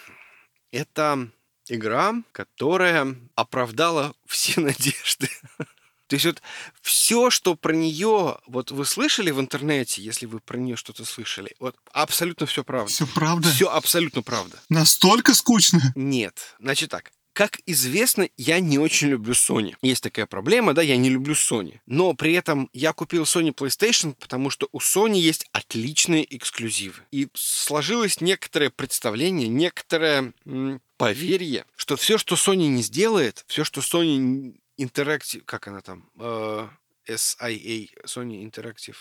Это 0.72 1.30
игра, 1.68 2.14
которая 2.32 3.14
оправдала 3.36 4.12
все 4.26 4.60
надежды. 4.60 5.28
То 6.08 6.14
есть 6.14 6.26
вот 6.26 6.42
все, 6.82 7.30
что 7.30 7.54
про 7.54 7.72
нее, 7.72 8.38
вот 8.46 8.70
вы 8.70 8.84
слышали 8.84 9.30
в 9.30 9.38
интернете, 9.40 10.02
если 10.02 10.26
вы 10.26 10.40
про 10.40 10.56
нее 10.56 10.76
что-то 10.76 11.04
слышали, 11.04 11.54
вот 11.60 11.76
абсолютно 11.92 12.46
все 12.46 12.64
правда. 12.64 12.90
Все 12.90 13.06
правда? 13.06 13.48
Все 13.48 13.68
абсолютно 13.70 14.22
правда. 14.22 14.58
Настолько 14.68 15.34
скучно? 15.34 15.92
Нет. 15.94 16.56
Значит 16.58 16.90
так, 16.90 17.12
как 17.38 17.60
известно, 17.66 18.28
я 18.36 18.58
не 18.58 18.80
очень 18.80 19.10
люблю 19.10 19.32
Sony. 19.32 19.76
Есть 19.80 20.02
такая 20.02 20.26
проблема, 20.26 20.74
да, 20.74 20.82
я 20.82 20.96
не 20.96 21.08
люблю 21.08 21.34
Sony. 21.34 21.78
Но 21.86 22.14
при 22.14 22.32
этом 22.32 22.68
я 22.72 22.92
купил 22.92 23.22
Sony 23.22 23.54
PlayStation, 23.54 24.16
потому 24.18 24.50
что 24.50 24.68
у 24.72 24.78
Sony 24.78 25.18
есть 25.18 25.46
отличные 25.52 26.26
эксклюзивы. 26.36 26.96
И 27.12 27.28
сложилось 27.34 28.20
некоторое 28.20 28.70
представление, 28.70 29.46
некоторое 29.46 30.32
поверье, 30.96 31.64
что 31.76 31.96
все, 31.96 32.18
что 32.18 32.34
Sony 32.34 32.66
не 32.66 32.82
сделает, 32.82 33.44
все, 33.46 33.62
что 33.62 33.82
Sony 33.82 34.58
Interactive, 34.78 35.42
как 35.44 35.68
она 35.68 35.80
там, 35.80 36.08
э, 36.18 36.68
SIA, 37.08 37.88
Sony 38.04 38.42
Interactive. 38.44 38.96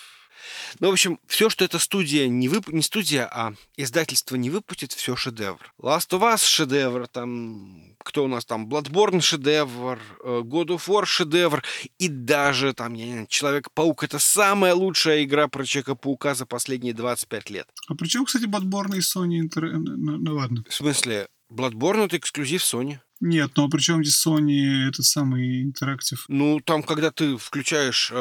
Ну, 0.79 0.89
в 0.89 0.91
общем, 0.91 1.19
все, 1.25 1.49
что 1.49 1.65
эта 1.65 1.79
студия 1.79 2.27
не 2.27 2.47
вып... 2.47 2.67
не 2.69 2.81
студия, 2.81 3.27
а 3.31 3.53
издательство 3.75 4.35
не 4.35 4.49
выпустит, 4.49 4.93
все 4.93 5.15
шедевр. 5.15 5.73
Last 5.81 6.09
of 6.11 6.21
Us 6.21 6.45
шедевр, 6.45 7.07
там, 7.07 7.95
кто 8.03 8.23
у 8.23 8.27
нас 8.27 8.45
там, 8.45 8.67
Bloodborne 8.67 9.21
шедевр, 9.21 9.99
э, 10.23 10.41
God 10.43 10.67
of 10.67 10.87
War 10.87 11.05
шедевр, 11.05 11.63
и 11.97 12.07
даже 12.07 12.73
там, 12.73 12.93
я 12.93 13.05
не 13.05 13.11
знаю, 13.13 13.27
Человек-паук 13.27 14.03
это 14.03 14.19
самая 14.19 14.73
лучшая 14.73 15.23
игра 15.23 15.47
про 15.47 15.65
Человека-паука 15.65 16.35
за 16.35 16.45
последние 16.45 16.93
25 16.93 17.49
лет. 17.49 17.67
А 17.87 17.95
при 17.95 18.07
чем, 18.07 18.25
кстати, 18.25 18.45
Bloodborne 18.45 18.95
и 18.95 18.99
Sony 18.99 19.41
Inter... 19.41 19.71
Ну, 19.71 20.17
ну 20.17 20.35
ладно. 20.35 20.63
В 20.69 20.73
смысле? 20.73 21.27
Bloodborne 21.51 22.05
это 22.05 22.17
эксклюзив 22.17 22.61
Sony. 22.61 22.99
Нет, 23.19 23.51
но 23.55 23.67
при 23.69 23.79
чем 23.79 24.03
здесь 24.03 24.25
Sony 24.25 24.87
этот 24.87 25.05
самый 25.05 25.63
интерактив? 25.63 26.25
Ну, 26.27 26.59
там, 26.59 26.83
когда 26.83 27.11
ты 27.11 27.37
включаешь 27.37 28.11
э, 28.11 28.15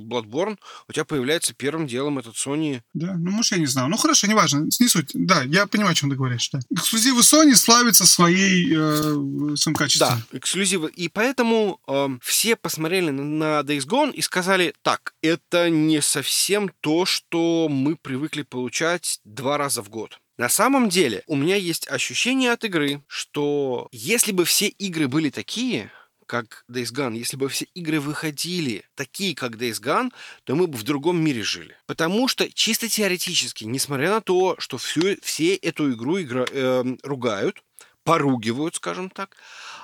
Bloodborne, 0.00 0.58
у 0.88 0.92
тебя 0.92 1.04
появляется 1.04 1.54
первым 1.54 1.86
делом 1.86 2.18
этот 2.18 2.34
Sony. 2.34 2.82
Да, 2.94 3.14
ну, 3.16 3.30
может, 3.30 3.52
я 3.52 3.58
не 3.58 3.66
знаю. 3.66 3.88
Ну, 3.88 3.96
хорошо, 3.96 4.26
неважно, 4.26 4.68
не 4.80 4.88
суть. 4.88 5.10
Да, 5.14 5.42
я 5.42 5.66
понимаю, 5.66 5.92
о 5.92 5.94
чем 5.94 6.10
ты 6.10 6.16
говоришь. 6.16 6.50
Да. 6.50 6.60
Эксклюзивы 6.70 7.20
Sony 7.20 7.54
славятся 7.54 8.06
своей, 8.06 8.74
э, 8.76 9.56
своим 9.56 9.76
качеством. 9.76 10.22
Да, 10.30 10.38
эксклюзивы. 10.38 10.90
И 10.90 11.08
поэтому 11.08 11.80
э, 11.86 12.08
все 12.22 12.56
посмотрели 12.56 13.10
на, 13.10 13.22
на 13.22 13.60
Days 13.60 13.86
Gone 13.86 14.12
и 14.12 14.20
сказали, 14.20 14.74
так, 14.82 15.14
это 15.22 15.70
не 15.70 16.02
совсем 16.02 16.70
то, 16.80 17.06
что 17.06 17.68
мы 17.70 17.96
привыкли 17.96 18.42
получать 18.42 19.20
два 19.24 19.58
раза 19.58 19.82
в 19.82 19.88
год. 19.88 20.18
На 20.36 20.48
самом 20.48 20.88
деле, 20.88 21.22
у 21.26 21.36
меня 21.36 21.56
есть 21.56 21.88
ощущение 21.88 22.50
от 22.52 22.64
игры, 22.64 23.02
что 23.06 23.88
если 23.92 24.32
бы 24.32 24.44
все 24.44 24.66
игры 24.66 25.06
были 25.06 25.30
такие, 25.30 25.92
как 26.26 26.64
Days 26.70 26.92
Gone, 26.92 27.16
если 27.16 27.36
бы 27.36 27.48
все 27.48 27.66
игры 27.74 28.00
выходили 28.00 28.84
такие, 28.94 29.36
как 29.36 29.52
Days 29.52 29.80
Gone, 29.80 30.12
то 30.44 30.56
мы 30.56 30.66
бы 30.66 30.76
в 30.76 30.82
другом 30.82 31.22
мире 31.22 31.42
жили. 31.42 31.76
Потому 31.86 32.26
что 32.28 32.50
чисто 32.52 32.88
теоретически, 32.88 33.64
несмотря 33.64 34.10
на 34.10 34.20
то, 34.20 34.56
что 34.58 34.78
всю, 34.78 35.16
все 35.22 35.54
эту 35.54 35.92
игру 35.92 36.20
игра, 36.20 36.44
э, 36.50 36.84
ругают, 37.02 37.62
поругивают, 38.02 38.76
скажем 38.76 39.10
так, 39.10 39.36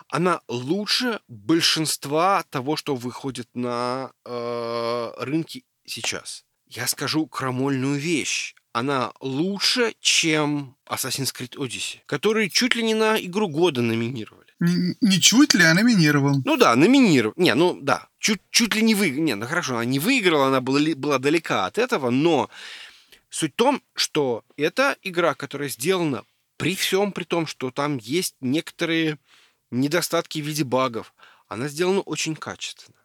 она 0.09 0.41
лучше 0.49 1.21
большинства 1.29 2.45
того, 2.51 2.77
что 2.77 2.97
выходит 2.97 3.49
на 3.55 4.13
э, 4.25 5.13
рынке 5.19 5.63
сейчас. 5.87 6.45
Я 6.67 6.87
скажу 6.87 7.27
крамольную 7.27 7.99
вещь 7.99 8.55
она 8.73 9.12
лучше, 9.21 9.95
чем 10.01 10.77
Assassin's 10.89 11.35
Creed 11.35 11.57
Odyssey, 11.57 11.99
который 12.07 12.49
чуть 12.49 12.77
ли 12.77 12.83
не 12.83 12.95
на 12.95 13.21
игру 13.21 13.49
года 13.49 13.83
номинировали. 13.83 14.47
Не, 14.61 14.97
не 15.01 15.21
чуть 15.21 15.55
ли, 15.55 15.64
а 15.64 15.75
номинировал. 15.75 16.43
Ну 16.45 16.57
да, 16.57 16.77
номинировал. 16.77 17.35
Не, 17.37 17.55
ну 17.55 17.79
да, 17.81 18.09
чуть, 18.18 18.41
чуть 18.51 18.75
ли 18.75 18.83
не 18.83 18.95
выиграл. 18.95 19.25
Не, 19.25 19.35
ну 19.35 19.47
хорошо, 19.47 19.75
она 19.75 19.85
не 19.85 19.99
выиграла, 19.99 20.49
она 20.49 20.61
была, 20.61 20.81
была 20.97 21.18
далека 21.18 21.66
от 21.66 21.79
этого, 21.79 22.11
но 22.11 22.51
суть 23.31 23.53
в 23.53 23.57
том, 23.57 23.83
что 23.95 24.45
это 24.57 24.97
игра, 25.03 25.35
которая 25.35 25.68
сделана 25.68 26.25
при 26.57 26.75
всем 26.77 27.12
при 27.12 27.25
том, 27.25 27.47
что 27.47 27.71
там 27.71 27.97
есть 27.97 28.37
некоторые 28.41 29.18
недостатки 29.71 30.41
в 30.41 30.47
виде 30.47 30.62
багов, 30.62 31.14
она 31.49 31.68
сделана 31.68 32.01
очень 32.01 32.37
качественно. 32.37 32.99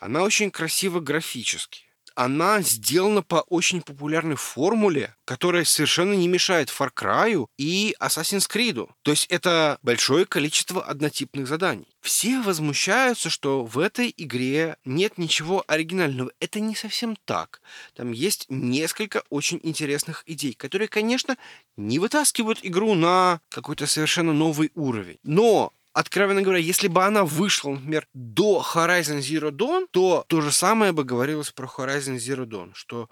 Она 0.00 0.22
очень 0.22 0.50
красиво 0.50 0.98
графически 1.00 1.89
она 2.20 2.60
сделана 2.60 3.22
по 3.22 3.36
очень 3.48 3.80
популярной 3.80 4.36
формуле, 4.36 5.16
которая 5.24 5.64
совершенно 5.64 6.12
не 6.12 6.28
мешает 6.28 6.68
Far 6.68 6.90
Cry 6.94 7.46
и 7.56 7.96
Assassin's 7.98 8.46
Creed. 8.46 8.90
То 9.00 9.12
есть 9.12 9.24
это 9.30 9.78
большое 9.80 10.26
количество 10.26 10.82
однотипных 10.82 11.46
заданий. 11.46 11.88
Все 12.02 12.42
возмущаются, 12.42 13.30
что 13.30 13.64
в 13.64 13.78
этой 13.78 14.12
игре 14.14 14.76
нет 14.84 15.16
ничего 15.16 15.64
оригинального. 15.66 16.30
Это 16.40 16.60
не 16.60 16.74
совсем 16.74 17.16
так. 17.24 17.62
Там 17.94 18.12
есть 18.12 18.44
несколько 18.50 19.22
очень 19.30 19.58
интересных 19.62 20.22
идей, 20.26 20.52
которые, 20.52 20.88
конечно, 20.88 21.38
не 21.78 21.98
вытаскивают 21.98 22.58
игру 22.62 22.94
на 22.94 23.40
какой-то 23.48 23.86
совершенно 23.86 24.34
новый 24.34 24.72
уровень. 24.74 25.18
Но 25.22 25.72
откровенно 25.92 26.42
говоря, 26.42 26.60
если 26.60 26.88
бы 26.88 27.04
она 27.04 27.24
вышла, 27.24 27.70
например, 27.70 28.06
до 28.14 28.64
Horizon 28.74 29.18
Zero 29.18 29.50
Dawn, 29.50 29.86
то 29.90 30.24
то 30.28 30.40
же 30.40 30.52
самое 30.52 30.92
бы 30.92 31.04
говорилось 31.04 31.50
про 31.50 31.66
Horizon 31.66 32.16
Zero 32.16 32.46
Dawn, 32.46 32.70
что 32.74 33.08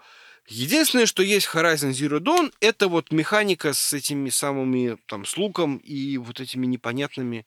Единственное, 0.51 1.05
что 1.05 1.21
есть 1.21 1.47
Horizon 1.53 1.91
Zero 1.91 2.19
Dawn, 2.19 2.51
это 2.59 2.87
вот 2.87 3.11
механика 3.11 3.73
с 3.73 3.93
этими 3.93 4.31
самыми, 4.31 4.97
там, 5.05 5.23
с 5.23 5.37
луком 5.37 5.77
и 5.77 6.17
вот 6.17 6.39
этими 6.39 6.65
непонятными 6.65 7.45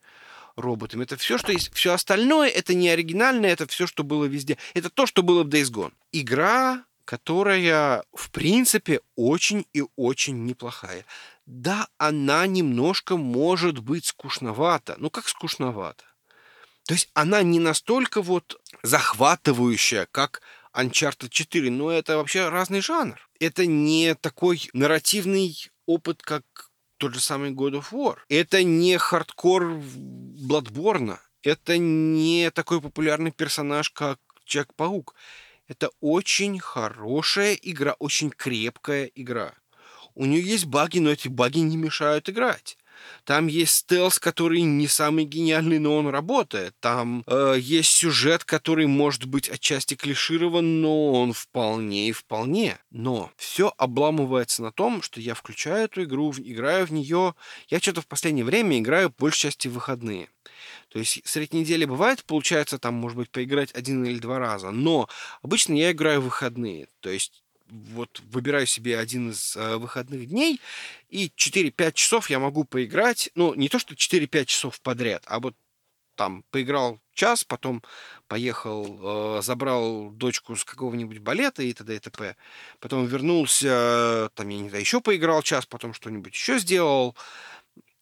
роботами. 0.54 1.02
Это 1.02 1.16
все, 1.16 1.36
что 1.36 1.50
есть. 1.50 1.74
Все 1.74 1.94
остальное, 1.94 2.48
это 2.48 2.74
не 2.74 2.88
оригинальное, 2.88 3.50
это 3.50 3.66
все, 3.66 3.88
что 3.88 4.04
было 4.04 4.26
везде. 4.26 4.56
Это 4.74 4.88
то, 4.88 5.06
что 5.06 5.24
было 5.24 5.42
в 5.42 5.48
Days 5.48 5.72
Gone. 5.72 5.92
Игра, 6.12 6.84
которая, 7.04 8.04
в 8.14 8.30
принципе, 8.30 9.00
очень 9.16 9.66
и 9.72 9.82
очень 9.96 10.44
неплохая 10.44 11.04
да, 11.52 11.88
она 11.98 12.46
немножко 12.46 13.16
может 13.16 13.78
быть 13.78 14.06
скучновата. 14.06 14.96
Ну, 14.98 15.10
как 15.10 15.28
скучновата? 15.28 16.04
То 16.86 16.94
есть 16.94 17.10
она 17.14 17.42
не 17.42 17.60
настолько 17.60 18.22
вот 18.22 18.60
захватывающая, 18.82 20.08
как 20.10 20.40
Uncharted 20.74 21.28
4, 21.28 21.70
но 21.70 21.90
это 21.90 22.16
вообще 22.16 22.48
разный 22.48 22.80
жанр. 22.80 23.20
Это 23.38 23.66
не 23.66 24.14
такой 24.14 24.70
нарративный 24.72 25.54
опыт, 25.86 26.22
как 26.22 26.44
тот 26.96 27.14
же 27.14 27.20
самый 27.20 27.50
God 27.52 27.82
of 27.82 27.92
War. 27.92 28.16
Это 28.28 28.64
не 28.64 28.96
хардкор 28.96 29.64
Bloodborne. 29.64 31.18
Это 31.42 31.76
не 31.76 32.50
такой 32.50 32.80
популярный 32.80 33.30
персонаж, 33.30 33.90
как 33.90 34.18
Человек-паук. 34.44 35.14
Это 35.68 35.90
очень 36.00 36.58
хорошая 36.58 37.54
игра, 37.54 37.94
очень 37.98 38.30
крепкая 38.30 39.04
игра. 39.14 39.54
У 40.14 40.26
нее 40.26 40.42
есть 40.42 40.66
баги, 40.66 40.98
но 40.98 41.10
эти 41.10 41.28
баги 41.28 41.58
не 41.58 41.76
мешают 41.76 42.28
играть. 42.28 42.76
Там 43.24 43.46
есть 43.46 43.74
стелс, 43.74 44.18
который 44.18 44.62
не 44.62 44.88
самый 44.88 45.24
гениальный, 45.24 45.78
но 45.78 45.96
он 45.96 46.08
работает. 46.08 46.74
Там 46.80 47.24
э, 47.26 47.56
есть 47.58 47.90
сюжет, 47.90 48.44
который 48.44 48.86
может 48.86 49.24
быть 49.26 49.48
отчасти 49.48 49.94
клиширован, 49.94 50.80
но 50.80 51.12
он 51.12 51.32
вполне 51.32 52.08
и 52.08 52.12
вполне. 52.12 52.78
Но 52.90 53.30
все 53.36 53.72
обламывается 53.76 54.62
на 54.62 54.72
том, 54.72 55.02
что 55.02 55.20
я 55.20 55.34
включаю 55.34 55.84
эту 55.84 56.04
игру, 56.04 56.32
играю 56.36 56.86
в 56.86 56.92
нее. 56.92 57.34
Я 57.68 57.78
что-то 57.80 58.02
в 58.02 58.06
последнее 58.06 58.44
время 58.44 58.78
играю 58.78 59.14
большей 59.16 59.42
части 59.42 59.68
в 59.68 59.74
выходные. 59.74 60.28
То 60.88 60.98
есть 60.98 61.22
средь 61.24 61.54
недели 61.54 61.84
бывает, 61.84 62.24
получается 62.24 62.78
там, 62.78 62.94
может 62.94 63.16
быть, 63.16 63.30
поиграть 63.30 63.72
один 63.74 64.04
или 64.04 64.18
два 64.18 64.38
раза. 64.38 64.70
Но 64.70 65.08
обычно 65.42 65.74
я 65.74 65.92
играю 65.92 66.20
в 66.20 66.24
выходные. 66.24 66.88
То 67.00 67.10
есть 67.10 67.42
вот 67.72 68.20
выбираю 68.30 68.66
себе 68.66 68.98
один 68.98 69.30
из 69.30 69.56
э, 69.56 69.76
выходных 69.76 70.28
дней, 70.28 70.60
и 71.08 71.32
4-5 71.36 71.92
часов 71.92 72.30
я 72.30 72.38
могу 72.38 72.64
поиграть, 72.64 73.30
ну, 73.34 73.54
не 73.54 73.68
то, 73.68 73.78
что 73.78 73.94
4-5 73.94 74.44
часов 74.44 74.80
подряд, 74.80 75.24
а 75.26 75.40
вот 75.40 75.54
там 76.14 76.44
поиграл 76.50 77.00
час, 77.14 77.44
потом 77.44 77.82
поехал, 78.28 79.38
э, 79.38 79.42
забрал 79.42 80.10
дочку 80.10 80.56
с 80.56 80.64
какого-нибудь 80.64 81.18
балета 81.18 81.62
и 81.62 81.72
т.д. 81.72 81.96
и 81.96 81.98
т.п. 81.98 82.36
Потом 82.80 83.06
вернулся, 83.06 84.30
там, 84.34 84.48
я 84.48 84.58
не 84.58 84.68
знаю, 84.68 84.82
еще 84.82 85.00
поиграл 85.00 85.42
час, 85.42 85.66
потом 85.66 85.94
что-нибудь 85.94 86.34
еще 86.34 86.58
сделал. 86.58 87.16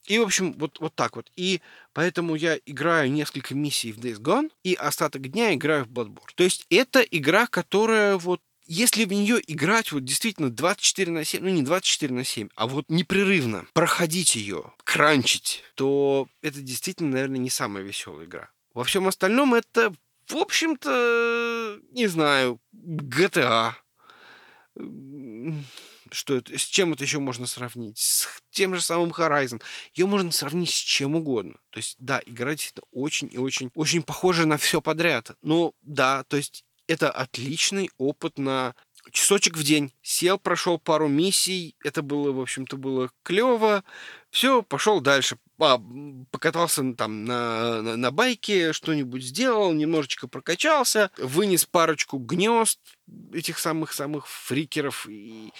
И, 0.07 0.18
в 0.18 0.23
общем, 0.23 0.55
вот, 0.55 0.81
вот 0.81 0.95
так 0.95 1.14
вот. 1.16 1.31
И 1.37 1.61
поэтому 1.93 2.35
я 2.35 2.59
играю 2.66 3.12
несколько 3.12 3.55
миссий 3.55 3.93
в 3.93 3.99
Days 3.99 4.18
Gone, 4.18 4.51
и 4.64 4.75
остаток 4.75 5.29
дня 5.31 5.55
играю 5.55 5.85
в 5.85 5.89
Bloodborne. 5.89 6.33
То 6.35 6.43
есть 6.43 6.66
это 6.68 7.01
игра, 7.01 7.47
которая 7.47 8.16
вот 8.16 8.41
если 8.73 9.05
в 9.05 9.12
нее 9.12 9.41
играть 9.49 9.91
вот 9.91 10.05
действительно 10.05 10.49
24 10.49 11.11
на 11.11 11.25
7, 11.25 11.43
ну 11.43 11.51
не 11.51 11.62
24 11.62 12.14
на 12.14 12.23
7, 12.23 12.51
а 12.55 12.68
вот 12.68 12.85
непрерывно 12.89 13.66
проходить 13.73 14.37
ее, 14.37 14.73
кранчить, 14.85 15.64
то 15.75 16.29
это 16.41 16.61
действительно, 16.61 17.11
наверное, 17.11 17.39
не 17.39 17.51
самая 17.51 17.83
веселая 17.83 18.27
игра. 18.27 18.51
Во 18.73 18.85
всем 18.85 19.09
остальном 19.09 19.55
это, 19.55 19.93
в 20.29 20.37
общем-то, 20.37 21.81
не 21.91 22.07
знаю, 22.07 22.61
GTA. 22.73 23.73
Что 26.12 26.37
это, 26.37 26.57
с 26.57 26.62
чем 26.62 26.93
это 26.93 27.03
еще 27.03 27.18
можно 27.18 27.49
сравнить? 27.49 27.99
С 27.99 28.29
тем 28.53 28.77
же 28.77 28.81
самым 28.81 29.11
Horizon. 29.11 29.61
Ее 29.95 30.07
можно 30.07 30.31
сравнить 30.31 30.71
с 30.71 30.79
чем 30.79 31.16
угодно. 31.16 31.55
То 31.71 31.79
есть, 31.79 31.97
да, 31.99 32.23
игра 32.25 32.53
действительно 32.53 32.87
очень 32.93 33.29
и 33.33 33.39
очень, 33.39 33.73
очень 33.75 34.03
похожа 34.03 34.47
на 34.47 34.59
все 34.59 34.81
подряд. 34.81 35.33
Ну, 35.43 35.75
да, 35.83 36.23
то 36.25 36.37
есть 36.37 36.64
это 36.91 37.09
отличный 37.09 37.88
опыт 37.99 38.36
на 38.36 38.74
часочек 39.12 39.57
в 39.57 39.62
день. 39.62 39.93
Сел, 40.03 40.38
прошел 40.38 40.76
пару 40.76 41.07
миссий, 41.07 41.76
это 41.84 42.03
было, 42.03 42.32
в 42.32 42.41
общем-то, 42.41 42.76
было 42.76 43.11
клево. 43.22 43.84
Все, 44.30 44.62
пошел 44.62 45.01
дальше. 45.01 45.38
А, 45.61 45.80
покатался 46.32 46.93
там 46.95 47.24
на, 47.24 47.80
на, 47.80 47.97
на 47.97 48.11
байке, 48.11 48.72
что-нибудь 48.72 49.22
сделал, 49.22 49.72
немножечко 49.72 50.26
прокачался, 50.26 51.12
вынес 51.16 51.64
парочку 51.64 52.18
гнезд 52.18 52.80
этих 53.32 53.61
самых-самых 53.61 54.26
фрикеров 54.26 55.07
и, 55.09 55.53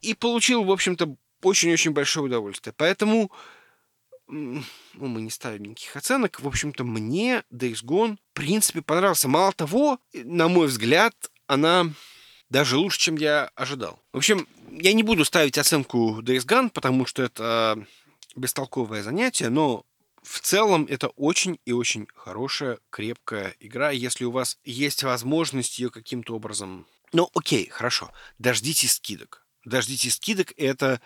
и 0.00 0.14
получил, 0.14 0.64
в 0.64 0.72
общем-то, 0.72 1.14
очень-очень 1.42 1.92
большое 1.92 2.26
удовольствие. 2.26 2.74
Поэтому 2.76 3.30
ну, 4.32 4.62
мы 4.94 5.20
не 5.20 5.30
ставим 5.30 5.64
никаких 5.64 5.94
оценок. 5.94 6.40
В 6.40 6.48
общем-то, 6.48 6.84
мне 6.84 7.44
Days 7.52 7.84
Gone, 7.84 8.16
в 8.16 8.34
принципе, 8.34 8.80
понравился. 8.80 9.28
Мало 9.28 9.52
того, 9.52 9.98
на 10.14 10.48
мой 10.48 10.68
взгляд, 10.68 11.14
она 11.46 11.92
даже 12.48 12.78
лучше, 12.78 12.98
чем 12.98 13.16
я 13.16 13.50
ожидал. 13.54 14.00
В 14.12 14.16
общем, 14.16 14.48
я 14.70 14.94
не 14.94 15.02
буду 15.02 15.24
ставить 15.24 15.58
оценку 15.58 16.20
Days 16.22 16.46
Gone, 16.46 16.70
потому 16.70 17.04
что 17.04 17.22
это 17.22 17.84
бестолковое 18.34 19.02
занятие, 19.02 19.50
но 19.50 19.84
в 20.22 20.40
целом 20.40 20.86
это 20.88 21.08
очень 21.08 21.58
и 21.66 21.72
очень 21.72 22.06
хорошая, 22.14 22.78
крепкая 22.90 23.54
игра. 23.60 23.90
Если 23.90 24.24
у 24.24 24.30
вас 24.30 24.58
есть 24.64 25.02
возможность 25.02 25.78
ее 25.78 25.90
каким-то 25.90 26.34
образом... 26.34 26.86
Ну, 27.12 27.28
окей, 27.34 27.68
хорошо. 27.68 28.10
Дождитесь 28.38 28.94
скидок. 28.94 29.44
Дождитесь 29.64 30.14
скидок, 30.14 30.54
это 30.56 31.02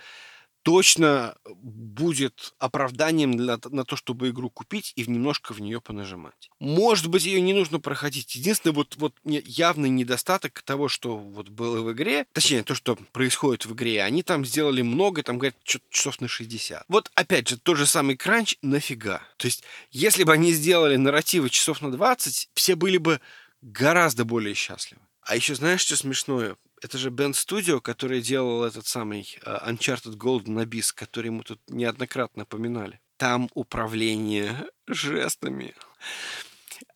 точно 0.67 1.37
будет 1.45 2.53
оправданием 2.59 3.37
для, 3.37 3.57
на 3.71 3.85
то, 3.85 3.95
чтобы 3.95 4.31
игру 4.31 4.51
купить 4.51 4.93
и 4.97 5.07
немножко 5.07 5.55
в 5.55 5.61
нее 5.61 5.81
понажимать. 5.81 6.51
Может 6.59 7.07
быть, 7.07 7.25
ее 7.25 7.41
не 7.41 7.53
нужно 7.53 7.79
проходить. 7.79 8.35
Единственный 8.35 8.73
вот, 8.73 8.97
вот 8.97 9.15
явный 9.23 9.91
недостаток 9.91 10.63
того, 10.63 10.89
что 10.89 11.19
вот 11.19 11.51
было 11.51 11.83
в 11.83 11.93
игре, 11.93 12.27
точнее, 12.33 12.65
то, 12.65 12.75
что 12.75 12.97
происходит 13.13 13.65
в 13.65 13.75
игре, 13.75 14.03
они 14.03 14.25
там 14.25 14.45
сделали 14.45 14.83
много, 14.83 15.23
там, 15.23 15.39
говорят, 15.39 15.55
часов 15.63 16.21
на 16.21 16.27
60. 16.27 16.85
Вот, 16.89 17.13
опять 17.15 17.49
же, 17.49 17.59
тот 17.59 17.77
же 17.77 17.87
самый 17.87 18.17
кранч, 18.17 18.57
нафига? 18.61 19.23
То 19.37 19.47
есть, 19.47 19.63
если 19.93 20.25
бы 20.25 20.33
они 20.33 20.51
сделали 20.51 20.97
нарративы 20.97 21.49
часов 21.49 21.81
на 21.81 21.93
20, 21.93 22.51
все 22.55 22.75
были 22.75 22.99
бы 22.99 23.21
гораздо 23.63 24.25
более 24.25 24.55
счастливы. 24.55 25.01
А 25.23 25.37
еще 25.37 25.55
знаешь, 25.55 25.83
что 25.83 25.97
смешное? 25.97 26.57
Это 26.83 26.99
же 26.99 27.11
Band 27.11 27.33
Studio, 27.33 27.81
который 27.81 28.21
делал 28.21 28.65
этот 28.65 28.87
самый 28.87 29.39
uh, 29.45 29.67
Uncharted 29.67 30.17
Golden 30.17 30.65
Abyss, 30.65 30.93
который 30.95 31.31
мы 31.31 31.43
тут 31.43 31.61
неоднократно 31.69 32.45
поминали. 32.45 33.01
Там 33.17 33.49
управление 33.55 34.67
жестами. 34.87 35.75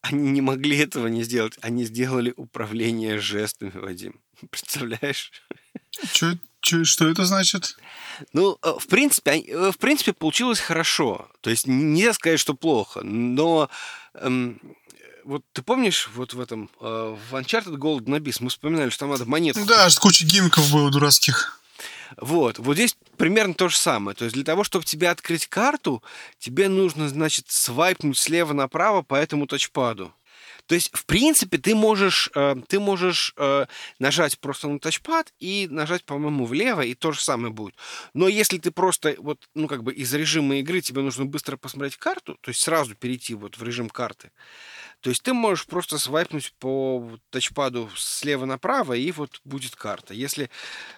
Они 0.03 0.31
не 0.31 0.41
могли 0.41 0.77
этого 0.79 1.07
не 1.07 1.23
сделать. 1.23 1.59
Они 1.63 1.85
сделали 1.85 2.35
управление 2.37 3.19
жестами, 3.19 3.73
Вадим. 3.75 4.21
Представляешь? 4.51 5.33
Чё, 6.13 6.35
чё, 6.61 6.85
что 6.85 7.09
это 7.09 7.25
значит? 7.25 7.77
Ну, 8.33 8.59
э, 8.63 8.73
в 8.79 8.87
принципе, 8.87 9.41
э, 9.41 9.73
в 9.73 9.79
принципе, 9.79 10.13
получилось 10.13 10.61
хорошо. 10.61 11.31
То 11.41 11.51
есть 11.51 11.67
нельзя 11.67 12.13
сказать, 12.13 12.41
что 12.41 12.55
плохо. 12.55 13.01
Но 13.03 13.71
эм, 14.15 14.61
вот 15.25 15.43
ты 15.53 15.63
помнишь, 15.63 16.09
вот 16.15 16.35
в 16.35 16.41
этом, 16.41 16.71
э, 16.81 17.17
в 17.31 17.35
Uncharted 17.35 17.77
Golden 17.77 18.19
Abyss 18.19 18.39
мы 18.41 18.51
вспоминали, 18.51 18.91
что 18.91 19.01
там 19.01 19.11
надо 19.11 19.25
монетку. 19.27 19.65
Да, 19.65 19.89
куча 20.01 20.25
гимиков 20.25 20.71
было 20.73 20.91
дурацких. 20.91 21.61
Вот, 22.17 22.59
вот 22.59 22.75
здесь 22.75 22.97
примерно 23.17 23.55
то 23.55 23.69
же 23.69 23.77
самое. 23.77 24.17
То 24.17 24.25
есть 24.25 24.35
для 24.35 24.45
того, 24.45 24.65
чтобы 24.65 24.85
тебе 24.85 25.09
открыть 25.09 25.47
карту, 25.47 26.03
тебе 26.39 26.69
нужно, 26.69 27.09
значит, 27.09 27.47
свайпнуть 27.49 28.19
слева 28.19 28.53
направо 28.53 29.03
по 29.03 29.15
этому 29.15 29.47
тачпаду. 29.47 30.13
То 30.71 30.77
есть, 30.77 30.91
в 30.93 31.05
принципе, 31.05 31.59
ты 31.59 31.75
можешь, 31.75 32.31
э, 32.33 32.55
ты 32.69 32.79
можешь 32.79 33.35
э, 33.37 33.67
нажать 33.99 34.39
просто 34.39 34.69
на 34.69 34.79
тачпад 34.79 35.33
и 35.41 35.67
нажать, 35.69 36.05
по-моему, 36.05 36.47
влево, 36.47 36.83
и 36.83 36.95
то 36.95 37.11
же 37.11 37.21
самое 37.21 37.53
будет. 37.53 37.75
Но 38.15 38.29
если 38.29 38.57
ты 38.59 38.71
просто, 38.71 39.17
вот, 39.19 39.49
ну, 39.57 39.67
как 39.67 39.83
бы 39.83 39.93
из 39.93 40.15
режима 40.15 40.59
игры 40.59 40.81
тебе 40.81 41.03
нужно 41.03 41.25
быстро 41.25 41.57
посмотреть 41.57 41.97
карту, 41.97 42.39
то 42.41 42.51
есть 42.51 42.61
сразу 42.61 42.95
перейти 42.95 43.35
вот 43.35 43.59
в 43.59 43.65
режим 43.65 43.91
карты, 43.91 44.31
то 45.01 45.11
есть 45.11 45.23
ты 45.23 45.33
можешь 45.33 45.67
просто 45.67 45.99
свайпнуть 45.99 46.53
по 46.59 47.19
тачпаду 47.31 47.91
слева 47.97 48.45
направо, 48.45 48.93
и 48.93 49.11
вот 49.13 49.41
будет 49.45 49.75
карта. 49.77 50.13
Если 50.13 50.51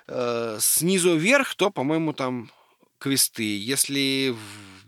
э, 0.08 0.58
снизу 0.60 1.16
вверх, 1.16 1.54
то, 1.54 1.70
по-моему, 1.70 2.12
там 2.12 2.50
квесты. 2.98 3.58
Если 3.58 4.34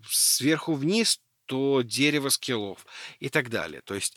сверху 0.09 0.75
вниз, 0.75 1.21
то 1.47 1.83
дерево 1.83 2.29
скиллов 2.29 2.87
и 3.21 3.29
так 3.29 3.51
далее. 3.51 3.83
То 3.85 3.95
есть 3.95 4.17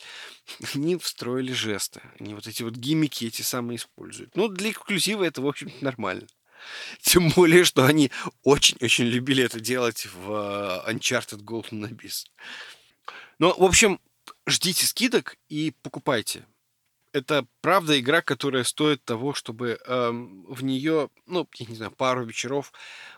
они 0.74 0.96
встроили 0.96 1.52
жесты. 1.52 2.02
Они 2.18 2.34
вот 2.34 2.46
эти 2.46 2.62
вот 2.62 2.74
гиммики 2.74 3.26
эти 3.26 3.42
самые 3.42 3.76
используют. 3.76 4.34
Ну, 4.34 4.48
для 4.48 4.70
эксклюзива 4.70 5.24
это, 5.24 5.42
в 5.42 5.46
общем 5.46 5.70
нормально. 5.80 6.26
Тем 7.00 7.28
более, 7.30 7.64
что 7.64 7.84
они 7.84 8.10
очень-очень 8.42 9.04
любили 9.04 9.44
это 9.44 9.60
делать 9.60 10.06
в 10.06 10.32
э, 10.32 10.92
Uncharted 10.92 11.44
Golden 11.44 11.88
Abyss. 11.88 12.26
Ну, 13.38 13.54
в 13.56 13.64
общем, 13.64 14.00
ждите 14.48 14.86
скидок 14.86 15.36
и 15.48 15.74
покупайте. 15.82 16.46
Это 17.12 17.46
правда 17.60 17.98
игра, 17.98 18.20
которая 18.20 18.64
стоит 18.64 19.04
того, 19.04 19.32
чтобы 19.32 19.78
эм, 19.86 20.44
в 20.46 20.62
нее, 20.62 21.08
ну, 21.26 21.48
я 21.54 21.66
не 21.66 21.74
знаю, 21.74 21.90
пару 21.92 22.24
вечеров, 22.24 22.72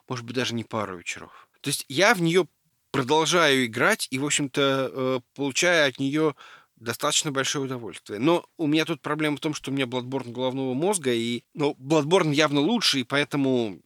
может 0.08 0.24
быть, 0.24 0.36
даже 0.36 0.54
не 0.54 0.64
пару 0.64 0.96
вечеров. 0.96 1.48
То 1.60 1.68
есть 1.68 1.84
я 1.88 2.14
в 2.14 2.22
нее 2.22 2.46
продолжаю 2.92 3.66
играть 3.66 4.06
и, 4.10 4.18
в 4.18 4.24
общем-то, 4.24 4.90
э, 4.92 5.20
получаю 5.34 5.88
от 5.88 5.98
нее 5.98 6.34
достаточно 6.76 7.30
большое 7.30 7.66
удовольствие. 7.66 8.18
Но 8.18 8.44
у 8.56 8.66
меня 8.66 8.84
тут 8.84 9.02
проблема 9.02 9.36
в 9.36 9.40
том, 9.40 9.54
что 9.54 9.70
у 9.70 9.74
меня 9.74 9.84
Bloodborne 9.84 10.30
головного 10.30 10.72
мозга, 10.74 11.12
и, 11.12 11.44
ну, 11.54 11.76
Bloodborne 11.78 12.32
явно 12.32 12.60
лучше, 12.60 13.00
и 13.00 13.04
поэтому 13.04 13.80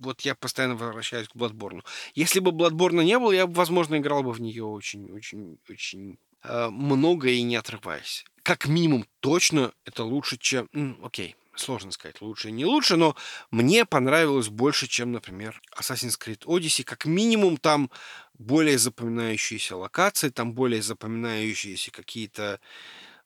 вот 0.00 0.22
я 0.22 0.34
постоянно 0.34 0.74
возвращаюсь 0.74 1.28
к 1.28 1.36
Bloodborne. 1.36 1.82
Если 2.14 2.40
бы 2.40 2.50
Bloodborne 2.50 3.04
не 3.04 3.18
было, 3.18 3.30
я 3.32 3.46
возможно, 3.46 3.96
играл 3.96 4.22
бы 4.22 4.32
в 4.32 4.40
нее 4.40 4.64
очень-очень-очень 4.64 6.18
много 6.44 7.28
и 7.28 7.42
не 7.42 7.56
отрываясь. 7.56 8.24
Как 8.42 8.66
минимум, 8.66 9.06
точно 9.20 9.72
это 9.84 10.04
лучше, 10.04 10.36
чем... 10.36 10.68
М, 10.72 10.98
окей, 11.02 11.36
сложно 11.54 11.92
сказать, 11.92 12.20
лучше 12.20 12.48
и 12.48 12.52
не 12.52 12.64
лучше, 12.64 12.96
но 12.96 13.16
мне 13.50 13.84
понравилось 13.84 14.48
больше, 14.48 14.86
чем, 14.86 15.12
например, 15.12 15.60
Assassin's 15.78 16.18
Creed 16.18 16.44
Odyssey. 16.44 16.84
Как 16.84 17.04
минимум, 17.04 17.56
там 17.56 17.90
более 18.34 18.78
запоминающиеся 18.78 19.76
локации, 19.76 20.30
там 20.30 20.54
более 20.54 20.82
запоминающиеся 20.82 21.90
какие-то 21.90 22.60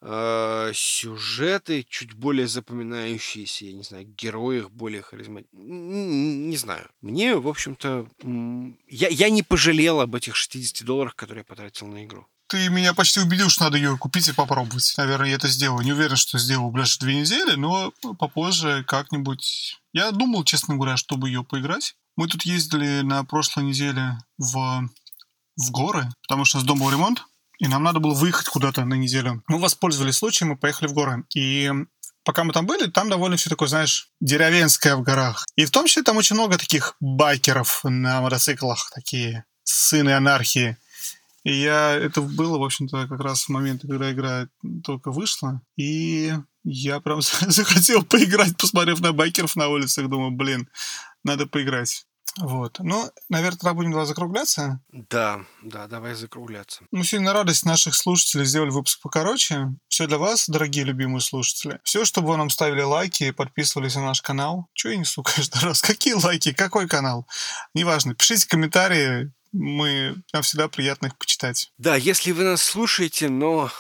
э, 0.01 0.73
сюжеты, 0.75 1.87
чуть 1.89 2.13
более 2.13 2.47
запоминающиеся, 2.47 3.67
я 3.67 3.73
не 3.73 3.83
знаю, 3.83 4.05
герои 4.05 4.63
более 4.71 5.03
харизматичные. 5.03 5.63
Не 5.63 6.57
знаю. 6.57 6.89
Мне, 7.01 7.37
в 7.37 7.49
общем-то, 7.49 8.09
я, 8.89 9.09
я 9.09 9.31
не 9.31 9.43
пожалел 9.43 10.01
об 10.01 10.15
этих 10.15 10.37
60 10.37 10.85
долларах, 10.85 11.17
которые 11.17 11.41
я 11.41 11.45
потратил 11.45 11.87
на 11.87 12.05
игру. 12.05 12.27
Ты 12.49 12.69
меня 12.69 12.95
почти 12.95 13.21
убедил, 13.21 13.51
что 13.51 13.65
надо 13.65 13.77
ее 13.77 13.99
купить 13.99 14.29
и 14.29 14.33
попробовать. 14.33 14.95
Наверное, 14.97 15.31
я 15.31 15.35
это 15.35 15.49
сделаю. 15.49 15.85
Не 15.85 15.93
уверен, 15.93 16.17
что 16.17 16.39
сделаю 16.39 16.69
в 16.69 16.73
ближайшие 16.73 17.01
две 17.01 17.21
недели, 17.21 17.57
но 17.57 17.93
попозже 18.19 18.85
как-нибудь... 18.87 19.81
Я 19.93 20.13
думал, 20.13 20.45
честно 20.45 20.77
говоря, 20.77 20.97
чтобы 20.97 21.29
ее 21.29 21.43
поиграть. 21.43 21.97
Мы 22.17 22.29
тут 22.29 22.43
ездили 22.43 23.01
на 23.03 23.25
прошлой 23.25 23.65
неделе 23.65 24.19
в, 24.39 24.89
в 25.57 25.71
горы, 25.71 26.09
потому 26.23 26.45
что 26.45 26.59
у 26.59 26.61
нас 26.61 26.67
дома 26.67 26.85
был 26.85 26.91
ремонт, 26.91 27.25
и 27.59 27.67
нам 27.67 27.83
надо 27.83 27.99
было 27.99 28.15
выехать 28.15 28.49
куда-то 28.49 28.85
на 28.85 28.95
неделю. 28.95 29.43
Мы 29.49 29.59
воспользовались 29.59 30.17
случаем 30.17 30.53
и 30.53 30.57
поехали 30.57 30.89
в 30.89 30.93
горы. 30.93 31.25
И 31.35 31.71
пока 32.25 32.45
мы 32.45 32.53
там 32.53 32.67
были, 32.67 32.89
там 32.89 33.09
довольно 33.09 33.37
все 33.37 33.51
такое, 33.51 33.69
знаешь, 33.69 34.11
деревенское 34.21 34.97
в 34.97 35.03
горах. 35.03 35.47
И 35.57 35.65
в 35.65 35.71
том 35.71 35.87
числе 35.87 36.03
там 36.03 36.17
очень 36.17 36.37
много 36.37 36.59
таких 36.59 36.97
байкеров 37.01 37.81
на 37.85 38.21
мотоциклах, 38.21 38.91
такие 38.95 39.45
сыны 39.65 40.11
анархии. 40.11 40.77
И 41.47 41.53
я, 41.53 41.95
это 41.95 42.23
было, 42.23 42.59
в 42.59 42.65
общем-то, 42.65 43.07
как 43.07 43.21
раз 43.21 43.45
в 43.45 43.51
момент, 43.51 43.83
когда 43.83 44.11
игра 44.11 44.49
только 44.83 45.13
вышла. 45.13 45.63
И 45.77 46.35
я 46.65 46.99
прям 46.99 47.21
захотел 47.23 48.03
поиграть, 48.03 48.57
посмотрев 48.57 49.01
на 49.01 49.13
байкеров 49.13 49.55
на 49.55 49.69
улицах. 49.69 50.09
Думаю, 50.09 50.33
блин, 50.33 50.69
надо 51.23 51.47
поиграть. 51.47 52.05
Вот. 52.39 52.81
Ну, 52.81 53.09
наверное, 53.29 53.59
тогда 53.59 53.75
будем 53.75 53.93
давай 53.93 54.07
закругляться. 54.07 54.81
Да, 54.91 55.41
да, 55.63 55.87
давай 55.87 56.15
закругляться. 56.15 56.83
Мы 56.91 57.05
сегодня 57.05 57.29
на 57.29 57.33
радость 57.35 57.65
наших 57.65 57.95
слушателей 57.95 58.45
сделали 58.45 58.71
выпуск 58.71 59.01
покороче. 59.01 59.69
Все 59.87 60.09
для 60.09 60.19
вас, 60.19 60.49
дорогие 60.49 60.85
любимые 60.85 61.21
слушатели. 61.21 61.79
Все, 61.85 62.05
чтобы 62.05 62.27
вы 62.27 62.39
нам 62.39 62.51
ставили 62.51 62.83
лайки, 62.83 63.31
подписывались 63.31 63.95
на 63.95 64.03
наш 64.03 64.21
канал. 64.21 64.67
Чего 64.75 64.95
я 64.95 64.99
несу 64.99 65.23
каждый 65.23 65.61
раз? 65.63 65.81
Какие 65.81 66.15
лайки? 66.15 66.53
Какой 66.53 66.89
канал? 66.89 67.29
Неважно. 67.73 68.17
Пишите 68.17 68.49
комментарии. 68.49 69.33
Мы, 69.59 70.23
нам 70.33 70.43
всегда 70.43 70.69
приятно 70.69 71.07
их 71.07 71.17
почитать. 71.19 71.73
Да, 71.79 71.97
если 71.97 72.33
вы 72.33 72.45
нас 72.45 72.63
слушаете, 72.63 73.29
но 73.29 73.71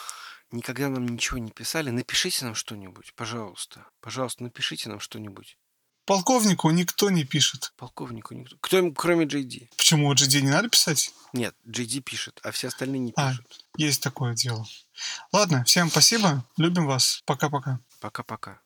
никогда 0.50 0.88
нам 0.88 1.06
ничего 1.06 1.38
не 1.38 1.50
писали, 1.50 1.90
напишите 1.90 2.44
нам 2.44 2.54
что-нибудь, 2.54 3.12
пожалуйста. 3.14 3.86
Пожалуйста, 4.00 4.42
напишите 4.42 4.88
нам 4.88 5.00
что-нибудь. 5.00 5.58
Полковнику 6.06 6.70
никто 6.70 7.10
не 7.10 7.24
пишет. 7.24 7.72
Полковнику 7.76 8.32
никто. 8.34 8.56
Кто, 8.60 8.90
кроме 8.92 9.26
Джей 9.26 9.68
Почему? 9.76 10.12
GD 10.14 10.40
не 10.40 10.50
надо 10.50 10.68
писать? 10.68 11.12
Нет, 11.32 11.54
Джей 11.68 12.00
пишет, 12.00 12.38
а 12.44 12.52
все 12.52 12.68
остальные 12.68 13.00
не 13.00 13.12
А, 13.16 13.30
пишут. 13.32 13.66
есть 13.76 14.02
такое 14.02 14.34
дело. 14.34 14.64
Ладно, 15.32 15.64
всем 15.64 15.90
спасибо. 15.90 16.44
Любим 16.56 16.86
вас. 16.86 17.22
Пока-пока. 17.26 17.80
Пока-пока. 18.00 18.60